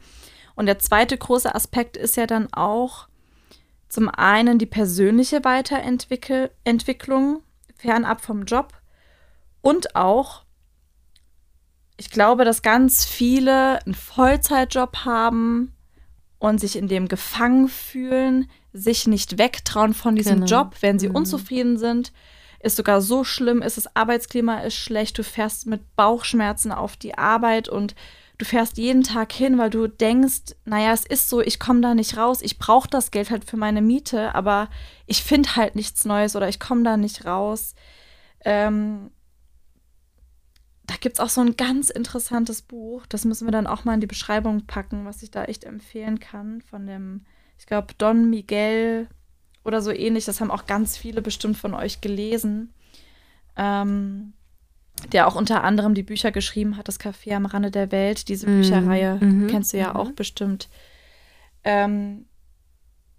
Und 0.54 0.66
der 0.66 0.78
zweite 0.80 1.16
große 1.16 1.54
Aspekt 1.54 1.96
ist 1.96 2.18
ja 2.18 2.26
dann 2.26 2.52
auch 2.52 3.08
zum 3.88 4.10
einen 4.10 4.58
die 4.58 4.66
persönliche 4.66 5.44
Weiterentwicklung 5.44 7.42
fernab 7.76 8.20
vom 8.20 8.44
Job 8.44 8.74
und 9.62 9.96
auch, 9.96 10.42
ich 11.96 12.10
glaube, 12.10 12.44
dass 12.44 12.60
ganz 12.60 13.06
viele 13.06 13.82
einen 13.86 13.94
Vollzeitjob 13.94 15.06
haben 15.06 15.74
und 16.38 16.60
sich 16.60 16.76
in 16.76 16.88
dem 16.88 17.08
gefangen 17.08 17.68
fühlen, 17.68 18.48
sich 18.72 19.06
nicht 19.06 19.38
wegtrauen 19.38 19.94
von 19.94 20.14
diesem 20.16 20.40
Genau. 20.44 20.46
Job, 20.46 20.76
wenn 20.80 20.98
sie 20.98 21.08
Mhm. 21.08 21.16
unzufrieden 21.16 21.78
sind. 21.78 22.12
Ist 22.60 22.76
sogar 22.76 23.00
so 23.00 23.22
schlimm, 23.24 23.62
ist 23.62 23.76
das 23.76 23.94
Arbeitsklima 23.96 24.60
ist 24.60 24.74
schlecht, 24.74 25.16
du 25.18 25.22
fährst 25.24 25.66
mit 25.66 25.94
Bauchschmerzen 25.96 26.72
auf 26.72 26.96
die 26.96 27.16
Arbeit 27.16 27.68
und 27.68 27.94
du 28.36 28.44
fährst 28.44 28.78
jeden 28.78 29.02
Tag 29.04 29.32
hin, 29.32 29.58
weil 29.58 29.70
du 29.70 29.86
denkst, 29.88 30.54
naja, 30.64 30.92
es 30.92 31.04
ist 31.06 31.28
so, 31.28 31.40
ich 31.40 31.58
komme 31.60 31.80
da 31.80 31.94
nicht 31.94 32.16
raus, 32.16 32.38
ich 32.42 32.58
brauche 32.58 32.88
das 32.88 33.10
Geld 33.10 33.30
halt 33.30 33.44
für 33.44 33.56
meine 33.56 33.80
Miete, 33.82 34.34
aber 34.34 34.68
ich 35.06 35.22
finde 35.22 35.54
halt 35.56 35.76
nichts 35.76 36.04
Neues 36.04 36.34
oder 36.36 36.48
ich 36.48 36.58
komme 36.60 36.82
da 36.84 36.96
nicht 36.96 37.24
raus. 37.24 37.74
Ähm, 38.44 39.10
da 40.88 40.94
gibt 40.98 41.16
es 41.16 41.20
auch 41.20 41.28
so 41.28 41.40
ein 41.42 41.56
ganz 41.56 41.90
interessantes 41.90 42.62
Buch. 42.62 43.06
Das 43.06 43.24
müssen 43.24 43.46
wir 43.46 43.52
dann 43.52 43.66
auch 43.66 43.84
mal 43.84 43.94
in 43.94 44.00
die 44.00 44.06
Beschreibung 44.06 44.66
packen, 44.66 45.04
was 45.04 45.22
ich 45.22 45.30
da 45.30 45.44
echt 45.44 45.64
empfehlen 45.64 46.18
kann. 46.18 46.62
Von 46.62 46.86
dem, 46.86 47.24
ich 47.58 47.66
glaube, 47.66 47.94
Don 47.98 48.28
Miguel 48.30 49.06
oder 49.64 49.82
so 49.82 49.90
ähnlich. 49.92 50.24
Das 50.24 50.40
haben 50.40 50.50
auch 50.50 50.66
ganz 50.66 50.96
viele 50.96 51.20
bestimmt 51.22 51.56
von 51.58 51.74
euch 51.74 52.00
gelesen. 52.00 52.72
Ähm, 53.56 54.32
der 55.12 55.28
auch 55.28 55.36
unter 55.36 55.62
anderem 55.62 55.94
die 55.94 56.02
Bücher 56.02 56.32
geschrieben 56.32 56.76
hat, 56.76 56.88
das 56.88 56.98
Café 56.98 57.34
am 57.34 57.46
Rande 57.46 57.70
der 57.70 57.92
Welt, 57.92 58.28
diese 58.28 58.48
Mhm. 58.48 58.60
Bücherreihe, 58.62 59.18
Mhm. 59.20 59.46
kennst 59.48 59.72
du 59.72 59.78
ja 59.78 59.90
Mhm. 59.90 59.96
auch 59.96 60.10
bestimmt. 60.12 60.68
Ähm, 61.64 62.26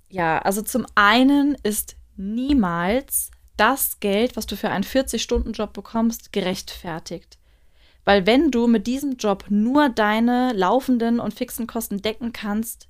ja, 0.10 0.40
also 0.40 0.62
zum 0.62 0.86
einen 0.96 1.56
ist 1.64 1.96
niemals 2.18 3.32
das 3.58 4.00
Geld, 4.00 4.36
was 4.38 4.46
du 4.46 4.56
für 4.58 4.70
einen 4.70 4.84
40-Stunden-Job 4.84 5.72
bekommst, 5.74 6.34
gerechtfertigt. 6.34 7.38
Weil 8.10 8.26
wenn 8.26 8.50
du 8.50 8.65
mit 8.65 8.88
diesem 8.88 9.17
Job 9.17 9.45
nur 9.50 9.88
deine 9.88 10.52
laufenden 10.54 11.19
und 11.19 11.36
fixen 11.36 11.67
Kosten 11.67 12.02
decken 12.02 12.34
kannst, 12.34 12.88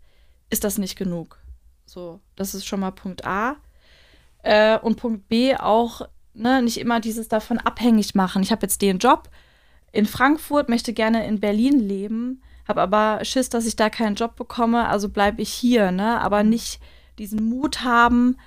ist 0.49 0.63
das 0.63 0.77
nicht 0.77 0.97
genug. 0.97 1.39
So, 1.85 2.21
das 2.37 2.55
ist 2.55 2.65
schon 2.65 2.79
mal 2.79 2.91
Punkt 2.91 3.25
A. 3.25 3.57
Äh, 4.43 4.79
und 4.79 4.95
Punkt 4.95 5.27
B 5.27 5.57
auch, 5.57 6.07
ne, 6.33 6.61
nicht 6.61 6.77
immer 6.77 7.01
dieses 7.01 7.27
davon 7.27 7.57
abhängig 7.57 8.15
machen. 8.15 8.41
Ich 8.43 8.51
habe 8.53 8.61
jetzt 8.61 8.81
den 8.81 8.97
Job 8.97 9.29
in 9.91 10.05
Frankfurt, 10.05 10.69
möchte 10.69 10.93
gerne 10.93 11.27
in 11.27 11.41
Berlin 11.41 11.81
leben, 11.81 12.41
habe 12.65 12.81
aber 12.81 13.25
Schiss, 13.25 13.49
dass 13.49 13.65
ich 13.65 13.75
da 13.75 13.89
keinen 13.89 14.15
Job 14.15 14.37
bekomme, 14.37 14.87
also 14.87 15.09
bleibe 15.09 15.41
ich 15.41 15.51
hier, 15.51 15.91
ne? 15.91 16.21
Aber 16.21 16.43
nicht 16.43 16.79
diesen 17.17 17.43
Mut 17.43 17.83
haben, 17.83 18.37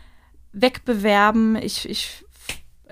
wegbewerben. 0.53 1.55
Ich, 1.57 1.87
ich 1.87 2.25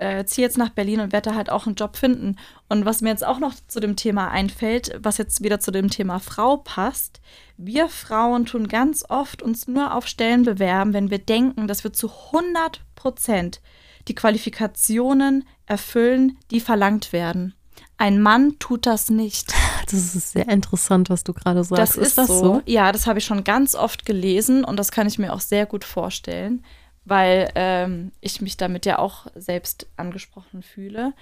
äh, 0.01 0.25
ziehe 0.25 0.47
jetzt 0.47 0.59
nach 0.59 0.71
Berlin 0.71 1.01
und 1.01 1.13
werde 1.13 1.31
da 1.31 1.37
halt 1.37 1.51
auch 1.51 1.67
einen 1.67 1.75
Job 1.75 1.97
finden. 1.97 2.37
Und 2.69 2.85
was 2.85 3.03
mir 3.03 3.11
jetzt 3.11 3.25
auch 3.25 3.39
noch 3.39 3.55
zu 3.69 3.81
dem 3.81 3.97
Thema 3.97 4.29
einfällt, 4.29 4.99
was 5.01 5.19
jetzt 5.19 5.43
wieder 5.43 5.61
zu 5.61 5.71
dem 5.71 5.91
Thema 5.91 6.19
Frau 6.19 6.57
passt, 6.57 7.21
wir 7.57 7.89
Frauen 7.89 8.47
tun 8.47 8.69
ganz 8.69 9.05
oft 9.09 9.43
uns 9.43 9.69
nur 9.69 9.95
auf 9.95 10.07
Stellen 10.07 10.45
bewerben, 10.45 10.95
wenn 10.95 11.11
wir 11.11 11.19
denken, 11.19 11.69
dass 11.69 11.85
wir 11.85 11.93
zu 11.93 12.11
100 12.33 12.81
Prozent 12.95 13.61
die 14.09 14.15
Qualifikationen 14.15 15.45
erfüllen, 15.67 16.39
die 16.51 16.61
verlangt 16.61 17.13
werden. 17.13 17.55
Ein 17.99 18.23
Mann 18.23 18.59
tut 18.59 18.87
das 18.87 19.11
nicht. 19.11 19.53
Das 19.91 20.15
ist 20.15 20.33
sehr 20.35 20.49
interessant, 20.49 21.11
was 21.11 21.25
du 21.25 21.33
gerade 21.33 21.65
sagst. 21.65 21.97
Das 21.97 21.97
ist, 21.97 22.15
so. 22.15 22.63
Ja, 22.65 22.93
das 22.93 23.09
habe 23.09 23.19
ich 23.19 23.25
schon 23.25 23.43
ganz 23.43 23.75
oft 23.75 24.07
gelesen 24.07 24.63
und 24.63 24.77
das 24.77 24.93
kann 24.93 25.09
ich 25.09 25.19
mir 25.19 25.33
auch 25.33 25.41
sehr 25.41 25.67
gut 25.67 25.83
vorstellen, 25.83 26.63
weil 27.05 27.51
ähm, 27.55 28.13
ich 28.21 28.41
mich 28.41 28.57
damit 28.57 28.87
ja 28.87 28.99
auch 28.99 29.27
selbst 29.35 29.87
angesprochen 29.97 30.63
fühle. 30.63 31.13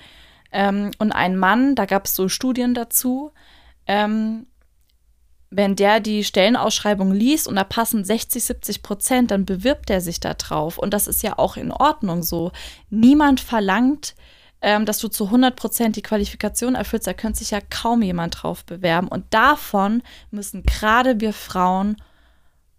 Ähm, 0.53 0.91
und 0.99 1.13
ein 1.13 1.37
Mann, 1.37 1.75
da 1.75 1.87
gab 1.87 2.07
es 2.07 2.15
so 2.15 2.29
Studien 2.29 2.75
dazu, 2.75 3.33
ähm, 3.87 4.47
wenn 5.51 5.77
der 5.77 6.01
die 6.01 6.25
Stellenausschreibung 6.25 7.13
liest 7.13 7.49
und 7.49 7.57
da 7.57 7.65
passen 7.65 8.05
60, 8.05 8.45
70 8.45 8.83
Prozent, 8.83 9.31
dann 9.31 9.47
bewirbt 9.47 9.89
er 9.89 10.01
sich 10.01 10.21
da 10.21 10.35
drauf. 10.35 10.79
Und 10.79 10.93
das 10.93 11.07
ist 11.07 11.23
ja 11.23 11.39
auch 11.39 11.57
in 11.57 11.73
Ordnung 11.73 12.23
so. 12.23 12.53
Niemand 12.91 13.41
verlangt, 13.41 14.15
ähm, 14.61 14.85
dass 14.85 14.99
du 14.99 15.09
zu 15.09 15.27
100 15.27 15.57
Prozent 15.57 15.97
die 15.97 16.03
Qualifikation 16.03 16.75
erfüllst. 16.75 17.07
Da 17.07 17.15
könnte 17.15 17.39
sich 17.39 17.51
ja 17.51 17.61
kaum 17.61 18.03
jemand 18.03 18.43
drauf 18.43 18.65
bewerben. 18.65 19.09
Und 19.09 19.25
davon 19.33 20.03
müssen 20.31 20.65
gerade 20.65 21.21
wir 21.21 21.33
Frauen 21.33 21.97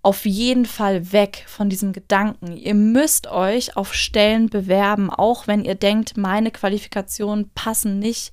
auf 0.01 0.25
jeden 0.25 0.65
Fall 0.65 1.11
weg 1.11 1.43
von 1.47 1.69
diesem 1.69 1.91
Gedanken. 1.91 2.55
Ihr 2.55 2.73
müsst 2.73 3.27
euch 3.27 3.75
auf 3.75 3.93
Stellen 3.93 4.49
bewerben, 4.49 5.09
auch 5.09 5.47
wenn 5.47 5.65
ihr 5.65 5.75
denkt, 5.75 6.15
meine 6.15 6.51
Qualifikationen 6.51 7.49
passen 7.53 7.99
nicht 7.99 8.31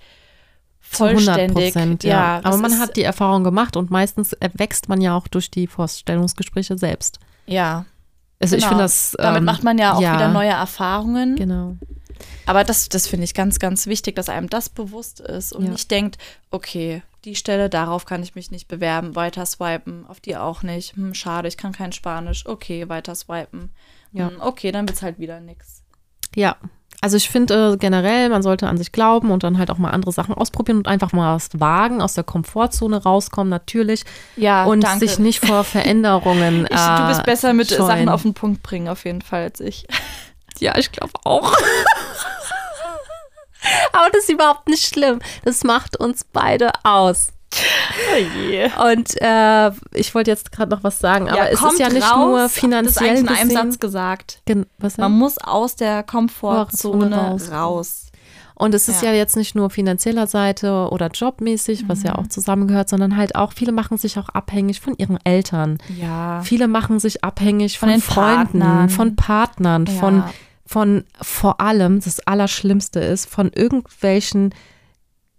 Zu 0.91 1.05
100 1.05 1.25
vollständig. 1.25 1.73
Prozent, 1.73 2.05
ja. 2.05 2.41
Aber 2.45 2.57
man 2.59 2.79
hat 2.79 2.97
die 2.97 3.03
Erfahrung 3.03 3.43
gemacht 3.43 3.77
und 3.77 3.91
meistens 3.91 4.37
wächst 4.55 4.89
man 4.89 5.01
ja 5.01 5.17
auch 5.17 5.27
durch 5.27 5.51
die 5.51 5.67
Vorstellungsgespräche 5.67 6.79
selbst. 6.79 7.19
ja. 7.47 7.85
Also 8.39 8.55
ich 8.57 8.65
genau. 8.65 8.73
finde 8.73 8.85
das. 8.85 9.17
Damit 9.19 9.39
ähm, 9.39 9.45
macht 9.47 9.65
man 9.65 9.79
ja 9.79 9.95
auch 9.95 10.01
wieder 10.01 10.29
neue 10.29 10.51
Erfahrungen. 10.51 11.37
Genau. 11.37 11.77
Aber 12.47 12.65
das, 12.65 12.89
das 12.89 13.07
finde 13.07 13.25
ich 13.25 13.35
ganz, 13.35 13.59
ganz 13.59 13.87
wichtig, 13.87 14.17
dass 14.17 14.29
einem 14.29 14.49
das 14.49 14.69
bewusst 14.69 15.21
ist 15.21 15.53
und 15.53 15.65
Ja. 15.65 15.71
nicht 15.71 15.91
denkt, 15.91 16.19
okay, 16.51 17.03
die 17.25 17.35
Stelle, 17.35 17.69
darauf 17.69 18.05
kann 18.05 18.23
ich 18.23 18.35
mich 18.35 18.51
nicht 18.51 18.69
bewerben, 18.69 19.17
weiter 19.17 19.45
swipen, 19.47 20.07
auf 20.07 20.21
die 20.21 20.37
auch 20.37 20.63
nicht. 20.63 20.95
Hm, 20.97 21.13
schade, 21.15 21.49
ich 21.49 21.57
kann 21.57 21.73
kein 21.73 21.93
Spanisch. 21.93 22.47
Okay, 22.47 22.89
weiter 22.89 23.15
swipen. 23.15 23.71
Ja. 24.13 24.29
Hm, 24.31 24.41
okay, 24.41 24.71
dann 24.73 24.89
wird's 24.89 25.03
halt 25.03 25.19
wieder 25.19 25.41
nix. 25.41 25.83
Ja. 26.35 26.57
Also 27.03 27.19
ich 27.19 27.29
finde 27.29 27.73
äh, 27.75 27.77
generell, 27.77 28.31
man 28.31 28.43
sollte 28.43 28.69
an 28.69 28.79
sich 28.79 28.91
glauben 28.91 29.31
und 29.31 29.43
dann 29.45 29.59
halt 29.59 29.71
auch 29.71 29.77
mal 29.77 29.91
andere 29.91 30.13
Sachen 30.13 30.35
ausprobieren 30.35 30.79
und 30.79 30.89
einfach 30.89 31.13
mal 31.13 31.37
was 31.37 31.51
wagen, 31.61 32.01
aus 32.01 32.15
der 32.15 32.25
Komfortzone 32.25 33.03
rauskommen, 33.03 33.51
natürlich. 33.51 34.05
Ja, 34.37 34.65
und 34.65 34.83
danke. 34.83 35.07
sich 35.07 35.19
nicht 35.19 35.45
vor 35.45 35.63
Veränderungen. 35.97 36.67
ich, 36.71 36.77
du 36.77 37.07
bist 37.09 37.21
äh, 37.21 37.25
besser 37.25 37.53
mit 37.53 37.69
scheuen. 37.69 37.87
Sachen 37.87 38.09
auf 38.09 38.23
den 38.23 38.33
Punkt 38.35 38.63
bringen, 38.63 38.89
auf 38.89 39.05
jeden 39.05 39.21
Fall, 39.21 39.43
als 39.43 39.61
ich. 39.61 39.87
Ja, 40.61 40.77
ich 40.77 40.93
glaube 40.93 41.13
auch. 41.25 41.53
Aber 43.93 44.11
das 44.13 44.25
ist 44.25 44.31
überhaupt 44.31 44.69
nicht 44.69 44.87
schlimm. 44.87 45.19
Das 45.45 45.65
macht 45.65 45.97
uns 45.97 46.25
beide 46.25 46.71
aus. 46.85 47.29
Oh 48.13 48.17
je. 48.39 48.71
Und 48.91 49.21
äh, 49.21 49.71
ich 49.95 50.15
wollte 50.15 50.31
jetzt 50.31 50.53
gerade 50.53 50.71
noch 50.71 50.85
was 50.85 50.99
sagen, 50.99 51.31
aber 51.31 51.51
es 51.51 51.63
ist 51.63 51.79
ja 51.79 51.89
nicht 51.89 52.15
nur 52.17 52.39
Das 52.39 52.53
ist 52.53 52.61
finanziell 52.61 53.11
eigentlich 53.11 53.23
in 53.23 53.29
einem 53.29 53.49
gesehen. 53.49 53.71
Satz 53.71 53.79
gesagt. 53.79 54.43
Man 54.99 55.13
muss 55.13 55.39
aus 55.39 55.77
der 55.77 56.03
Komfortzone 56.03 57.09
Komfortzone 57.11 57.17
raus. 57.17 57.51
raus. 57.51 58.06
Und 58.59 58.75
es 58.75 58.89
ist 58.89 59.03
Ja. 59.03 59.11
ja. 59.11 59.17
jetzt 59.19 59.37
nicht 59.37 59.55
nur 59.55 59.69
finanzieller 59.71 60.27
Seite 60.27 60.89
oder 60.91 61.09
jobmäßig, 61.09 61.89
was 61.89 62.03
ja 62.03 62.17
auch 62.17 62.27
zusammengehört, 62.27 62.89
sondern 62.89 63.17
halt 63.17 63.35
auch, 63.37 63.53
viele 63.53 63.71
machen 63.73 63.99
sich 63.99 64.19
auch 64.19 64.31
abhängig 64.31 64.81
von 64.81 64.95
ihren 64.97 65.19
Eltern. 65.25 65.77
Ja. 66.01 66.41
Viele 66.43 66.67
machen 66.67 66.99
sich 66.99 67.23
abhängig 67.23 67.79
von, 67.79 67.91
Von 67.91 67.99
den 67.99 68.03
Freunden, 68.03 68.59
Partnern. 68.61 68.89
von 68.89 69.15
Partnern, 69.17 69.87
Ja. 69.87 69.93
von, 70.01 70.25
von 70.65 71.05
vor 71.21 71.61
allem, 71.61 72.01
das 72.01 72.21
Allerschlimmste 72.27 72.99
ist, 73.01 73.27
von 73.29 73.51
irgendwelchen 73.53 74.55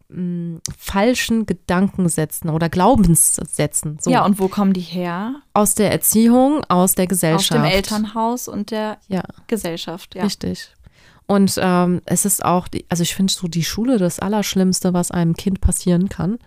mh, 0.10 0.60
falschen 0.78 1.46
Gedankensätzen 1.46 2.50
oder 2.50 2.70
Glaubenssätzen. 2.70 3.98
So 4.00 4.10
Ja, 4.10 4.24
und 4.26 4.40
wo 4.40 4.48
kommen 4.48 4.74
die 4.74 4.80
her? 4.80 5.36
aus 5.54 5.76
der 5.76 5.92
Erziehung, 5.92 6.64
aus 6.70 6.96
der 6.96 7.06
Aus 7.06 7.10
Gesellschaft. 7.10 7.52
dem 7.60 7.66
Elternhaus 7.66 8.48
und 8.48 8.72
der 8.72 9.00
Ja, 9.08 9.24
Gesellschaft, 9.48 10.16
ja. 10.16 10.24
richtig. 10.24 10.72
Und 11.28 11.60
ähm, 11.62 12.02
es 12.06 12.26
ist 12.26 12.44
auch, 12.44 12.68
die, 12.70 12.86
also 12.90 13.04
ich 13.04 13.14
finde 13.14 13.32
so 13.34 13.48
die 13.48 13.64
Schule 13.64 13.98
das 13.98 14.20
Allerschlimmste, 14.20 14.94
was 14.94 15.12
einem 15.12 15.36
Kind 15.36 15.60
passieren 15.62 16.08
kann. 16.10 16.40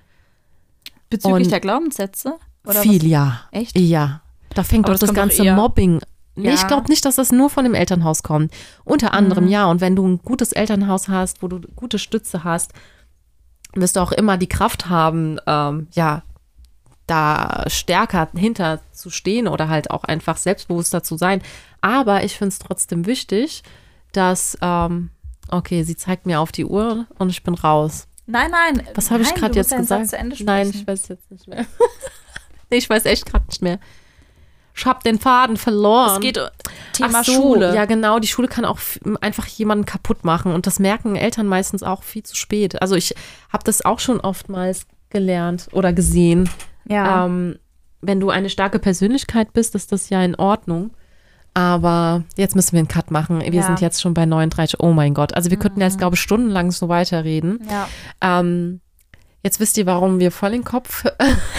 Bezüglich 1.11 1.45
Und 1.47 1.51
der 1.53 1.61
Glaubenssätze? 1.61 2.37
Oder 2.67 2.81
Viel, 2.83 3.03
was? 3.03 3.09
ja. 3.09 3.41
Echt? 3.53 3.79
Ja. 3.79 4.23
Da 4.55 4.63
fängt 4.65 4.87
Aber 4.87 4.95
doch 4.95 5.01
das 5.01 5.09
das 5.09 5.11
doch 5.11 5.15
ganze 5.23 5.45
eher- 5.45 5.55
Mobbing. 5.55 6.01
Ja. 6.37 6.55
Ich 6.55 6.67
glaube 6.67 6.89
nicht, 6.89 7.05
dass 7.05 7.17
das 7.17 7.33
nur 7.33 7.51
von 7.51 7.65
dem 7.65 7.75
Elternhaus 7.75 8.23
kommt. 8.23 8.55
Unter 8.85 9.13
anderem 9.13 9.45
Mhm. 9.45 9.51
ja. 9.51 9.67
Und 9.67 9.81
wenn 9.83 9.97
du 9.97 10.07
ein 10.07 10.19
gutes 10.23 10.53
Elternhaus 10.53 11.09
hast, 11.09 11.43
wo 11.43 11.49
du 11.49 11.61
gute 11.77 11.99
Stütze 11.99 12.45
hast, 12.45 12.73
wirst 13.75 13.97
du 13.97 14.01
auch 14.01 14.13
immer 14.13 14.39
die 14.39 14.49
Kraft 14.49 14.89
haben, 14.89 15.39
ähm, 15.47 15.89
ja, 15.93 16.23
da 17.07 17.65
stärker 17.67 18.29
hinter 18.35 18.81
zu 18.93 19.11
stehen 19.11 19.49
oder 19.49 19.69
halt 19.69 19.91
auch 19.91 20.05
einfach 20.05 20.37
selbstbewusster 20.37 21.03
zu 21.03 21.17
sein. 21.17 21.43
Aber 21.81 22.25
ich 22.25 22.37
finde 22.39 22.49
es 22.51 22.59
trotzdem 22.61 23.05
wichtig, 23.07 23.63
dass, 24.13 24.57
ähm, 24.61 25.11
okay, 25.49 25.83
sie 25.83 25.97
zeigt 25.97 26.27
mir 26.27 26.41
auf 26.41 26.53
die 26.53 26.65
Uhr 26.65 27.07
und 27.19 27.31
ich 27.31 27.43
bin 27.43 27.55
raus. 27.55 28.07
Nein, 28.27 28.51
nein. 28.51 28.87
Was 28.95 29.11
habe 29.11 29.23
ich 29.23 29.35
gerade 29.35 29.55
jetzt 29.55 29.77
gesagt? 29.77 30.13
Nein, 30.41 30.71
ich 30.71 30.87
weiß 30.87 31.09
jetzt 31.09 31.31
nicht 31.31 31.49
mehr. 31.49 31.67
nee, 32.71 32.79
ich 32.79 32.89
weiß 32.89 33.05
echt 33.07 33.27
gerade 33.27 33.47
nicht 33.47 33.63
mehr. 33.63 33.79
Ich 34.75 34.87
habe 34.87 35.01
den 35.05 35.19
Faden 35.19 35.57
verloren. 35.57 36.15
Es 36.15 36.21
geht 36.21 36.39
um 36.39 36.49
Thema 36.93 37.25
so, 37.25 37.33
Schule. 37.33 37.75
Ja, 37.75 37.85
genau. 37.87 38.21
Die 38.21 38.29
Schule 38.29 38.47
kann 38.47 38.65
auch 38.65 38.79
einfach 39.21 39.47
jemanden 39.47 39.85
kaputt 39.85 40.25
machen. 40.25 40.53
Und 40.53 40.67
das 40.67 40.79
merken 40.79 41.17
Eltern 41.17 41.49
meistens 41.49 41.83
auch 41.83 42.05
viel 42.05 42.23
zu 42.23 42.37
spät. 42.37 42.81
Also 42.81 42.95
ich 42.95 43.15
habe 43.53 43.65
das 43.65 43.85
auch 43.85 43.99
schon 43.99 44.21
oftmals 44.21 44.87
gelernt 45.11 45.69
oder 45.73 45.93
gesehen. 45.93 46.49
ja. 46.89 47.27
Ähm, 47.27 47.59
wenn 48.03 48.19
du 48.19 48.31
eine 48.31 48.49
starke 48.49 48.79
Persönlichkeit 48.79 49.53
bist, 49.53 49.75
ist 49.75 49.93
das 49.93 50.09
ja 50.09 50.23
in 50.23 50.35
Ordnung. 50.35 50.93
Aber 51.55 52.23
jetzt 52.37 52.55
müssen 52.57 52.73
wir 52.73 52.79
einen 52.79 52.89
Cut 52.89 53.11
machen. 53.11 53.41
Wir 53.41 53.53
Ja. 53.53 53.63
sind 53.63 53.81
jetzt 53.81 54.01
schon 54.01 54.15
bei 54.15 54.25
39. 54.25 54.79
Oh 54.81 54.93
mein 54.93 55.15
Gott. 55.15 55.35
Also 55.35 55.51
wir 55.51 55.59
könnten 55.59 55.81
jetzt, 55.81 55.99
glaube 55.99 56.15
ich, 56.17 56.21
stundenlang 56.23 56.71
so 56.71 56.89
weiterreden. 56.89 57.61
ja. 57.71 57.89
Ähm, 58.21 58.81
jetzt 59.43 59.59
wisst 59.59 59.77
ihr, 59.79 59.87
warum 59.87 60.21
wir 60.21 60.31
voll 60.33 60.51
den 60.53 60.65
Kopf 60.65 61.05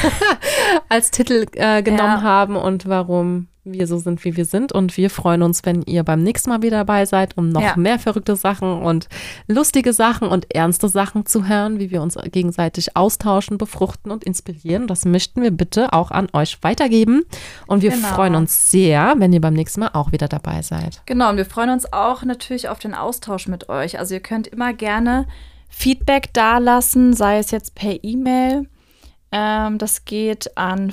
als 0.89 1.11
Titel 1.11 1.45
äh, 1.55 1.81
genommen 1.83 2.17
Ja. 2.17 2.21
haben 2.21 2.55
und 2.55 2.87
warum 2.87 3.47
wir 3.63 3.85
so 3.85 3.97
sind, 3.97 4.23
wie 4.25 4.35
wir 4.35 4.45
sind. 4.45 4.71
Und 4.71 4.97
wir 4.97 5.09
freuen 5.09 5.43
uns, 5.43 5.63
wenn 5.65 5.83
ihr 5.83 6.03
beim 6.03 6.23
nächsten 6.23 6.49
Mal 6.49 6.61
wieder 6.63 6.77
dabei 6.77 7.05
seid, 7.05 7.37
um 7.37 7.49
noch 7.49 7.61
Ja. 7.61 7.75
mehr 7.77 7.99
verrückte 7.99 8.35
Sachen 8.35 8.81
und 8.81 9.07
lustige 9.47 9.93
Sachen 9.93 10.27
und 10.27 10.53
ernste 10.53 10.89
Sachen 10.89 11.25
zu 11.27 11.47
hören, 11.47 11.77
wie 11.79 11.91
wir 11.91 12.01
uns 12.01 12.17
gegenseitig 12.31 12.97
austauschen, 12.97 13.57
befruchten 13.57 14.11
und 14.11 14.23
inspirieren. 14.23 14.87
Das 14.87 15.05
möchten 15.05 15.41
wir 15.43 15.51
bitte 15.51 15.93
auch 15.93 16.09
an 16.11 16.27
euch 16.33 16.57
weitergeben. 16.63 17.23
Und 17.67 17.83
wir 17.83 17.91
Genau. 17.91 18.07
freuen 18.07 18.35
uns 18.35 18.71
sehr, 18.71 19.13
wenn 19.17 19.31
ihr 19.33 19.41
beim 19.41 19.53
nächsten 19.53 19.81
Mal 19.81 19.91
auch 19.93 20.11
wieder 20.11 20.27
dabei 20.27 20.61
seid. 20.63 21.01
Genau, 21.05 21.29
und 21.29 21.37
wir 21.37 21.45
freuen 21.45 21.69
uns 21.69 21.91
auch 21.93 22.23
natürlich 22.23 22.67
auf 22.69 22.79
den 22.79 22.95
Austausch 22.95 23.47
mit 23.47 23.69
euch. 23.69 23.99
Also 23.99 24.15
ihr 24.15 24.21
könnt 24.21 24.47
immer 24.47 24.73
gerne 24.73 25.27
Feedback 25.69 26.33
dalassen, 26.33 27.13
sei 27.13 27.37
es 27.37 27.51
jetzt 27.51 27.75
per 27.75 28.03
E-Mail. 28.03 28.67
Ähm, 29.31 29.77
das 29.77 30.03
geht 30.03 30.57
an 30.57 30.91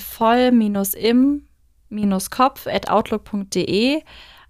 voll-im-kopf.outlook.de 1.88 4.02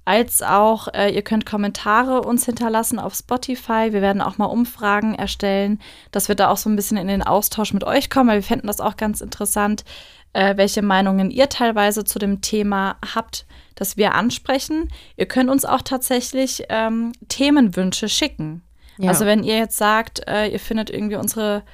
als 0.04 0.42
auch 0.42 0.88
äh, 0.94 1.10
ihr 1.10 1.20
könnt 1.20 1.44
Kommentare 1.44 2.22
uns 2.22 2.46
hinterlassen 2.46 2.98
auf 2.98 3.14
Spotify. 3.14 3.92
Wir 3.92 4.00
werden 4.00 4.22
auch 4.22 4.38
mal 4.38 4.46
Umfragen 4.46 5.14
erstellen, 5.14 5.82
dass 6.12 6.28
wir 6.28 6.34
da 6.34 6.48
auch 6.48 6.56
so 6.56 6.70
ein 6.70 6.76
bisschen 6.76 6.96
in 6.96 7.08
den 7.08 7.22
Austausch 7.22 7.74
mit 7.74 7.84
euch 7.84 8.08
kommen, 8.08 8.30
weil 8.30 8.38
wir 8.38 8.42
fänden 8.42 8.68
das 8.68 8.80
auch 8.80 8.96
ganz 8.96 9.20
interessant, 9.20 9.84
äh, 10.32 10.56
welche 10.56 10.80
Meinungen 10.80 11.30
ihr 11.30 11.50
teilweise 11.50 12.04
zu 12.04 12.18
dem 12.18 12.40
Thema 12.40 12.96
habt, 13.14 13.44
das 13.74 13.98
wir 13.98 14.14
ansprechen. 14.14 14.88
Ihr 15.18 15.26
könnt 15.26 15.50
uns 15.50 15.66
auch 15.66 15.82
tatsächlich 15.82 16.64
ähm, 16.70 17.12
Themenwünsche 17.28 18.08
schicken. 18.08 18.62
Ja. 18.96 19.10
Also 19.10 19.26
wenn 19.26 19.44
ihr 19.44 19.58
jetzt 19.58 19.76
sagt, 19.76 20.26
äh, 20.26 20.48
ihr 20.48 20.58
findet 20.58 20.88
irgendwie 20.88 21.16
unsere 21.16 21.64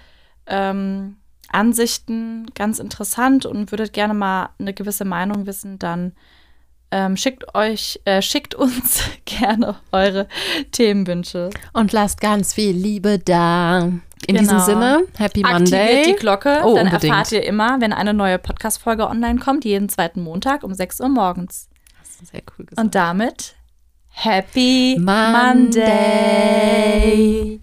ähm, 0.49 1.19
Ansichten 1.55 2.47
ganz 2.55 2.79
interessant 2.79 3.47
und 3.47 3.71
würdet 3.71 3.93
gerne 3.93 4.15
mal 4.15 4.51
eine 4.59 4.75
gewisse 4.75 5.05
Meinung 5.05 5.47
wissen, 5.47 5.79
dann 5.79 6.13
ähm, 6.91 7.17
schickt 7.17 7.55
euch, 7.55 8.01
äh, 8.05 8.23
schickt 8.23 8.55
uns 8.55 9.03
gerne 9.25 9.77
eure 9.91 10.29
Themenwünsche. 10.73 11.51
Und 11.73 11.93
lasst 11.93 12.21
ganz 12.21 12.55
viel 12.55 12.75
Liebe 12.75 13.19
da. 13.19 13.91
In 14.27 14.37
genau. 14.37 14.41
diesem 14.41 14.61
Sinne, 14.61 15.03
Happy 15.19 15.43
Monday. 15.43 15.81
Aktiviert 15.81 16.07
die 16.07 16.21
Glocke, 16.21 16.61
oh, 16.65 16.77
dann 16.77 16.87
unbedingt. 16.87 17.13
erfahrt 17.13 17.33
ihr 17.33 17.45
immer, 17.45 17.81
wenn 17.81 17.93
eine 17.93 18.15
neue 18.15 18.39
Podcast-Folge 18.39 19.09
online 19.09 19.39
kommt, 19.39 19.65
jeden 19.65 19.89
zweiten 19.89 20.23
Montag 20.23 20.63
um 20.63 20.73
6 20.73 21.01
Uhr 21.01 21.09
morgens. 21.09 21.69
Das 22.01 22.23
ist 22.23 22.31
sehr 22.31 22.43
cool 22.57 22.65
gesagt. 22.65 22.83
Und 22.83 22.95
damit 22.95 23.55
Happy 24.09 24.97
Monday. 24.99 25.81
Monday. 27.51 27.61